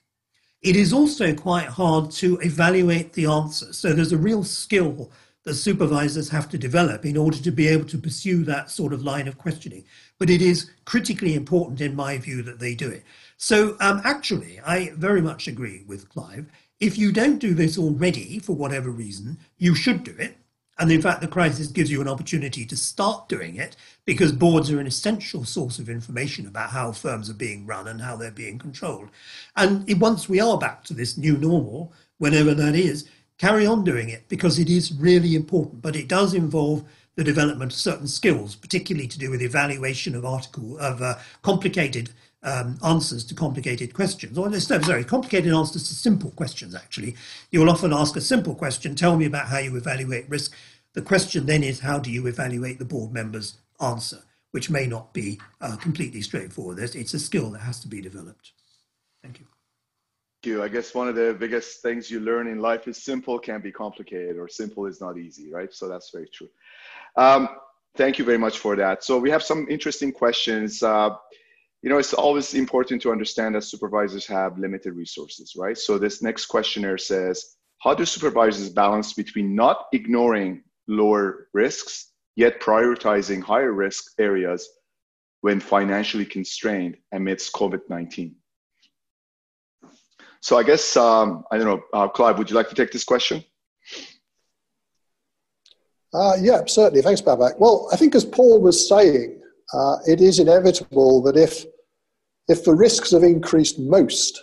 It 0.61 0.77
is 0.77 0.93
also 0.93 1.35
quite 1.35 1.67
hard 1.67 2.11
to 2.13 2.39
evaluate 2.41 3.13
the 3.13 3.27
answer. 3.27 3.73
So 3.73 3.93
there's 3.93 4.13
a 4.13 4.19
real 4.19 4.45
skill 4.45 5.11
that 5.45 5.55
supervisors 5.55 6.31
have 6.31 6.49
to 6.49 6.59
develop 6.59 7.05
in 7.05 7.17
order 7.17 7.37
to 7.37 7.51
be 7.51 7.69
able 7.69 7.85
to 7.85 7.99
pursue 7.99 8.45
that 8.45 8.71
sort 8.71 8.93
of 8.93 9.03
line 9.03 9.29
of 9.29 9.39
questioning. 9.39 9.85
But 10.19 10.31
it 10.31 10.41
is 10.41 10.71
critically 10.85 11.35
important, 11.35 11.81
in 11.81 11.95
my 11.95 12.19
view, 12.19 12.43
that 12.43 12.59
they 12.59 12.75
do 12.75 12.89
it. 12.89 13.05
So, 13.37 13.77
um, 13.81 14.01
actually, 14.05 14.61
I 14.65 14.93
very 14.97 15.21
much 15.21 15.47
agree 15.47 15.85
with 15.87 16.09
Clive. 16.09 16.47
If 16.81 16.97
you 16.99 17.13
don't 17.13 17.39
do 17.39 17.55
this 17.55 17.79
already, 17.79 18.39
for 18.39 18.55
whatever 18.55 18.91
reason, 18.91 19.39
you 19.59 19.75
should 19.75 20.03
do 20.03 20.15
it. 20.19 20.37
And 20.79 20.91
in 20.91 21.01
fact, 21.01 21.21
the 21.21 21.29
crisis 21.29 21.69
gives 21.69 21.91
you 21.91 22.01
an 22.01 22.09
opportunity 22.09 22.67
to 22.67 22.77
start 22.77 23.29
doing 23.29 23.57
it 23.57 23.77
because 24.05 24.33
boards 24.33 24.73
are 24.73 24.81
an 24.81 24.89
essential 24.89 25.45
source 25.45 25.79
of 25.79 25.89
information 25.89 26.49
about 26.49 26.71
how 26.71 26.91
firms 26.91 27.31
are 27.31 27.35
being 27.35 27.65
run 27.65 27.87
and 27.87 28.01
how 28.01 28.17
they're 28.17 28.33
being 28.33 28.59
controlled. 28.59 29.09
And 29.57 30.01
once 30.01 30.29
we 30.29 30.41
are 30.41 30.59
back 30.59 30.83
to 30.85 30.95
this 30.95 31.17
new 31.17 31.37
normal, 31.37 31.93
whenever 32.19 32.55
that 32.55 32.75
is, 32.75 33.09
carry 33.39 33.67
on 33.67 33.85
doing 33.85 34.09
it 34.09 34.29
because 34.29 34.59
it 34.59 34.71
is 34.71 34.93
really 34.93 35.35
important, 35.35 35.83
but 35.83 35.97
it 35.97 36.09
does 36.09 36.35
involve 36.35 36.85
the 37.17 37.25
development 37.25 37.73
of 37.73 37.79
certain 37.79 38.09
skills, 38.09 38.57
particularly 38.57 39.09
to 39.09 39.19
do 39.19 39.31
with 39.31 39.43
evaluation 39.43 40.15
of 40.15 40.25
article 40.25 40.79
of 40.79 41.01
uh, 41.01 41.15
complicated 41.43 42.11
um, 42.43 42.79
answers 42.85 43.25
to 43.25 43.35
complicated 43.35 43.95
questions, 43.95 44.37
or 44.37 44.49
no, 44.51 44.59
sorry, 44.59 45.05
complicated 45.05 45.53
answers 45.53 45.89
to 45.89 45.95
simple 45.95 46.31
questions. 46.33 46.75
Actually, 46.75 47.17
you 47.51 47.61
will 47.61 47.71
often 47.71 47.93
ask 47.93 48.17
a 48.17 48.21
simple 48.21 48.55
question: 48.55 48.95
"Tell 48.95 49.17
me 49.17 49.25
about 49.25 49.49
how 49.49 49.59
you 49.59 49.77
evaluate 49.77 50.29
risk." 50.29 50.53
The 50.93 51.03
question 51.03 51.47
then 51.47 51.63
is, 51.63 51.81
"How 51.81 51.99
do 51.99 52.11
you 52.11 52.27
evaluate 52.27 52.79
the 52.79 52.85
board 52.85 53.13
member's 53.13 53.55
answer?" 53.81 54.23
Which 54.51 54.71
may 54.71 54.87
not 54.87 55.13
be 55.15 55.41
uh, 55.61 55.77
completely 55.77 56.21
straightforward. 56.21 56.79
It's 56.79 57.15
a 57.15 57.19
skill 57.19 57.51
that 57.53 57.61
has 57.61 57.81
to 57.81 57.89
be 57.89 58.01
developed. 58.01 58.53
Thank 59.23 59.41
you 59.41 59.54
you. 60.47 60.63
I 60.63 60.69
guess 60.69 60.95
one 60.95 61.09
of 61.09 61.15
the 61.15 61.37
biggest 61.39 61.83
things 61.83 62.11
you 62.11 62.21
learn 62.21 62.47
in 62.47 62.59
life 62.61 62.89
is 62.89 63.03
simple 63.03 63.39
can 63.39 63.61
be 63.61 63.73
complicated 63.73 64.37
or 64.37 64.49
simple 64.49 64.87
is 64.87 65.01
not 65.01 65.19
easy, 65.19 65.51
right? 65.51 65.73
So 65.73 65.89
that's 65.89 66.11
very 66.11 66.29
true. 66.29 66.49
Um, 67.17 67.49
thank 67.97 68.19
you 68.19 68.25
very 68.25 68.39
much 68.39 68.59
for 68.59 68.77
that. 68.77 69.05
So 69.05 69.19
we 69.19 69.31
have 69.31 69.43
some 69.43 69.67
interesting 69.69 70.13
questions. 70.13 70.83
Uh, 70.83 71.11
you 71.83 71.91
know, 71.91 71.99
it's 71.99 72.15
always 72.15 72.55
important 72.55 73.03
to 73.03 73.13
understand 73.13 73.55
that 73.55 73.63
supervisors 73.63 74.27
have 74.27 74.59
limited 74.59 74.95
resources, 74.95 75.55
right? 75.57 75.77
So 75.77 75.99
this 75.99 76.23
next 76.23 76.47
questionnaire 76.47 76.99
says, 76.99 77.57
how 77.79 77.95
do 77.95 78.05
supervisors 78.05 78.71
balance 78.71 79.13
between 79.13 79.55
not 79.55 79.87
ignoring 79.93 80.63
lower 80.89 81.49
risks, 81.53 82.13
yet 82.37 82.61
prioritizing 82.61 83.43
higher 83.43 83.73
risk 83.73 84.13
areas 84.19 84.69
when 85.43 85.61
financially 85.61 86.25
constrained 86.25 86.97
amidst 87.13 87.53
COVID-19? 87.53 88.35
So 90.45 90.59
I 90.59 90.63
guess, 90.63 90.95
um, 90.99 91.43
I 91.51 91.57
don't 91.57 91.67
know, 91.67 91.83
uh, 91.95 92.07
Clive, 92.07 92.37
would 92.37 92.51
you 92.51 92.57
like 92.57 92.69
to 92.69 92.75
take 92.75 92.93
this 92.93 93.03
question? 93.03 93.43
Uh, 96.13 96.35
yeah, 96.39 96.61
certainly. 96.67 97.01
Thanks, 97.01 97.23
Babak. 97.23 97.59
Well, 97.59 97.89
I 97.91 97.97
think 97.97 98.15
as 98.15 98.27
Paul 98.27 98.61
was 98.61 98.87
saying, 98.87 99.41
uh, 99.73 99.97
it 100.07 100.21
is 100.21 100.41
inevitable 100.41 101.23
that 101.23 101.39
if, 101.39 101.65
if 102.49 102.63
the 102.63 102.75
risks 102.75 103.13
have 103.13 103.23
increased 103.23 103.79
most 103.79 104.39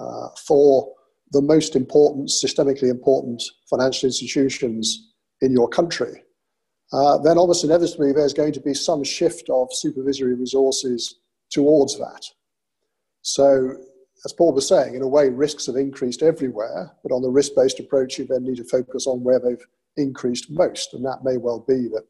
uh, 0.00 0.28
for 0.46 0.90
the 1.32 1.42
most 1.42 1.76
important, 1.76 2.30
systemically 2.30 2.88
important 2.88 3.42
financial 3.68 4.06
institutions 4.06 5.12
in 5.42 5.52
your 5.52 5.68
country, 5.68 6.22
uh, 6.94 7.18
then 7.18 7.36
almost 7.36 7.64
inevitably 7.64 8.12
there's 8.12 8.32
going 8.32 8.54
to 8.54 8.60
be 8.62 8.72
some 8.72 9.04
shift 9.04 9.50
of 9.50 9.68
supervisory 9.72 10.36
resources 10.36 11.16
towards 11.50 11.98
that. 11.98 12.24
So 13.20 13.76
as 14.24 14.32
Paul 14.32 14.54
was 14.54 14.66
saying, 14.66 14.94
in 14.94 15.02
a 15.02 15.08
way, 15.08 15.28
risks 15.28 15.66
have 15.66 15.76
increased 15.76 16.22
everywhere, 16.22 16.92
but 17.02 17.12
on 17.12 17.20
the 17.20 17.28
risk 17.28 17.52
based 17.54 17.78
approach, 17.78 18.18
you 18.18 18.26
then 18.26 18.44
need 18.44 18.56
to 18.56 18.64
focus 18.64 19.06
on 19.06 19.22
where 19.22 19.38
they've 19.38 19.66
increased 19.96 20.50
most. 20.50 20.94
And 20.94 21.04
that 21.04 21.24
may 21.24 21.36
well 21.36 21.64
be 21.68 21.88
that 21.88 22.04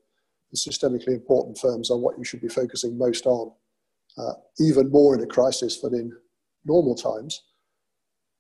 the 0.52 0.56
systemically 0.56 1.08
important 1.08 1.58
firms 1.58 1.90
are 1.90 1.98
what 1.98 2.16
you 2.16 2.24
should 2.24 2.40
be 2.40 2.48
focusing 2.48 2.96
most 2.96 3.26
on, 3.26 3.52
uh, 4.16 4.34
even 4.60 4.90
more 4.90 5.16
in 5.16 5.22
a 5.22 5.26
crisis 5.26 5.80
than 5.80 5.94
in 5.94 6.12
normal 6.64 6.94
times. 6.94 7.42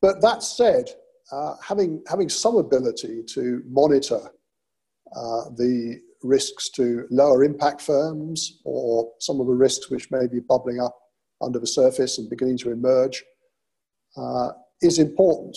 But 0.00 0.20
that 0.20 0.44
said, 0.44 0.90
uh, 1.32 1.56
having, 1.60 2.02
having 2.08 2.28
some 2.28 2.56
ability 2.56 3.24
to 3.30 3.62
monitor 3.68 4.20
uh, 5.16 5.50
the 5.56 6.00
risks 6.22 6.70
to 6.70 7.06
lower 7.10 7.42
impact 7.42 7.82
firms 7.82 8.60
or 8.64 9.10
some 9.18 9.40
of 9.40 9.46
the 9.48 9.52
risks 9.52 9.90
which 9.90 10.10
may 10.10 10.26
be 10.28 10.38
bubbling 10.40 10.80
up 10.80 10.96
under 11.42 11.58
the 11.58 11.66
surface 11.66 12.18
and 12.18 12.30
beginning 12.30 12.58
to 12.58 12.70
emerge 12.70 13.24
uh, 14.16 14.50
is 14.80 14.98
important. 14.98 15.56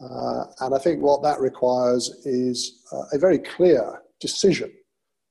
Uh, 0.00 0.44
and 0.60 0.74
I 0.74 0.78
think 0.78 1.02
what 1.02 1.22
that 1.22 1.40
requires 1.40 2.08
is 2.24 2.84
uh, 2.92 3.02
a 3.12 3.18
very 3.18 3.38
clear 3.38 4.00
decision 4.18 4.72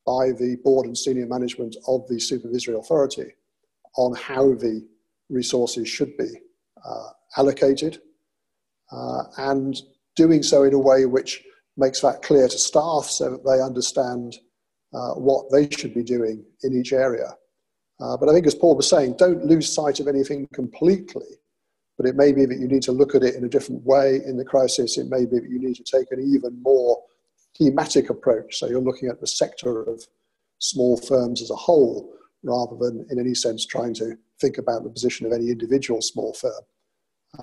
by 0.05 0.31
the 0.37 0.57
board 0.63 0.85
and 0.85 0.97
senior 0.97 1.25
management 1.25 1.75
of 1.87 2.07
the 2.07 2.19
supervisory 2.19 2.75
authority 2.75 3.33
on 3.97 4.15
how 4.15 4.53
the 4.53 4.87
resources 5.29 5.87
should 5.87 6.15
be 6.17 6.29
uh, 6.85 7.09
allocated 7.37 7.99
uh, 8.91 9.23
and 9.37 9.81
doing 10.15 10.43
so 10.43 10.63
in 10.63 10.73
a 10.73 10.79
way 10.79 11.05
which 11.05 11.43
makes 11.77 12.01
that 12.01 12.21
clear 12.21 12.47
to 12.47 12.57
staff 12.57 13.05
so 13.05 13.31
that 13.31 13.45
they 13.45 13.61
understand 13.61 14.37
uh, 14.93 15.13
what 15.13 15.45
they 15.51 15.67
should 15.69 15.93
be 15.93 16.03
doing 16.03 16.43
in 16.63 16.79
each 16.79 16.93
area. 16.93 17.35
but 17.99 18.27
I 18.27 18.33
think, 18.33 18.47
as 18.47 18.55
Paul 18.55 18.75
was 18.75 18.89
saying, 18.89 19.15
don't 19.17 19.45
lose 19.45 19.71
sight 19.71 19.99
of 19.99 20.07
anything 20.07 20.47
completely 20.53 21.39
but 21.99 22.07
it 22.07 22.15
may 22.15 22.31
be 22.31 22.45
that 22.45 22.57
you 22.57 22.67
need 22.69 22.81
to 22.81 22.93
look 22.93 23.13
at 23.13 23.23
it 23.23 23.35
in 23.35 23.43
a 23.43 23.49
different 23.49 23.85
way 23.85 24.21
in 24.25 24.37
the 24.37 24.45
crisis. 24.45 24.97
It 24.97 25.09
may 25.09 25.25
be 25.25 25.37
that 25.37 25.49
you 25.49 25.59
need 25.59 25.75
to 25.75 25.83
take 25.83 26.09
an 26.11 26.33
even 26.33 26.63
more 26.63 27.03
thematic 27.57 28.09
approach. 28.09 28.57
So 28.57 28.67
you're 28.67 28.79
looking 28.79 29.09
at 29.09 29.19
the 29.19 29.27
sector 29.27 29.83
of 29.83 30.07
small 30.59 30.95
firms 30.95 31.41
as 31.41 31.51
a 31.51 31.57
whole, 31.57 32.13
rather 32.41 32.77
than 32.77 33.05
in 33.09 33.19
any 33.19 33.35
sense 33.35 33.65
trying 33.65 33.93
to 33.95 34.17
think 34.39 34.59
about 34.59 34.85
the 34.85 34.89
position 34.89 35.25
of 35.25 35.33
any 35.33 35.49
individual 35.49 36.01
small 36.01 36.33
firm. 36.33 36.63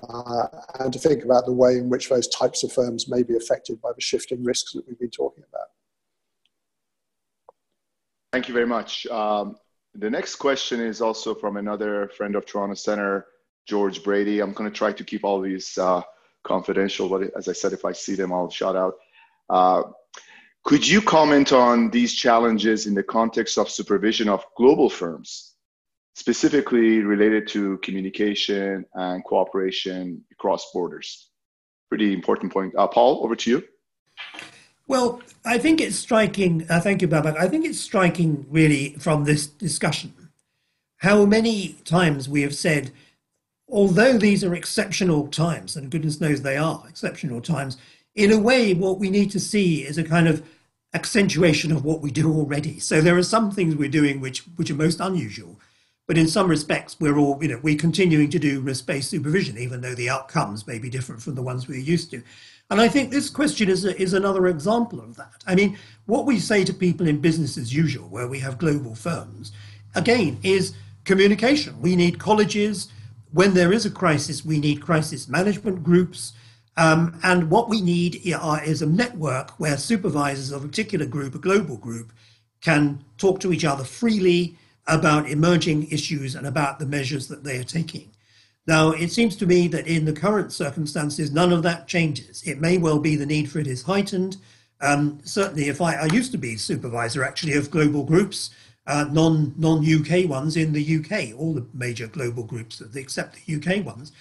Uh, 0.09 0.47
and 0.79 0.91
to 0.91 0.97
think 0.97 1.23
about 1.23 1.45
the 1.45 1.53
way 1.53 1.73
in 1.73 1.87
which 1.87 2.09
those 2.09 2.27
types 2.29 2.63
of 2.63 2.71
firms 2.71 3.07
may 3.07 3.21
be 3.21 3.37
affected 3.37 3.79
by 3.79 3.91
the 3.93 4.01
shifting 4.01 4.43
risks 4.43 4.73
that 4.73 4.87
we've 4.87 4.97
been 4.97 5.11
talking 5.11 5.43
about. 5.47 5.67
Thank 8.33 8.47
you 8.47 8.55
very 8.55 8.65
much. 8.65 9.05
Um, 9.05 9.57
the 9.93 10.09
next 10.09 10.37
question 10.37 10.79
is 10.79 10.99
also 10.99 11.35
from 11.35 11.57
another 11.57 12.09
friend 12.17 12.35
of 12.35 12.47
Toronto 12.47 12.73
Centre, 12.73 13.27
George 13.67 14.03
Brady. 14.03 14.39
I'm 14.39 14.53
going 14.53 14.69
to 14.69 14.75
try 14.75 14.91
to 14.93 15.03
keep 15.03 15.23
all 15.23 15.41
these 15.41 15.77
uh, 15.77 16.01
confidential, 16.43 17.09
but 17.09 17.29
as 17.37 17.47
I 17.47 17.53
said, 17.53 17.73
if 17.73 17.85
I 17.85 17.91
see 17.91 18.15
them, 18.15 18.31
I'll 18.31 18.49
shout 18.49 18.75
out. 18.75 18.95
Uh, 19.49 19.83
could 20.63 20.87
you 20.87 21.01
comment 21.01 21.53
on 21.53 21.89
these 21.91 22.13
challenges 22.13 22.87
in 22.87 22.93
the 22.93 23.03
context 23.03 23.57
of 23.57 23.69
supervision 23.69 24.27
of 24.27 24.43
global 24.57 24.89
firms, 24.89 25.53
specifically 26.15 26.99
related 26.99 27.47
to 27.49 27.77
communication 27.79 28.85
and 28.93 29.23
cooperation 29.23 30.23
across 30.31 30.71
borders? 30.73 31.29
Pretty 31.89 32.13
important 32.13 32.51
point. 32.51 32.73
Uh, 32.75 32.87
Paul, 32.87 33.23
over 33.23 33.35
to 33.35 33.49
you. 33.49 33.63
Well, 34.87 35.21
I 35.45 35.57
think 35.57 35.81
it's 35.81 35.97
striking. 35.97 36.65
Uh, 36.69 36.79
thank 36.79 37.01
you, 37.01 37.07
Babak. 37.07 37.37
I 37.37 37.47
think 37.47 37.65
it's 37.65 37.79
striking, 37.79 38.45
really, 38.49 38.95
from 38.99 39.25
this 39.25 39.47
discussion, 39.47 40.13
how 40.97 41.25
many 41.25 41.73
times 41.83 42.27
we 42.27 42.41
have 42.41 42.55
said 42.55 42.91
although 43.69 44.17
these 44.17 44.43
are 44.43 44.55
exceptional 44.55 45.27
times, 45.27 45.75
and 45.75 45.91
goodness 45.91 46.21
knows 46.21 46.41
they 46.41 46.57
are 46.57 46.83
exceptional 46.87 47.41
times, 47.41 47.77
in 48.15 48.31
a 48.31 48.39
way, 48.39 48.73
what 48.73 48.99
we 48.99 49.09
need 49.09 49.31
to 49.31 49.39
see 49.39 49.85
is 49.85 49.97
a 49.97 50.03
kind 50.03 50.27
of 50.27 50.43
accentuation 50.93 51.71
of 51.71 51.85
what 51.85 52.01
we 52.01 52.09
do 52.09 52.33
already. 52.33 52.79
So 52.79 53.01
there 53.01 53.17
are 53.17 53.23
some 53.23 53.51
things 53.51 53.75
we're 53.75 53.89
doing 53.89 54.19
which 54.19 54.39
which 54.55 54.71
are 54.71 54.75
most 54.75 54.99
unusual, 54.99 55.59
but 56.07 56.17
in 56.17 56.27
some 56.27 56.49
respects, 56.49 56.97
we're 56.99 57.17
all 57.17 57.37
you 57.41 57.49
know 57.49 57.59
we're 57.61 57.77
continuing 57.77 58.29
to 58.31 58.39
do 58.39 58.61
risk-based 58.61 59.09
supervision, 59.09 59.57
even 59.57 59.81
though 59.81 59.95
the 59.95 60.09
outcomes 60.09 60.65
may 60.65 60.79
be 60.79 60.89
different 60.89 61.21
from 61.21 61.35
the 61.35 61.41
ones 61.41 61.67
we're 61.67 61.79
used 61.79 62.09
to. 62.11 62.23
And 62.69 62.81
I 62.81 62.89
think 62.89 63.11
this 63.11 63.29
question 63.29 63.69
is 63.69 63.85
a, 63.85 63.99
is 64.01 64.13
another 64.13 64.47
example 64.47 64.99
of 64.99 65.15
that. 65.15 65.43
I 65.45 65.55
mean, 65.55 65.77
what 66.05 66.25
we 66.25 66.39
say 66.39 66.65
to 66.65 66.73
people 66.73 67.07
in 67.07 67.21
business 67.21 67.57
as 67.57 67.73
usual, 67.73 68.09
where 68.09 68.27
we 68.27 68.39
have 68.39 68.57
global 68.57 68.95
firms, 68.95 69.51
again, 69.95 70.39
is 70.43 70.73
communication. 71.05 71.81
We 71.81 71.95
need 71.95 72.19
colleges 72.19 72.89
when 73.31 73.53
there 73.53 73.73
is 73.73 73.85
a 73.85 73.91
crisis, 73.91 74.45
we 74.45 74.59
need 74.59 74.81
crisis 74.81 75.27
management 75.27 75.83
groups. 75.83 76.33
Um, 76.77 77.19
and 77.23 77.49
what 77.49 77.69
we 77.69 77.81
need 77.81 78.21
is 78.23 78.81
a 78.81 78.85
network 78.85 79.59
where 79.59 79.77
supervisors 79.77 80.51
of 80.51 80.63
a 80.63 80.67
particular 80.67 81.05
group, 81.05 81.35
a 81.35 81.39
global 81.39 81.77
group, 81.77 82.13
can 82.61 83.03
talk 83.17 83.39
to 83.39 83.51
each 83.51 83.65
other 83.65 83.83
freely 83.83 84.57
about 84.87 85.29
emerging 85.29 85.87
issues 85.91 86.35
and 86.35 86.47
about 86.47 86.79
the 86.79 86.85
measures 86.85 87.27
that 87.27 87.43
they 87.43 87.57
are 87.57 87.63
taking. 87.63 88.09
Now, 88.67 88.91
it 88.91 89.11
seems 89.11 89.35
to 89.37 89.45
me 89.45 89.67
that 89.69 89.87
in 89.87 90.05
the 90.05 90.13
current 90.13 90.51
circumstances, 90.51 91.31
none 91.31 91.53
of 91.53 91.63
that 91.63 91.87
changes. 91.87 92.43
It 92.45 92.59
may 92.59 92.77
well 92.77 92.99
be 92.99 93.15
the 93.15 93.25
need 93.25 93.49
for 93.49 93.59
it 93.59 93.67
is 93.67 93.81
heightened. 93.81 94.37
Um, 94.81 95.19
certainly, 95.23 95.69
if 95.69 95.81
I, 95.81 95.95
I 95.95 96.05
used 96.13 96.31
to 96.33 96.37
be 96.37 96.57
supervisor 96.57 97.23
actually 97.23 97.53
of 97.53 97.71
global 97.71 98.03
groups, 98.03 98.51
uh, 98.87 99.05
non 99.11 99.53
non 99.57 99.85
UK 99.85 100.27
ones 100.27 100.57
in 100.57 100.73
the 100.73 100.97
UK, 100.97 101.37
all 101.37 101.53
the 101.53 101.65
major 101.73 102.07
global 102.07 102.43
groups 102.43 102.81
except 102.95 103.37
the 103.45 103.55
UK 103.55 103.85
ones. 103.85 104.11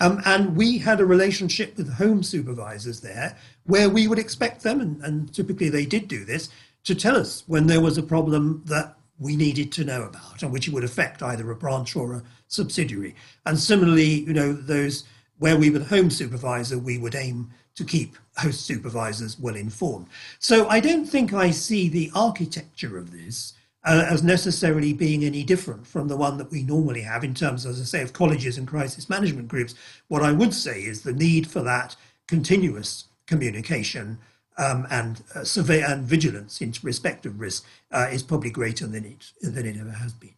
Um, 0.00 0.22
and 0.24 0.56
we 0.56 0.78
had 0.78 1.00
a 1.00 1.06
relationship 1.06 1.76
with 1.76 1.92
home 1.94 2.22
supervisors 2.22 3.00
there 3.00 3.36
where 3.64 3.90
we 3.90 4.06
would 4.06 4.18
expect 4.18 4.62
them, 4.62 4.80
and, 4.80 5.02
and 5.02 5.32
typically 5.34 5.68
they 5.68 5.84
did 5.84 6.08
do 6.08 6.24
this, 6.24 6.48
to 6.84 6.94
tell 6.94 7.16
us 7.16 7.42
when 7.46 7.66
there 7.66 7.80
was 7.80 7.98
a 7.98 8.02
problem 8.02 8.62
that 8.66 8.96
we 9.18 9.36
needed 9.36 9.72
to 9.72 9.84
know 9.84 10.04
about 10.04 10.42
and 10.42 10.52
which 10.52 10.68
would 10.68 10.84
affect 10.84 11.22
either 11.22 11.50
a 11.50 11.56
branch 11.56 11.96
or 11.96 12.14
a 12.14 12.22
subsidiary. 12.46 13.14
And 13.44 13.58
similarly, 13.58 14.20
you 14.20 14.32
know, 14.32 14.52
those 14.52 15.04
where 15.38 15.56
we 15.56 15.70
were 15.70 15.80
the 15.80 15.84
home 15.84 16.10
supervisor, 16.10 16.78
we 16.78 16.98
would 16.98 17.14
aim 17.14 17.50
to 17.74 17.84
keep 17.84 18.16
host 18.36 18.64
supervisors 18.64 19.38
well 19.38 19.56
informed. 19.56 20.06
So 20.38 20.68
I 20.68 20.80
don't 20.80 21.04
think 21.04 21.32
I 21.32 21.50
see 21.50 21.88
the 21.88 22.10
architecture 22.14 22.96
of 22.96 23.12
this 23.12 23.54
uh, 23.84 24.04
as 24.08 24.22
necessarily 24.22 24.92
being 24.92 25.24
any 25.24 25.44
different 25.44 25.86
from 25.86 26.08
the 26.08 26.16
one 26.16 26.36
that 26.38 26.50
we 26.50 26.62
normally 26.62 27.02
have 27.02 27.24
in 27.24 27.34
terms, 27.34 27.64
as 27.64 27.80
I 27.80 27.84
say, 27.84 28.02
of 28.02 28.12
colleges 28.12 28.58
and 28.58 28.66
crisis 28.66 29.08
management 29.08 29.48
groups. 29.48 29.74
What 30.08 30.22
I 30.22 30.32
would 30.32 30.52
say 30.52 30.80
is 30.80 31.02
the 31.02 31.12
need 31.12 31.46
for 31.46 31.62
that 31.62 31.96
continuous 32.26 33.04
communication 33.26 34.18
um, 34.58 34.86
and 34.90 35.22
uh, 35.34 35.44
survey 35.44 35.82
and 35.82 36.04
vigilance 36.04 36.60
in 36.60 36.74
respect 36.82 37.24
of 37.26 37.40
risk 37.40 37.64
uh, 37.92 38.08
is 38.10 38.22
probably 38.22 38.50
greater 38.50 38.86
than 38.86 39.04
it 39.04 39.32
than 39.40 39.64
it 39.66 39.76
ever 39.78 39.92
has 39.92 40.12
been. 40.12 40.34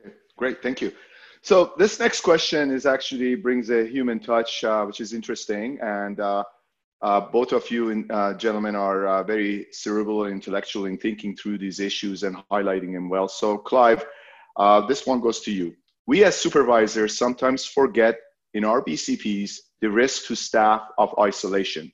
Okay, 0.00 0.14
great, 0.36 0.62
thank 0.62 0.80
you. 0.80 0.92
So 1.42 1.72
this 1.76 1.98
next 1.98 2.20
question 2.20 2.70
is 2.70 2.86
actually 2.86 3.34
brings 3.34 3.70
a 3.70 3.84
human 3.84 4.20
touch, 4.20 4.64
uh, 4.64 4.84
which 4.84 5.00
is 5.00 5.12
interesting, 5.12 5.78
and 5.80 6.20
uh, 7.02 7.06
uh, 7.06 7.20
both 7.20 7.52
of 7.52 7.70
you 7.70 7.90
in, 7.90 8.10
uh, 8.10 8.34
gentlemen 8.34 8.74
are 8.76 9.24
very 9.24 9.66
cerebral 9.72 10.24
and 10.24 10.34
intellectual 10.34 10.86
in 10.86 10.96
thinking 10.98 11.36
through 11.36 11.58
these 11.58 11.80
issues 11.80 12.22
and 12.22 12.36
highlighting 12.50 12.92
them 12.92 13.08
well. 13.08 13.28
So 13.28 13.58
Clive, 13.58 14.04
this 14.88 15.06
one 15.06 15.20
goes 15.20 15.40
to 15.40 15.52
you. 15.52 15.74
We 16.06 16.24
as 16.24 16.36
supervisors 16.36 17.16
sometimes 17.16 17.64
forget 17.64 18.18
in 18.54 18.64
our 18.64 18.82
BCPs 18.82 19.56
the 19.80 19.90
risk 19.90 20.26
to 20.26 20.34
staff 20.34 20.82
of 20.98 21.14
isolation 21.18 21.92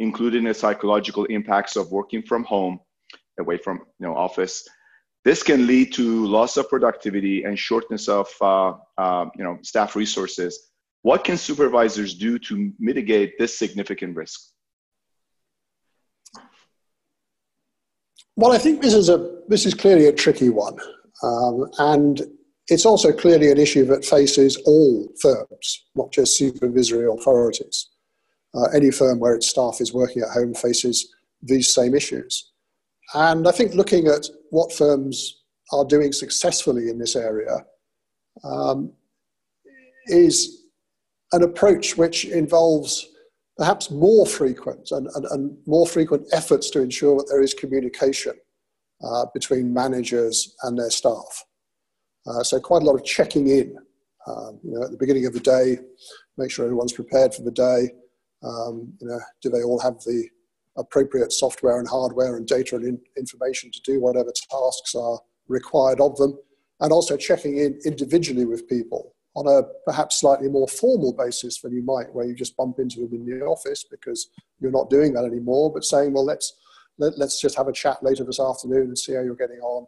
including 0.00 0.44
the 0.44 0.54
psychological 0.54 1.26
impacts 1.26 1.76
of 1.76 1.92
working 1.92 2.22
from 2.22 2.42
home, 2.44 2.80
away 3.38 3.58
from 3.58 3.82
you 4.00 4.06
know 4.06 4.16
office. 4.16 4.66
This 5.24 5.42
can 5.42 5.66
lead 5.66 5.92
to 5.92 6.26
loss 6.26 6.56
of 6.56 6.68
productivity 6.68 7.44
and 7.44 7.56
shortness 7.56 8.08
of 8.08 8.28
uh, 8.40 8.72
uh, 8.98 9.26
you 9.36 9.44
know 9.44 9.58
staff 9.62 9.94
resources. 9.94 10.69
What 11.02 11.24
can 11.24 11.36
supervisors 11.36 12.14
do 12.14 12.38
to 12.40 12.72
mitigate 12.78 13.38
this 13.38 13.58
significant 13.58 14.16
risk? 14.16 14.40
Well, 18.36 18.52
I 18.52 18.58
think 18.58 18.80
this 18.80 18.94
is 18.94 19.08
a 19.08 19.40
this 19.48 19.66
is 19.66 19.74
clearly 19.74 20.06
a 20.06 20.12
tricky 20.12 20.48
one, 20.48 20.78
um, 21.22 21.66
and 21.78 22.22
it's 22.68 22.86
also 22.86 23.12
clearly 23.12 23.50
an 23.50 23.58
issue 23.58 23.84
that 23.86 24.04
faces 24.04 24.56
all 24.66 25.08
firms, 25.20 25.86
not 25.94 26.12
just 26.12 26.36
supervisory 26.36 27.06
authorities. 27.06 27.88
Uh, 28.54 28.64
any 28.74 28.90
firm 28.90 29.20
where 29.20 29.34
its 29.34 29.48
staff 29.48 29.80
is 29.80 29.92
working 29.92 30.22
at 30.22 30.30
home 30.30 30.54
faces 30.54 31.14
these 31.42 31.72
same 31.72 31.94
issues. 31.94 32.50
And 33.14 33.46
I 33.46 33.52
think 33.52 33.74
looking 33.74 34.08
at 34.08 34.26
what 34.50 34.72
firms 34.72 35.42
are 35.72 35.84
doing 35.84 36.12
successfully 36.12 36.88
in 36.88 36.98
this 36.98 37.14
area 37.14 37.64
um, 38.42 38.92
is 40.06 40.59
an 41.32 41.42
approach 41.42 41.96
which 41.96 42.24
involves 42.24 43.06
perhaps 43.56 43.90
more 43.90 44.26
frequent 44.26 44.90
and, 44.90 45.06
and, 45.14 45.26
and, 45.26 45.56
more 45.66 45.86
frequent 45.86 46.26
efforts 46.32 46.70
to 46.70 46.80
ensure 46.80 47.16
that 47.18 47.28
there 47.28 47.42
is 47.42 47.52
communication 47.52 48.32
uh, 49.04 49.26
between 49.34 49.72
managers 49.72 50.54
and 50.62 50.78
their 50.78 50.90
staff. 50.90 51.44
Uh, 52.26 52.42
so 52.42 52.58
quite 52.58 52.82
a 52.82 52.84
lot 52.86 52.94
of 52.94 53.04
checking 53.04 53.48
in, 53.48 53.76
um, 54.26 54.58
you 54.62 54.72
know, 54.72 54.82
at 54.82 54.90
the 54.90 54.96
beginning 54.96 55.26
of 55.26 55.34
the 55.34 55.40
day, 55.40 55.78
make 56.38 56.50
sure 56.50 56.64
everyone's 56.64 56.92
prepared 56.92 57.34
for 57.34 57.42
the 57.42 57.50
day, 57.50 57.90
um, 58.42 58.92
you 59.00 59.08
know, 59.08 59.20
do 59.42 59.50
they 59.50 59.62
all 59.62 59.78
have 59.78 60.00
the 60.00 60.26
appropriate 60.76 61.32
software 61.32 61.78
and 61.78 61.88
hardware 61.88 62.36
and 62.36 62.46
data 62.46 62.76
and 62.76 62.84
in, 62.84 62.98
information 63.16 63.70
to 63.72 63.80
do 63.84 64.00
whatever 64.00 64.32
tasks 64.50 64.94
are 64.94 65.20
required 65.48 66.00
of 66.00 66.16
them? 66.16 66.38
And 66.80 66.92
also 66.92 67.16
checking 67.16 67.58
in 67.58 67.78
individually 67.84 68.46
with 68.46 68.68
people 68.68 69.14
on 69.34 69.46
a 69.46 69.66
perhaps 69.84 70.20
slightly 70.20 70.48
more 70.48 70.66
formal 70.66 71.12
basis 71.12 71.60
than 71.60 71.72
you 71.72 71.82
might, 71.82 72.12
where 72.12 72.26
you 72.26 72.34
just 72.34 72.56
bump 72.56 72.78
into 72.78 73.00
them 73.00 73.10
in 73.12 73.26
the 73.26 73.44
office 73.44 73.84
because 73.84 74.30
you're 74.60 74.70
not 74.70 74.90
doing 74.90 75.12
that 75.12 75.24
anymore, 75.24 75.72
but 75.72 75.84
saying, 75.84 76.12
well, 76.12 76.24
let's, 76.24 76.54
let, 76.98 77.12
us 77.12 77.18
let 77.18 77.26
us 77.26 77.40
just 77.40 77.56
have 77.56 77.68
a 77.68 77.72
chat 77.72 78.02
later 78.02 78.24
this 78.24 78.40
afternoon 78.40 78.88
and 78.88 78.98
see 78.98 79.14
how 79.14 79.22
you're 79.22 79.36
getting 79.36 79.60
on. 79.60 79.86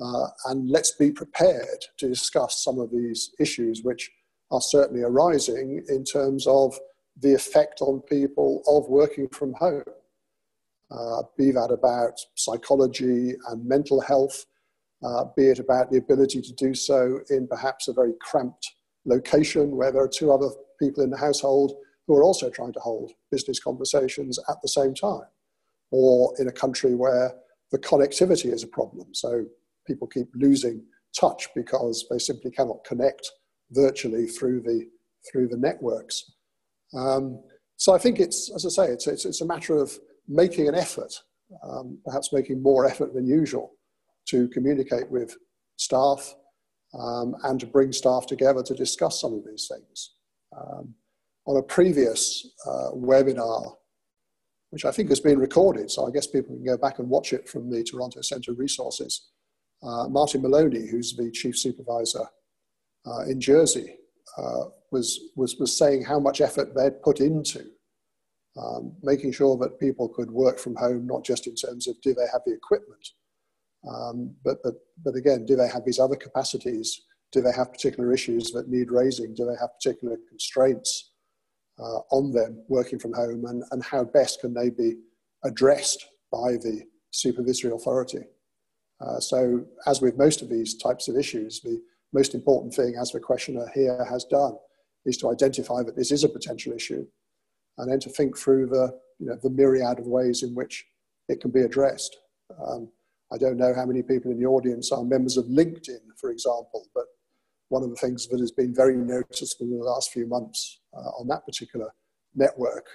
Uh, 0.00 0.28
and 0.46 0.70
let's 0.70 0.92
be 0.92 1.10
prepared 1.10 1.84
to 1.98 2.08
discuss 2.08 2.62
some 2.62 2.78
of 2.78 2.90
these 2.90 3.30
issues 3.38 3.82
which 3.82 4.10
are 4.50 4.60
certainly 4.60 5.02
arising 5.02 5.82
in 5.88 6.04
terms 6.04 6.46
of 6.46 6.78
the 7.20 7.34
effect 7.34 7.80
on 7.80 8.00
people 8.02 8.62
of 8.66 8.88
working 8.88 9.28
from 9.28 9.52
home, 9.54 9.82
uh, 10.90 11.22
be 11.36 11.50
that 11.50 11.70
about 11.70 12.18
psychology 12.34 13.34
and 13.48 13.64
mental 13.64 14.00
health, 14.00 14.46
uh, 15.02 15.24
be 15.36 15.48
it 15.48 15.58
about 15.58 15.90
the 15.90 15.98
ability 15.98 16.40
to 16.40 16.52
do 16.54 16.74
so 16.74 17.20
in 17.30 17.46
perhaps 17.46 17.88
a 17.88 17.92
very 17.92 18.12
cramped 18.20 18.74
location 19.04 19.76
where 19.76 19.92
there 19.92 20.02
are 20.02 20.08
two 20.08 20.32
other 20.32 20.48
people 20.78 21.02
in 21.02 21.10
the 21.10 21.16
household 21.16 21.72
who 22.06 22.16
are 22.16 22.24
also 22.24 22.50
trying 22.50 22.72
to 22.72 22.80
hold 22.80 23.12
business 23.30 23.60
conversations 23.60 24.38
at 24.48 24.56
the 24.62 24.68
same 24.68 24.94
time, 24.94 25.26
or 25.90 26.34
in 26.38 26.48
a 26.48 26.52
country 26.52 26.94
where 26.94 27.32
the 27.70 27.78
connectivity 27.78 28.52
is 28.52 28.62
a 28.62 28.68
problem. 28.68 29.08
So 29.14 29.44
people 29.86 30.06
keep 30.06 30.28
losing 30.34 30.84
touch 31.18 31.48
because 31.54 32.06
they 32.10 32.18
simply 32.18 32.50
cannot 32.50 32.84
connect 32.84 33.30
virtually 33.70 34.26
through 34.26 34.60
the 34.62 34.88
through 35.30 35.48
the 35.48 35.56
networks. 35.56 36.32
Um, 36.94 37.40
so 37.76 37.94
I 37.94 37.98
think 37.98 38.20
it's, 38.20 38.50
as 38.54 38.66
I 38.66 38.68
say, 38.68 38.92
it's, 38.92 39.06
it's, 39.06 39.24
it's 39.24 39.40
a 39.40 39.46
matter 39.46 39.76
of 39.76 39.96
making 40.28 40.68
an 40.68 40.74
effort, 40.74 41.12
um, 41.62 41.98
perhaps 42.04 42.32
making 42.32 42.62
more 42.62 42.86
effort 42.86 43.14
than 43.14 43.26
usual 43.26 43.72
to 44.28 44.48
communicate 44.48 45.10
with 45.10 45.36
staff 45.76 46.34
um, 46.98 47.34
and 47.44 47.58
to 47.60 47.66
bring 47.66 47.92
staff 47.92 48.26
together 48.26 48.62
to 48.62 48.74
discuss 48.74 49.20
some 49.20 49.34
of 49.34 49.44
these 49.46 49.70
things. 49.70 50.14
Um, 50.56 50.94
on 51.46 51.56
a 51.56 51.62
previous 51.62 52.46
uh, 52.66 52.90
webinar, 52.94 53.74
which 54.70 54.84
I 54.84 54.92
think 54.92 55.08
has 55.08 55.20
been 55.20 55.38
recorded, 55.38 55.90
so 55.90 56.06
I 56.06 56.10
guess 56.10 56.26
people 56.26 56.54
can 56.54 56.64
go 56.64 56.76
back 56.76 56.98
and 56.98 57.08
watch 57.08 57.32
it 57.32 57.48
from 57.48 57.70
the 57.70 57.82
Toronto 57.82 58.20
Centre 58.20 58.52
Resources, 58.52 59.28
uh, 59.82 60.08
Martin 60.08 60.42
Moloney, 60.42 60.86
who's 60.88 61.16
the 61.16 61.30
chief 61.30 61.58
supervisor 61.58 62.24
uh, 63.06 63.22
in 63.22 63.40
Jersey, 63.40 63.96
uh, 64.38 64.64
was, 64.92 65.18
was, 65.34 65.56
was 65.56 65.76
saying 65.76 66.04
how 66.04 66.20
much 66.20 66.40
effort 66.40 66.74
they'd 66.74 67.02
put 67.02 67.20
into 67.20 67.66
um, 68.56 68.92
making 69.02 69.32
sure 69.32 69.56
that 69.58 69.80
people 69.80 70.08
could 70.08 70.30
work 70.30 70.58
from 70.58 70.76
home, 70.76 71.06
not 71.06 71.24
just 71.24 71.46
in 71.46 71.54
terms 71.54 71.88
of 71.88 72.00
do 72.00 72.14
they 72.14 72.26
have 72.32 72.42
the 72.44 72.52
equipment, 72.52 73.08
um, 73.88 74.34
but, 74.44 74.58
but, 74.62 74.74
but 75.04 75.14
again, 75.14 75.44
do 75.44 75.56
they 75.56 75.68
have 75.68 75.84
these 75.84 75.98
other 75.98 76.16
capacities? 76.16 77.02
Do 77.32 77.40
they 77.40 77.52
have 77.52 77.72
particular 77.72 78.12
issues 78.12 78.50
that 78.52 78.68
need 78.68 78.90
raising? 78.90 79.34
Do 79.34 79.46
they 79.46 79.56
have 79.60 79.74
particular 79.74 80.16
constraints 80.28 81.12
uh, 81.78 82.00
on 82.10 82.32
them 82.32 82.62
working 82.68 82.98
from 82.98 83.12
home? 83.12 83.44
And, 83.46 83.64
and 83.70 83.82
how 83.82 84.04
best 84.04 84.40
can 84.40 84.54
they 84.54 84.70
be 84.70 84.96
addressed 85.44 86.06
by 86.30 86.52
the 86.52 86.82
supervisory 87.10 87.72
authority? 87.72 88.24
Uh, 89.00 89.18
so, 89.18 89.64
as 89.86 90.00
with 90.00 90.16
most 90.16 90.42
of 90.42 90.48
these 90.48 90.76
types 90.76 91.08
of 91.08 91.16
issues, 91.16 91.60
the 91.60 91.82
most 92.12 92.34
important 92.34 92.72
thing, 92.72 92.94
as 93.00 93.10
the 93.10 93.18
questioner 93.18 93.66
here 93.74 94.04
has 94.08 94.24
done, 94.24 94.56
is 95.04 95.16
to 95.16 95.30
identify 95.30 95.82
that 95.82 95.96
this 95.96 96.12
is 96.12 96.22
a 96.22 96.28
potential 96.28 96.72
issue 96.72 97.04
and 97.78 97.90
then 97.90 97.98
to 97.98 98.10
think 98.10 98.38
through 98.38 98.66
the, 98.66 98.96
you 99.18 99.26
know, 99.26 99.36
the 99.42 99.50
myriad 99.50 99.98
of 99.98 100.06
ways 100.06 100.44
in 100.44 100.54
which 100.54 100.84
it 101.28 101.40
can 101.40 101.50
be 101.50 101.62
addressed. 101.62 102.16
Um, 102.64 102.88
I 103.32 103.38
don't 103.38 103.56
know 103.56 103.72
how 103.74 103.86
many 103.86 104.02
people 104.02 104.30
in 104.30 104.38
the 104.38 104.46
audience 104.46 104.92
are 104.92 105.04
members 105.04 105.36
of 105.36 105.46
LinkedIn, 105.46 106.00
for 106.16 106.30
example, 106.30 106.86
but 106.94 107.04
one 107.68 107.82
of 107.82 107.88
the 107.88 107.96
things 107.96 108.28
that 108.28 108.40
has 108.40 108.52
been 108.52 108.74
very 108.74 108.96
noticeable 108.96 109.66
in 109.66 109.78
the 109.78 109.84
last 109.84 110.12
few 110.12 110.26
months 110.26 110.80
uh, 110.94 111.10
on 111.18 111.26
that 111.28 111.46
particular 111.46 111.90
network 112.34 112.86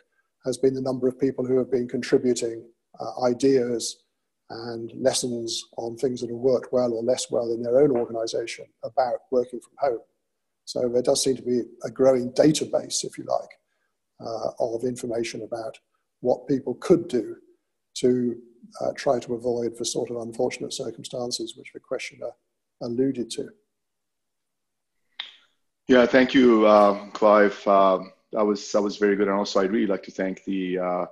has 0.45 0.57
been 0.57 0.75
the 0.75 0.81
number 0.81 1.07
of 1.07 1.19
people 1.19 1.45
who 1.45 1.57
have 1.57 1.71
been 1.71 1.87
contributing 1.87 2.63
uh, 2.99 3.25
ideas 3.25 4.03
and 4.49 4.91
lessons 4.95 5.63
on 5.77 5.97
things 5.97 6.21
that 6.21 6.29
have 6.29 6.37
worked 6.37 6.71
well 6.71 6.93
or 6.93 7.03
less 7.03 7.31
well 7.31 7.51
in 7.51 7.61
their 7.61 7.81
own 7.81 7.91
organization 7.91 8.65
about 8.83 9.19
working 9.31 9.59
from 9.59 9.73
home. 9.79 9.99
So 10.65 10.87
there 10.87 11.01
does 11.01 11.23
seem 11.23 11.35
to 11.37 11.41
be 11.41 11.63
a 11.83 11.89
growing 11.89 12.31
database, 12.33 13.03
if 13.03 13.17
you 13.17 13.25
like, 13.25 13.49
uh, 14.19 14.51
of 14.59 14.83
information 14.83 15.41
about 15.41 15.77
what 16.21 16.47
people 16.47 16.75
could 16.75 17.07
do 17.07 17.35
to 17.95 18.37
uh, 18.81 18.91
try 18.95 19.19
to 19.19 19.33
avoid 19.33 19.77
the 19.77 19.85
sort 19.85 20.09
of 20.09 20.17
unfortunate 20.17 20.73
circumstances 20.73 21.55
which 21.57 21.71
the 21.73 21.79
questioner 21.79 22.31
alluded 22.81 23.29
to. 23.31 23.49
Yeah, 25.87 26.05
thank 26.05 26.33
you, 26.33 26.65
uh, 26.65 27.09
Clive. 27.11 27.61
Uh, 27.65 27.99
that 28.33 28.45
was 28.45 28.71
that 28.73 28.81
was 28.81 28.97
very 28.97 29.15
good, 29.15 29.29
and 29.29 29.37
also 29.37 29.61
I'd 29.61 29.71
really 29.71 29.87
like 29.87 30.03
to 30.03 30.11
thank 30.11 30.43
the 30.43 30.79
uh, 30.79 31.05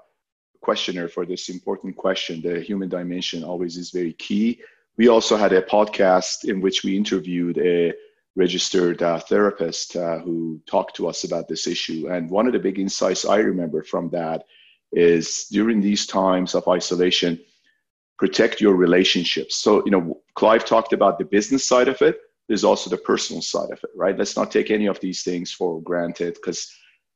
questioner 0.61 1.07
for 1.07 1.25
this 1.25 1.47
important 1.49 1.95
question. 1.95 2.41
The 2.41 2.59
human 2.59 2.89
dimension 2.89 3.43
always 3.43 3.77
is 3.77 3.91
very 3.91 4.13
key. 4.13 4.61
We 4.97 5.07
also 5.07 5.37
had 5.37 5.53
a 5.53 5.61
podcast 5.61 6.45
in 6.45 6.61
which 6.61 6.83
we 6.83 6.97
interviewed 6.97 7.57
a 7.57 7.93
registered 8.35 9.01
uh, 9.01 9.19
therapist 9.19 9.95
uh, 9.95 10.19
who 10.19 10.61
talked 10.65 10.95
to 10.97 11.07
us 11.07 11.23
about 11.23 11.47
this 11.47 11.67
issue. 11.67 12.09
And 12.09 12.29
one 12.29 12.47
of 12.47 12.53
the 12.53 12.59
big 12.59 12.79
insights 12.79 13.25
I 13.25 13.37
remember 13.37 13.83
from 13.83 14.09
that 14.09 14.43
is 14.95 15.45
during 15.51 15.81
these 15.81 16.07
times 16.07 16.55
of 16.55 16.67
isolation, 16.67 17.39
protect 18.17 18.61
your 18.61 18.75
relationships. 18.75 19.57
So, 19.57 19.83
you 19.85 19.91
know, 19.91 20.21
Clive 20.35 20.65
talked 20.65 20.93
about 20.93 21.19
the 21.19 21.25
business 21.25 21.67
side 21.67 21.89
of 21.89 22.01
it. 22.01 22.17
There's 22.47 22.63
also 22.63 22.89
the 22.89 22.97
personal 22.97 23.41
side 23.41 23.71
of 23.71 23.79
it, 23.83 23.89
right? 23.95 24.17
Let's 24.17 24.37
not 24.37 24.51
take 24.51 24.71
any 24.71 24.85
of 24.85 24.99
these 24.99 25.23
things 25.23 25.51
for 25.51 25.81
granted 25.81 26.35
because 26.35 26.71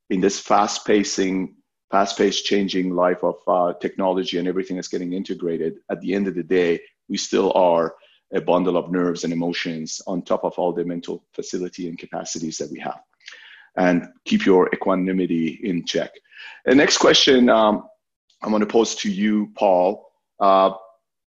in 0.10 0.20
this 0.20 0.40
fast 0.40 0.86
pacing, 0.86 1.56
fast 1.90 2.18
paced 2.18 2.46
changing 2.46 2.96
life 2.96 3.24
of 3.24 3.36
uh, 3.48 3.74
technology 3.80 4.38
and 4.38 4.48
everything 4.48 4.76
that's 4.76 4.88
getting 4.88 5.14
integrated, 5.14 5.78
at 5.90 6.02
the 6.02 6.14
end 6.14 6.28
of 6.28 6.36
the 6.36 6.44
day, 6.44 6.82
we 7.08 7.18
still 7.18 7.54
are 7.54 7.96
a 8.34 8.42
bundle 8.42 8.78
of 8.78 8.92
nerves 8.92 9.24
and 9.24 9.34
emotions 9.34 10.02
on 10.06 10.22
top 10.22 10.44
of 10.44 10.54
all 10.58 10.74
the 10.74 10.84
mental 10.84 11.24
facility 11.34 11.88
and 11.88 11.98
capacities 11.98 12.58
that 12.58 12.72
we 12.72 12.80
have. 12.80 13.00
And 13.76 14.08
keep 14.26 14.46
your 14.46 14.70
equanimity 14.74 15.60
in 15.64 15.86
check. 15.86 16.12
The 16.66 16.76
next 16.76 16.98
question 16.98 17.50
um, 17.50 17.84
I'm 18.42 18.50
going 18.50 18.62
to 18.62 18.68
pose 18.68 18.96
to 18.96 19.12
you, 19.12 19.52
Paul. 19.56 20.06
Uh, 20.40 20.72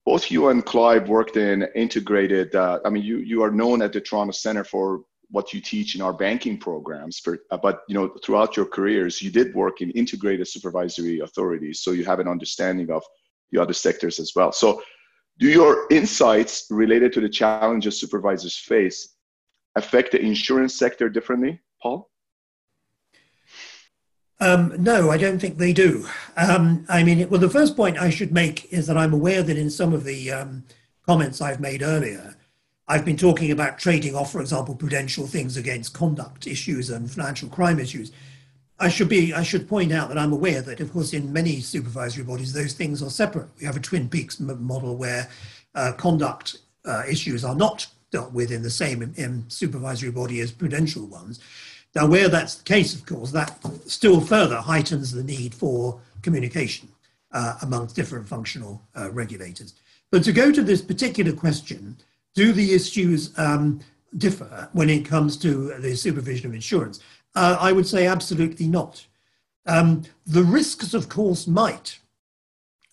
both 0.05 0.31
you 0.31 0.49
and 0.49 0.65
Clive 0.65 1.09
worked 1.09 1.37
in 1.37 1.67
integrated. 1.75 2.55
Uh, 2.55 2.79
I 2.85 2.89
mean, 2.89 3.03
you 3.03 3.17
you 3.17 3.43
are 3.43 3.51
known 3.51 3.81
at 3.81 3.93
the 3.93 4.01
Toronto 4.01 4.31
Centre 4.31 4.63
for 4.63 5.01
what 5.29 5.53
you 5.53 5.59
teach 5.59 5.95
in 5.95 6.01
our 6.01 6.13
banking 6.13 6.57
programs. 6.57 7.19
For, 7.19 7.39
uh, 7.51 7.57
but 7.57 7.81
you 7.87 7.95
know, 7.95 8.15
throughout 8.23 8.55
your 8.55 8.65
careers, 8.65 9.21
you 9.21 9.29
did 9.29 9.53
work 9.53 9.81
in 9.81 9.91
integrated 9.91 10.47
supervisory 10.47 11.19
authorities, 11.19 11.81
so 11.81 11.91
you 11.91 12.05
have 12.05 12.19
an 12.19 12.27
understanding 12.27 12.89
of 12.89 13.03
the 13.51 13.61
other 13.61 13.73
sectors 13.73 14.19
as 14.19 14.31
well. 14.35 14.51
So, 14.51 14.81
do 15.39 15.47
your 15.47 15.85
insights 15.91 16.65
related 16.69 17.13
to 17.13 17.21
the 17.21 17.29
challenges 17.29 17.99
supervisors 17.99 18.57
face 18.57 19.15
affect 19.75 20.11
the 20.11 20.21
insurance 20.21 20.75
sector 20.75 21.09
differently, 21.09 21.59
Paul? 21.81 22.09
Um, 24.39 24.73
no, 24.77 25.09
I 25.09 25.17
don't 25.17 25.39
think 25.39 25.57
they 25.57 25.73
do. 25.73 26.07
Um, 26.35 26.85
I 26.89 27.03
mean, 27.03 27.27
well, 27.29 27.39
the 27.39 27.49
first 27.49 27.75
point 27.75 27.97
I 27.97 28.09
should 28.11 28.31
make 28.31 28.71
is 28.71 28.85
that 28.87 28.97
I'm 28.97 29.13
aware 29.13 29.41
that 29.41 29.57
in 29.57 29.69
some 29.69 29.93
of 29.93 30.03
the 30.03 30.31
um, 30.31 30.63
comments 31.05 31.41
I've 31.41 31.59
made 31.59 31.81
earlier, 31.81 32.35
I've 32.87 33.03
been 33.03 33.17
talking 33.17 33.51
about 33.51 33.79
trading 33.79 34.15
off, 34.15 34.31
for 34.31 34.39
example, 34.39 34.75
prudential 34.75 35.27
things 35.27 35.57
against 35.57 35.93
conduct 35.93 36.45
issues 36.47 36.89
and 36.89 37.09
financial 37.09 37.49
crime 37.49 37.79
issues. 37.79 38.11
I 38.79 38.89
should 38.89 39.09
be 39.09 39.33
I 39.33 39.41
should 39.41 39.67
point 39.67 39.91
out 39.91 40.09
that 40.09 40.19
I'm 40.19 40.31
aware 40.31 40.61
that, 40.61 40.79
of 40.79 40.93
course, 40.93 41.13
in 41.13 41.33
many 41.33 41.59
supervisory 41.59 42.23
bodies, 42.23 42.53
those 42.53 42.73
things 42.73 43.01
are 43.01 43.09
separate. 43.09 43.49
We 43.59 43.65
have 43.65 43.75
a 43.75 43.81
Twin 43.81 44.07
Peaks 44.07 44.39
model 44.39 44.95
where 44.95 45.27
uh, 45.73 45.93
conduct 45.93 46.59
uh, 46.85 47.03
issues 47.09 47.43
are 47.43 47.55
not 47.55 47.87
dealt 48.11 48.31
with 48.31 48.51
in 48.51 48.61
the 48.61 48.69
same 48.69 49.01
in, 49.01 49.45
supervisory 49.49 50.11
body 50.11 50.39
as 50.41 50.51
prudential 50.51 51.07
ones. 51.07 51.39
Now, 51.97 52.05
where 52.05 52.29
that's 52.29 52.53
the 52.53 52.63
case, 52.63 52.93
of 52.93 53.07
course, 53.07 53.31
that 53.31 53.57
still 53.87 54.21
further 54.21 54.57
heightens 54.57 55.11
the 55.11 55.23
need 55.23 55.55
for 55.55 55.99
communication 56.21 56.89
uh, 57.31 57.55
amongst 57.63 57.95
different 57.95 58.27
functional 58.27 58.83
uh, 58.95 59.09
regulators. 59.09 59.73
But 60.11 60.23
to 60.25 60.31
go 60.31 60.51
to 60.51 60.61
this 60.61 60.79
particular 60.79 61.31
question, 61.31 61.97
do 62.35 62.53
the 62.53 62.75
issues 62.75 63.33
um, 63.39 63.79
differ 64.15 64.69
when 64.73 64.91
it 64.91 65.05
comes 65.05 65.37
to 65.37 65.73
the 65.79 65.95
supervision 65.95 66.45
of 66.45 66.53
insurance? 66.53 66.99
Uh, 67.33 67.57
I 67.59 67.71
would 67.71 67.87
say 67.87 68.05
absolutely 68.05 68.67
not. 68.67 69.03
Um, 69.65 70.03
the 70.27 70.43
risks, 70.43 70.93
of 70.93 71.09
course, 71.09 71.47
might, 71.47 71.97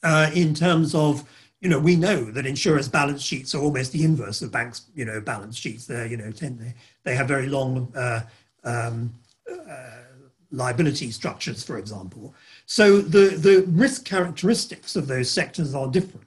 uh, 0.02 0.30
in 0.32 0.54
terms 0.54 0.94
of 0.94 1.28
you 1.60 1.68
know, 1.70 1.78
we 1.78 1.96
know 1.96 2.24
that 2.24 2.46
insurers' 2.46 2.88
balance 2.88 3.22
sheets 3.22 3.54
are 3.54 3.60
almost 3.60 3.92
the 3.92 4.04
inverse 4.04 4.42
of 4.42 4.50
banks' 4.52 4.82
you 4.94 5.04
know 5.04 5.20
balance 5.20 5.56
sheets. 5.56 5.86
They're 5.86 6.06
you 6.06 6.16
know 6.16 6.30
tend, 6.30 6.58
they, 6.58 6.74
they 7.04 7.14
have 7.14 7.28
very 7.28 7.48
long 7.48 7.92
uh, 7.94 8.20
um, 8.64 9.14
uh, 9.50 9.90
liability 10.50 11.10
structures, 11.10 11.62
for 11.62 11.78
example. 11.78 12.34
So 12.66 13.00
the, 13.00 13.36
the 13.36 13.64
risk 13.68 14.04
characteristics 14.04 14.96
of 14.96 15.06
those 15.06 15.30
sectors 15.30 15.74
are 15.74 15.88
different. 15.88 16.26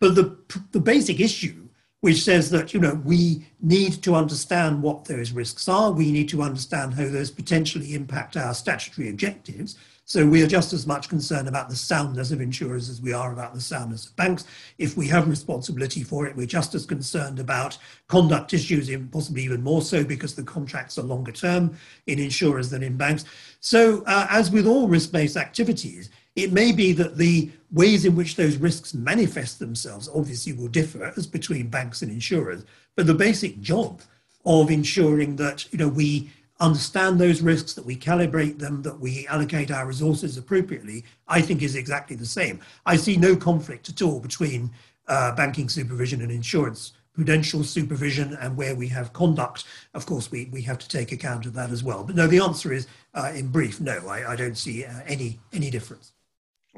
But 0.00 0.14
the, 0.14 0.36
the 0.72 0.80
basic 0.80 1.20
issue, 1.20 1.68
which 2.00 2.22
says 2.22 2.50
that 2.50 2.72
you 2.72 2.80
know 2.80 2.94
we 3.04 3.46
need 3.60 4.02
to 4.02 4.14
understand 4.14 4.82
what 4.82 5.04
those 5.04 5.32
risks 5.32 5.68
are, 5.68 5.92
we 5.92 6.10
need 6.10 6.28
to 6.30 6.42
understand 6.42 6.94
how 6.94 7.08
those 7.08 7.30
potentially 7.30 7.94
impact 7.94 8.36
our 8.36 8.54
statutory 8.54 9.10
objectives, 9.10 9.76
so 10.10 10.26
we 10.26 10.42
are 10.42 10.48
just 10.48 10.72
as 10.72 10.88
much 10.88 11.08
concerned 11.08 11.46
about 11.46 11.68
the 11.68 11.76
soundness 11.76 12.32
of 12.32 12.40
insurers 12.40 12.88
as 12.88 13.00
we 13.00 13.12
are 13.12 13.32
about 13.32 13.54
the 13.54 13.60
soundness 13.60 14.08
of 14.08 14.16
banks. 14.16 14.44
If 14.76 14.96
we 14.96 15.06
have 15.06 15.28
responsibility 15.28 16.02
for 16.02 16.26
it, 16.26 16.34
we're 16.34 16.48
just 16.48 16.74
as 16.74 16.84
concerned 16.84 17.38
about 17.38 17.78
conduct 18.08 18.52
issues, 18.52 18.88
and 18.88 19.12
possibly 19.12 19.44
even 19.44 19.62
more 19.62 19.82
so 19.82 20.02
because 20.02 20.34
the 20.34 20.42
contracts 20.42 20.98
are 20.98 21.02
longer 21.02 21.30
term 21.30 21.76
in 22.08 22.18
insurers 22.18 22.70
than 22.70 22.82
in 22.82 22.96
banks. 22.96 23.24
So 23.60 24.02
uh, 24.04 24.26
as 24.28 24.50
with 24.50 24.66
all 24.66 24.88
risk-based 24.88 25.36
activities, 25.36 26.10
it 26.34 26.50
may 26.50 26.72
be 26.72 26.92
that 26.94 27.16
the 27.16 27.48
ways 27.70 28.04
in 28.04 28.16
which 28.16 28.34
those 28.34 28.56
risks 28.56 28.92
manifest 28.92 29.60
themselves 29.60 30.08
obviously 30.12 30.52
will 30.54 30.66
differ 30.66 31.12
as 31.16 31.28
between 31.28 31.68
banks 31.68 32.02
and 32.02 32.10
insurers, 32.10 32.64
but 32.96 33.06
the 33.06 33.14
basic 33.14 33.60
job 33.60 34.02
of 34.44 34.72
ensuring 34.72 35.36
that 35.36 35.72
you 35.72 35.78
know 35.78 35.88
we 35.88 36.30
understand 36.60 37.18
those 37.18 37.40
risks, 37.40 37.72
that 37.74 37.86
we 37.86 37.96
calibrate 37.96 38.58
them, 38.58 38.82
that 38.82 39.00
we 39.00 39.26
allocate 39.28 39.70
our 39.70 39.86
resources 39.86 40.36
appropriately, 40.36 41.04
I 41.26 41.40
think 41.40 41.62
is 41.62 41.74
exactly 41.74 42.16
the 42.16 42.26
same. 42.26 42.60
I 42.86 42.96
see 42.96 43.16
no 43.16 43.34
conflict 43.34 43.88
at 43.88 44.02
all 44.02 44.20
between 44.20 44.70
uh, 45.08 45.34
banking 45.34 45.68
supervision 45.68 46.20
and 46.20 46.30
insurance 46.30 46.92
prudential 47.12 47.64
supervision 47.64 48.34
and 48.40 48.56
where 48.56 48.74
we 48.74 48.88
have 48.88 49.12
conduct, 49.12 49.64
of 49.94 50.06
course, 50.06 50.30
we, 50.30 50.48
we 50.52 50.62
have 50.62 50.78
to 50.78 50.88
take 50.88 51.12
account 51.12 51.44
of 51.44 51.52
that 51.54 51.70
as 51.70 51.82
well. 51.82 52.04
But 52.04 52.16
no, 52.16 52.26
the 52.26 52.40
answer 52.40 52.72
is, 52.72 52.86
uh, 53.14 53.32
in 53.34 53.48
brief, 53.48 53.80
no, 53.80 54.08
I, 54.08 54.32
I 54.32 54.36
don't 54.36 54.56
see 54.56 54.84
uh, 54.84 55.00
any, 55.06 55.38
any 55.52 55.70
difference. 55.70 56.12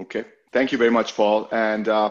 Okay, 0.00 0.24
thank 0.52 0.72
you 0.72 0.78
very 0.78 0.90
much, 0.90 1.14
Paul. 1.14 1.48
And 1.52 1.88
uh, 1.88 2.10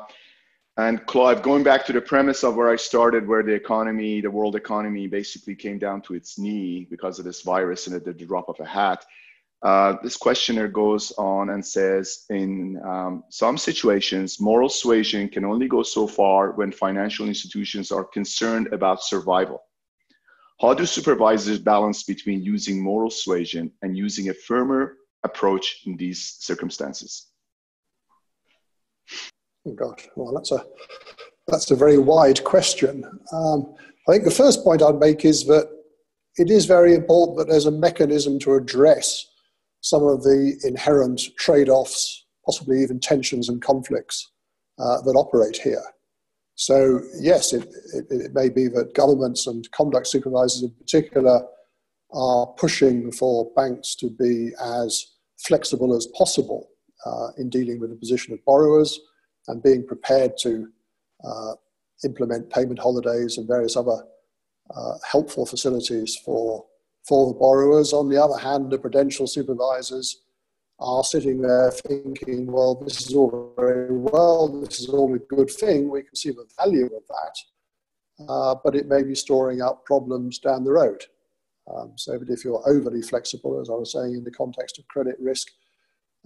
and 0.77 1.05
Clive, 1.05 1.41
going 1.41 1.63
back 1.63 1.85
to 1.85 1.93
the 1.93 2.01
premise 2.01 2.43
of 2.43 2.55
where 2.55 2.69
I 2.69 2.77
started, 2.77 3.27
where 3.27 3.43
the 3.43 3.53
economy, 3.53 4.21
the 4.21 4.31
world 4.31 4.55
economy 4.55 5.05
basically 5.07 5.55
came 5.55 5.77
down 5.77 6.01
to 6.03 6.13
its 6.13 6.39
knee 6.39 6.87
because 6.89 7.19
of 7.19 7.25
this 7.25 7.41
virus 7.41 7.87
and 7.87 7.95
at 7.95 8.05
the 8.05 8.13
drop 8.13 8.47
of 8.47 8.59
a 8.59 8.65
hat. 8.65 9.05
Uh, 9.63 9.95
this 10.01 10.17
questioner 10.17 10.67
goes 10.67 11.11
on 11.17 11.51
and 11.51 11.63
says, 11.63 12.25
in 12.29 12.81
um, 12.83 13.23
some 13.29 13.57
situations, 13.57 14.39
moral 14.39 14.69
suasion 14.69 15.27
can 15.29 15.45
only 15.45 15.67
go 15.67 15.83
so 15.83 16.07
far 16.07 16.51
when 16.53 16.71
financial 16.71 17.27
institutions 17.27 17.91
are 17.91 18.05
concerned 18.05 18.67
about 18.71 19.03
survival. 19.03 19.61
How 20.61 20.73
do 20.73 20.85
supervisors 20.85 21.59
balance 21.59 22.03
between 22.03 22.41
using 22.41 22.81
moral 22.81 23.09
suasion 23.09 23.71
and 23.81 23.97
using 23.97 24.29
a 24.29 24.33
firmer 24.33 24.97
approach 25.23 25.81
in 25.85 25.97
these 25.97 26.37
circumstances? 26.39 27.30
Oh 29.65 29.73
gosh, 29.73 30.07
well, 30.15 30.33
that's 30.33 30.51
a 30.51 30.65
that's 31.47 31.69
a 31.69 31.75
very 31.75 31.97
wide 31.97 32.43
question. 32.43 33.03
Um, 33.31 33.73
I 34.07 34.13
think 34.13 34.23
the 34.23 34.31
first 34.31 34.63
point 34.63 34.81
I'd 34.81 34.99
make 34.99 35.25
is 35.25 35.45
that 35.45 35.69
it 36.37 36.49
is 36.49 36.65
very 36.65 36.95
important 36.95 37.37
that 37.37 37.47
there's 37.47 37.65
a 37.65 37.71
mechanism 37.71 38.39
to 38.39 38.55
address 38.55 39.25
some 39.81 40.03
of 40.03 40.23
the 40.23 40.59
inherent 40.63 41.21
trade-offs, 41.37 42.25
possibly 42.45 42.81
even 42.81 42.99
tensions 42.99 43.49
and 43.49 43.61
conflicts 43.61 44.31
uh, 44.79 45.01
that 45.01 45.15
operate 45.15 45.57
here. 45.57 45.83
So 46.55 47.01
yes, 47.19 47.53
it, 47.53 47.67
it, 47.93 48.05
it 48.09 48.33
may 48.33 48.49
be 48.49 48.67
that 48.69 48.93
governments 48.95 49.47
and 49.47 49.69
conduct 49.71 50.07
supervisors 50.07 50.63
in 50.63 50.71
particular 50.71 51.45
are 52.13 52.47
pushing 52.57 53.11
for 53.11 53.51
banks 53.55 53.95
to 53.95 54.09
be 54.09 54.51
as 54.63 55.05
flexible 55.39 55.95
as 55.95 56.07
possible 56.17 56.69
uh, 57.05 57.29
in 57.37 57.49
dealing 57.49 57.79
with 57.79 57.89
the 57.89 57.95
position 57.95 58.33
of 58.33 58.43
borrowers 58.45 58.99
and 59.47 59.63
being 59.63 59.85
prepared 59.85 60.33
to 60.41 60.67
uh, 61.23 61.53
implement 62.03 62.49
payment 62.49 62.79
holidays 62.79 63.37
and 63.37 63.47
various 63.47 63.75
other 63.75 64.05
uh, 64.75 64.93
helpful 65.09 65.45
facilities 65.45 66.17
for, 66.23 66.65
for 67.07 67.33
the 67.33 67.39
borrowers. 67.39 67.93
On 67.93 68.09
the 68.09 68.21
other 68.21 68.37
hand, 68.37 68.71
the 68.71 68.79
prudential 68.79 69.27
supervisors 69.27 70.21
are 70.79 71.03
sitting 71.03 71.41
there 71.41 71.71
thinking, 71.71 72.51
well, 72.51 72.75
this 72.75 73.07
is 73.07 73.13
all 73.13 73.53
very 73.57 73.95
well, 73.95 74.47
this 74.47 74.79
is 74.79 74.89
all 74.89 75.13
a 75.13 75.19
good 75.19 75.49
thing, 75.49 75.89
we 75.89 76.01
can 76.01 76.15
see 76.15 76.31
the 76.31 76.47
value 76.57 76.85
of 76.85 77.03
that, 77.07 78.27
uh, 78.27 78.55
but 78.63 78.75
it 78.75 78.87
may 78.87 79.03
be 79.03 79.13
storing 79.13 79.61
up 79.61 79.85
problems 79.85 80.39
down 80.39 80.63
the 80.63 80.71
road. 80.71 81.03
Um, 81.71 81.93
so 81.95 82.17
that 82.17 82.29
if 82.29 82.43
you're 82.43 82.67
overly 82.67 83.03
flexible, 83.03 83.61
as 83.61 83.69
I 83.69 83.73
was 83.73 83.91
saying, 83.91 84.15
in 84.15 84.23
the 84.23 84.31
context 84.31 84.79
of 84.79 84.87
credit 84.87 85.15
risk, 85.19 85.49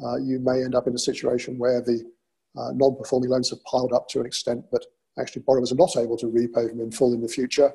uh, 0.03 0.15
you 0.15 0.39
may 0.39 0.63
end 0.63 0.75
up 0.75 0.87
in 0.87 0.95
a 0.95 0.99
situation 0.99 1.57
where 1.57 1.81
the 1.81 2.09
uh, 2.57 2.71
non-performing 2.73 3.29
loans 3.29 3.49
have 3.49 3.63
piled 3.63 3.93
up 3.93 4.07
to 4.09 4.19
an 4.19 4.25
extent 4.25 4.69
that 4.71 4.85
actually 5.19 5.43
borrowers 5.43 5.71
are 5.71 5.75
not 5.75 5.95
able 5.97 6.17
to 6.17 6.27
repay 6.27 6.67
them 6.67 6.81
in 6.81 6.91
full 6.91 7.13
in 7.13 7.21
the 7.21 7.27
future. 7.27 7.71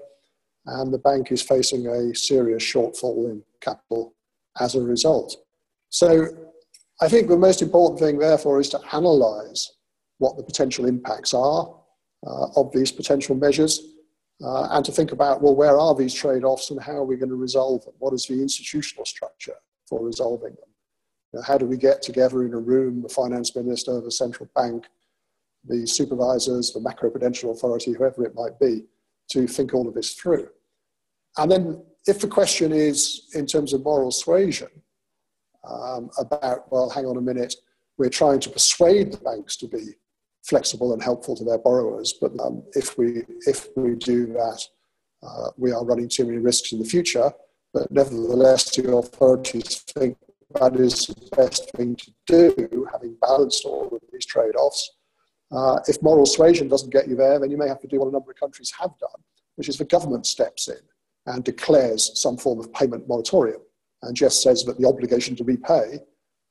And 0.66 0.92
the 0.92 0.98
bank 0.98 1.32
is 1.32 1.42
facing 1.42 1.86
a 1.86 2.14
serious 2.14 2.62
shortfall 2.62 3.30
in 3.30 3.42
capital 3.60 4.14
as 4.58 4.74
a 4.74 4.80
result. 4.80 5.36
So 5.88 6.28
I 7.00 7.08
think 7.08 7.28
the 7.28 7.36
most 7.36 7.62
important 7.62 7.98
thing, 7.98 8.18
therefore, 8.18 8.60
is 8.60 8.68
to 8.70 8.80
analyze 8.92 9.70
what 10.18 10.36
the 10.36 10.42
potential 10.42 10.86
impacts 10.86 11.32
are 11.32 11.74
uh, 12.26 12.46
of 12.56 12.70
these 12.72 12.92
potential 12.92 13.34
measures 13.34 13.80
uh, 14.44 14.68
and 14.72 14.84
to 14.84 14.92
think 14.92 15.12
about, 15.12 15.42
well, 15.42 15.54
where 15.54 15.78
are 15.78 15.94
these 15.94 16.14
trade 16.14 16.44
offs 16.44 16.70
and 16.70 16.82
how 16.82 16.92
are 16.92 17.04
we 17.04 17.16
going 17.16 17.30
to 17.30 17.36
resolve 17.36 17.84
them? 17.84 17.94
What 17.98 18.14
is 18.14 18.26
the 18.26 18.40
institutional 18.40 19.04
structure 19.04 19.56
for 19.86 20.04
resolving 20.04 20.54
them? 20.54 20.69
You 21.32 21.38
know, 21.38 21.44
how 21.46 21.58
do 21.58 21.66
we 21.66 21.76
get 21.76 22.02
together 22.02 22.44
in 22.44 22.54
a 22.54 22.58
room, 22.58 23.02
the 23.02 23.08
finance 23.08 23.54
minister, 23.54 24.00
the 24.00 24.10
central 24.10 24.48
bank, 24.54 24.86
the 25.64 25.86
supervisors, 25.86 26.72
the 26.72 26.80
macroprudential 26.80 27.52
authority, 27.52 27.92
whoever 27.92 28.24
it 28.24 28.34
might 28.34 28.58
be, 28.58 28.84
to 29.30 29.46
think 29.46 29.74
all 29.74 29.88
of 29.88 29.94
this 29.94 30.14
through? 30.14 30.48
And 31.36 31.50
then, 31.50 31.82
if 32.06 32.20
the 32.20 32.28
question 32.28 32.72
is 32.72 33.28
in 33.34 33.46
terms 33.46 33.72
of 33.72 33.84
moral 33.84 34.10
suasion, 34.10 34.68
um, 35.68 36.10
about, 36.18 36.70
well, 36.72 36.88
hang 36.90 37.04
on 37.06 37.16
a 37.16 37.20
minute, 37.20 37.54
we're 37.98 38.08
trying 38.08 38.40
to 38.40 38.50
persuade 38.50 39.12
the 39.12 39.18
banks 39.18 39.56
to 39.58 39.68
be 39.68 39.94
flexible 40.42 40.94
and 40.94 41.02
helpful 41.02 41.36
to 41.36 41.44
their 41.44 41.58
borrowers, 41.58 42.14
but 42.20 42.32
um, 42.40 42.62
if, 42.72 42.96
we, 42.96 43.22
if 43.46 43.68
we 43.76 43.94
do 43.94 44.26
that, 44.26 44.62
uh, 45.22 45.50
we 45.58 45.70
are 45.70 45.84
running 45.84 46.08
too 46.08 46.24
many 46.24 46.38
risks 46.38 46.72
in 46.72 46.78
the 46.78 46.84
future. 46.84 47.30
But 47.74 47.90
nevertheless, 47.90 48.74
the 48.74 48.90
authorities 48.96 49.80
think 49.80 50.16
that 50.54 50.76
is 50.76 51.06
the 51.06 51.36
best 51.36 51.70
thing 51.72 51.96
to 51.96 52.12
do, 52.26 52.88
having 52.92 53.16
balanced 53.20 53.64
all 53.64 53.88
of 53.88 54.00
these 54.12 54.26
trade 54.26 54.56
offs. 54.56 54.90
Uh, 55.52 55.78
if 55.88 56.00
moral 56.02 56.26
suasion 56.26 56.68
doesn't 56.68 56.92
get 56.92 57.08
you 57.08 57.16
there, 57.16 57.38
then 57.38 57.50
you 57.50 57.56
may 57.56 57.68
have 57.68 57.80
to 57.80 57.86
do 57.86 57.98
what 57.98 58.08
a 58.08 58.12
number 58.12 58.30
of 58.30 58.36
countries 58.38 58.72
have 58.78 58.96
done, 58.98 59.20
which 59.56 59.68
is 59.68 59.76
the 59.76 59.84
government 59.84 60.26
steps 60.26 60.68
in 60.68 60.78
and 61.26 61.44
declares 61.44 62.18
some 62.20 62.36
form 62.36 62.58
of 62.58 62.72
payment 62.72 63.06
moratorium 63.08 63.60
and 64.02 64.16
just 64.16 64.42
says 64.42 64.64
that 64.64 64.78
the 64.78 64.86
obligation 64.86 65.36
to 65.36 65.44
repay 65.44 65.98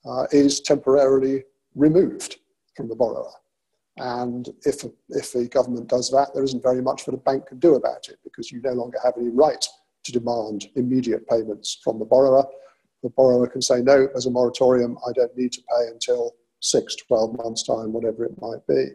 uh, 0.06 0.26
is 0.32 0.60
temporarily 0.60 1.44
removed 1.76 2.38
from 2.76 2.88
the 2.88 2.96
borrower. 2.96 3.32
And 3.98 4.48
if, 4.66 4.86
if 5.10 5.34
the 5.34 5.48
government 5.50 5.88
does 5.88 6.10
that, 6.12 6.34
there 6.34 6.44
isn't 6.44 6.64
very 6.64 6.82
much 6.82 7.06
that 7.06 7.14
a 7.14 7.18
bank 7.18 7.48
can 7.48 7.60
do 7.60 7.76
about 7.76 8.08
it 8.08 8.18
because 8.24 8.52
you 8.52 8.62
no 8.62 8.72
longer 8.72 8.98
have 9.04 9.16
any 9.18 9.30
right 9.30 9.66
to 10.06 10.12
demand 10.12 10.68
immediate 10.76 11.28
payments 11.28 11.80
from 11.84 12.00
the 12.00 12.06
borrower. 12.06 12.46
The 13.04 13.10
borrower 13.10 13.48
can 13.48 13.62
say, 13.62 13.82
no, 13.82 14.08
there's 14.08 14.26
a 14.26 14.32
moratorium, 14.32 14.98
I 15.08 15.12
don't 15.14 15.36
need 15.38 15.54
to 15.54 15.62
pay 15.62 15.88
until 15.88 16.36
six, 16.60 16.96
12 16.96 17.38
months' 17.38 17.64
time, 17.64 17.94
whatever 17.94 18.26
it 18.26 18.34
might 18.42 18.66
be. 18.68 18.88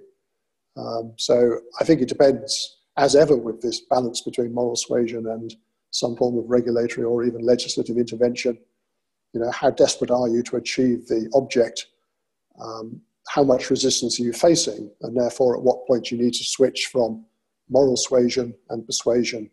Um, 0.77 1.15
so 1.17 1.61
I 1.81 1.85
think 1.85 2.03
it 2.03 2.09
depends, 2.09 2.79
as 2.97 3.17
ever, 3.17 3.37
with 3.37 3.61
this 3.63 3.81
balance 3.81 4.21
between 4.21 4.53
moral 4.53 4.77
suasion 4.77 5.27
and 5.29 5.55
some 5.91 6.17
form 6.17 6.37
of 6.37 6.51
regulatory 6.51 7.05
or 7.05 7.25
even 7.25 7.41
legislative 7.41 7.97
intervention. 7.97 8.59
You 9.33 9.41
know, 9.41 9.51
how 9.51 9.71
desperate 9.71 10.11
are 10.11 10.29
you 10.29 10.43
to 10.45 10.57
achieve 10.57 11.07
the 11.07 11.31
object? 11.35 11.87
Um, 12.61 13.01
how 13.29 13.43
much 13.43 13.71
resistance 13.71 14.21
are 14.21 14.25
you 14.25 14.33
facing? 14.33 14.91
And 15.03 15.17
therefore, 15.17 15.57
at 15.57 15.63
what 15.63 15.87
point 15.87 16.11
you 16.11 16.19
need 16.19 16.35
to 16.35 16.45
switch 16.45 16.89
from 16.93 17.25
moral 17.71 17.97
suasion 17.97 18.55
and 18.71 18.85
persuasion 18.85 19.51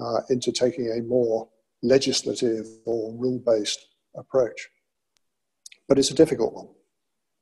uh, 0.00 0.20
into 0.30 0.52
taking 0.52 0.90
a 0.90 1.02
more 1.02 1.48
legislative 1.82 2.66
or 2.86 3.14
rule 3.14 3.42
based 3.44 3.86
approach. 4.16 4.68
But 5.88 5.98
it's 5.98 6.10
a 6.10 6.14
difficult 6.14 6.54
one, 6.54 6.68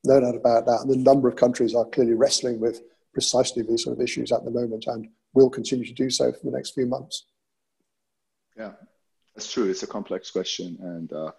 no 0.04 0.20
doubt 0.20 0.34
about 0.34 0.66
that. 0.66 0.80
And 0.82 0.90
a 0.90 0.98
number 0.98 1.28
of 1.28 1.36
countries 1.36 1.74
are 1.74 1.84
clearly 1.84 2.14
wrestling 2.14 2.58
with 2.60 2.82
precisely 3.12 3.62
these 3.62 3.84
sort 3.84 3.96
of 3.96 4.02
issues 4.02 4.32
at 4.32 4.44
the 4.44 4.50
moment 4.50 4.86
and 4.86 5.08
will 5.34 5.50
continue 5.50 5.84
to 5.84 5.92
do 5.92 6.10
so 6.10 6.32
for 6.32 6.38
the 6.44 6.56
next 6.56 6.70
few 6.70 6.86
months. 6.86 7.26
Yeah, 8.56 8.72
that's 9.34 9.52
true. 9.52 9.70
It's 9.70 9.82
a 9.82 9.86
complex 9.86 10.30
question 10.30 10.76
and 10.80 11.12
uh, 11.12 11.32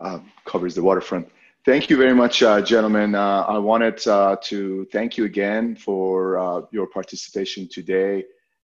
uh, 0.00 0.20
covers 0.44 0.74
the 0.74 0.82
waterfront. 0.82 1.28
Thank 1.64 1.88
you 1.88 1.96
very 1.96 2.14
much, 2.14 2.42
uh, 2.42 2.60
gentlemen. 2.60 3.14
Uh, 3.14 3.44
I 3.46 3.58
wanted 3.58 4.04
uh, 4.08 4.36
to 4.42 4.84
thank 4.90 5.16
you 5.16 5.24
again 5.26 5.76
for 5.76 6.36
uh, 6.36 6.62
your 6.72 6.88
participation 6.88 7.68
today. 7.68 8.24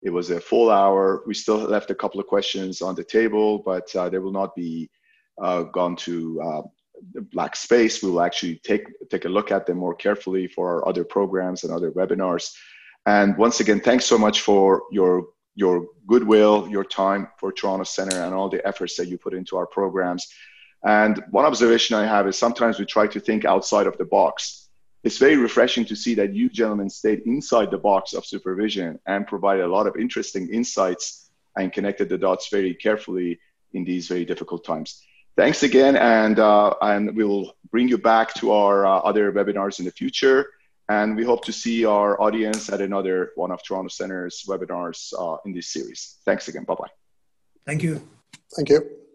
It 0.03 0.11
was 0.11 0.31
a 0.31 0.41
full 0.41 0.71
hour. 0.71 1.23
We 1.27 1.35
still 1.35 1.59
left 1.59 1.91
a 1.91 1.95
couple 1.95 2.21
of 2.21 2.27
questions 2.27 2.83
on 2.83 2.95
the 2.95 3.05
table, 3.05 3.59
but 3.59 3.95
uh, 3.97 4.09
they 4.09 4.19
will 4.19 4.33
not 4.33 4.55
be 4.55 4.91
uh, 5.43 5.63
gone 5.65 5.97
to 5.97 6.65
black 7.33 7.57
space. 7.57 8.03
We 8.03 8.11
will 8.11 8.23
actually 8.23 8.61
take 8.65 8.87
take 9.11 9.25
a 9.25 9.29
look 9.29 9.51
at 9.51 9.67
them 9.67 9.79
more 9.79 9.95
carefully 9.95 10.47
for 10.47 10.69
our 10.69 10.89
other 10.89 11.05
programs 11.05 11.65
and 11.65 11.73
other 11.73 11.91
webinars. 11.93 12.53
And 13.07 13.37
once 13.37 13.61
again, 13.61 13.81
thanks 13.81 14.05
so 14.05 14.19
much 14.19 14.41
for 14.43 14.83
your 14.91 15.29
your 15.55 15.87
goodwill, 16.07 16.69
your 16.71 16.85
time 16.85 17.29
for 17.39 17.53
Toronto 17.53 17.85
Centre, 17.85 18.23
and 18.23 18.35
all 18.35 18.49
the 18.49 18.65
efforts 18.67 18.97
that 18.97 19.09
you 19.09 19.19
put 19.19 19.35
into 19.35 19.57
our 19.57 19.67
programs. 19.67 20.27
And 20.85 21.23
one 21.31 21.45
observation 21.45 21.97
I 21.97 22.07
have 22.07 22.29
is 22.29 22.39
sometimes 22.39 22.79
we 22.79 22.87
try 22.87 23.09
to 23.09 23.19
think 23.19 23.45
outside 23.45 23.89
of 23.89 23.99
the 23.99 24.05
box. 24.05 24.68
It's 25.05 25.19
very 25.19 25.37
refreshing 25.37 25.85
to 25.87 25.97
see 25.97 26.15
that 26.15 26.35
you 26.35 26.49
gentlemen 26.49 26.91
stayed 26.91 27.21
inside 27.21 27.71
the 27.71 27.79
box 27.79 28.15
of 28.15 28.27
supervision 28.27 28.99
and 29.07 29.27
provided 29.27 29.65
a 29.65 29.69
lot 29.69 29.87
of 29.87 29.97
interesting 29.97 30.49
insights 30.53 31.31
and 31.57 31.73
connected 31.73 32.09
the 32.09 32.19
dots 32.19 32.49
very 32.51 32.75
carefully 32.75 33.39
in 33.73 33.85
these 33.85 34.09
very 34.09 34.25
difficult 34.25 34.65
times. 34.65 35.03
Thanks 35.37 35.63
again, 35.63 35.97
and, 35.97 36.41
uh, 36.41 36.75
and 36.83 37.17
we 37.17 37.25
will 37.25 37.57
bring 37.71 37.89
you 37.89 37.97
back 37.97 38.35
to 38.35 38.51
our 38.51 38.87
uh, 38.87 38.99
other 38.99 39.33
webinars 39.33 39.79
in 39.79 39.85
the 39.85 39.93
future. 39.93 40.51
And 40.89 41.15
we 41.15 41.23
hope 41.23 41.45
to 41.45 41.53
see 41.53 41.85
our 41.85 42.21
audience 42.21 42.71
at 42.71 42.81
another 42.81 43.33
one 43.37 43.53
of 43.53 43.63
Toronto 43.63 43.89
Centre's 43.89 44.45
webinars 44.49 45.13
uh, 45.17 45.37
in 45.45 45.53
this 45.53 45.69
series. 45.69 46.17
Thanks 46.25 46.49
again. 46.49 46.65
Bye 46.65 46.75
bye. 46.75 46.89
Thank 47.67 47.83
you. 47.83 48.01
Thank 48.57 48.71
you. 48.71 49.08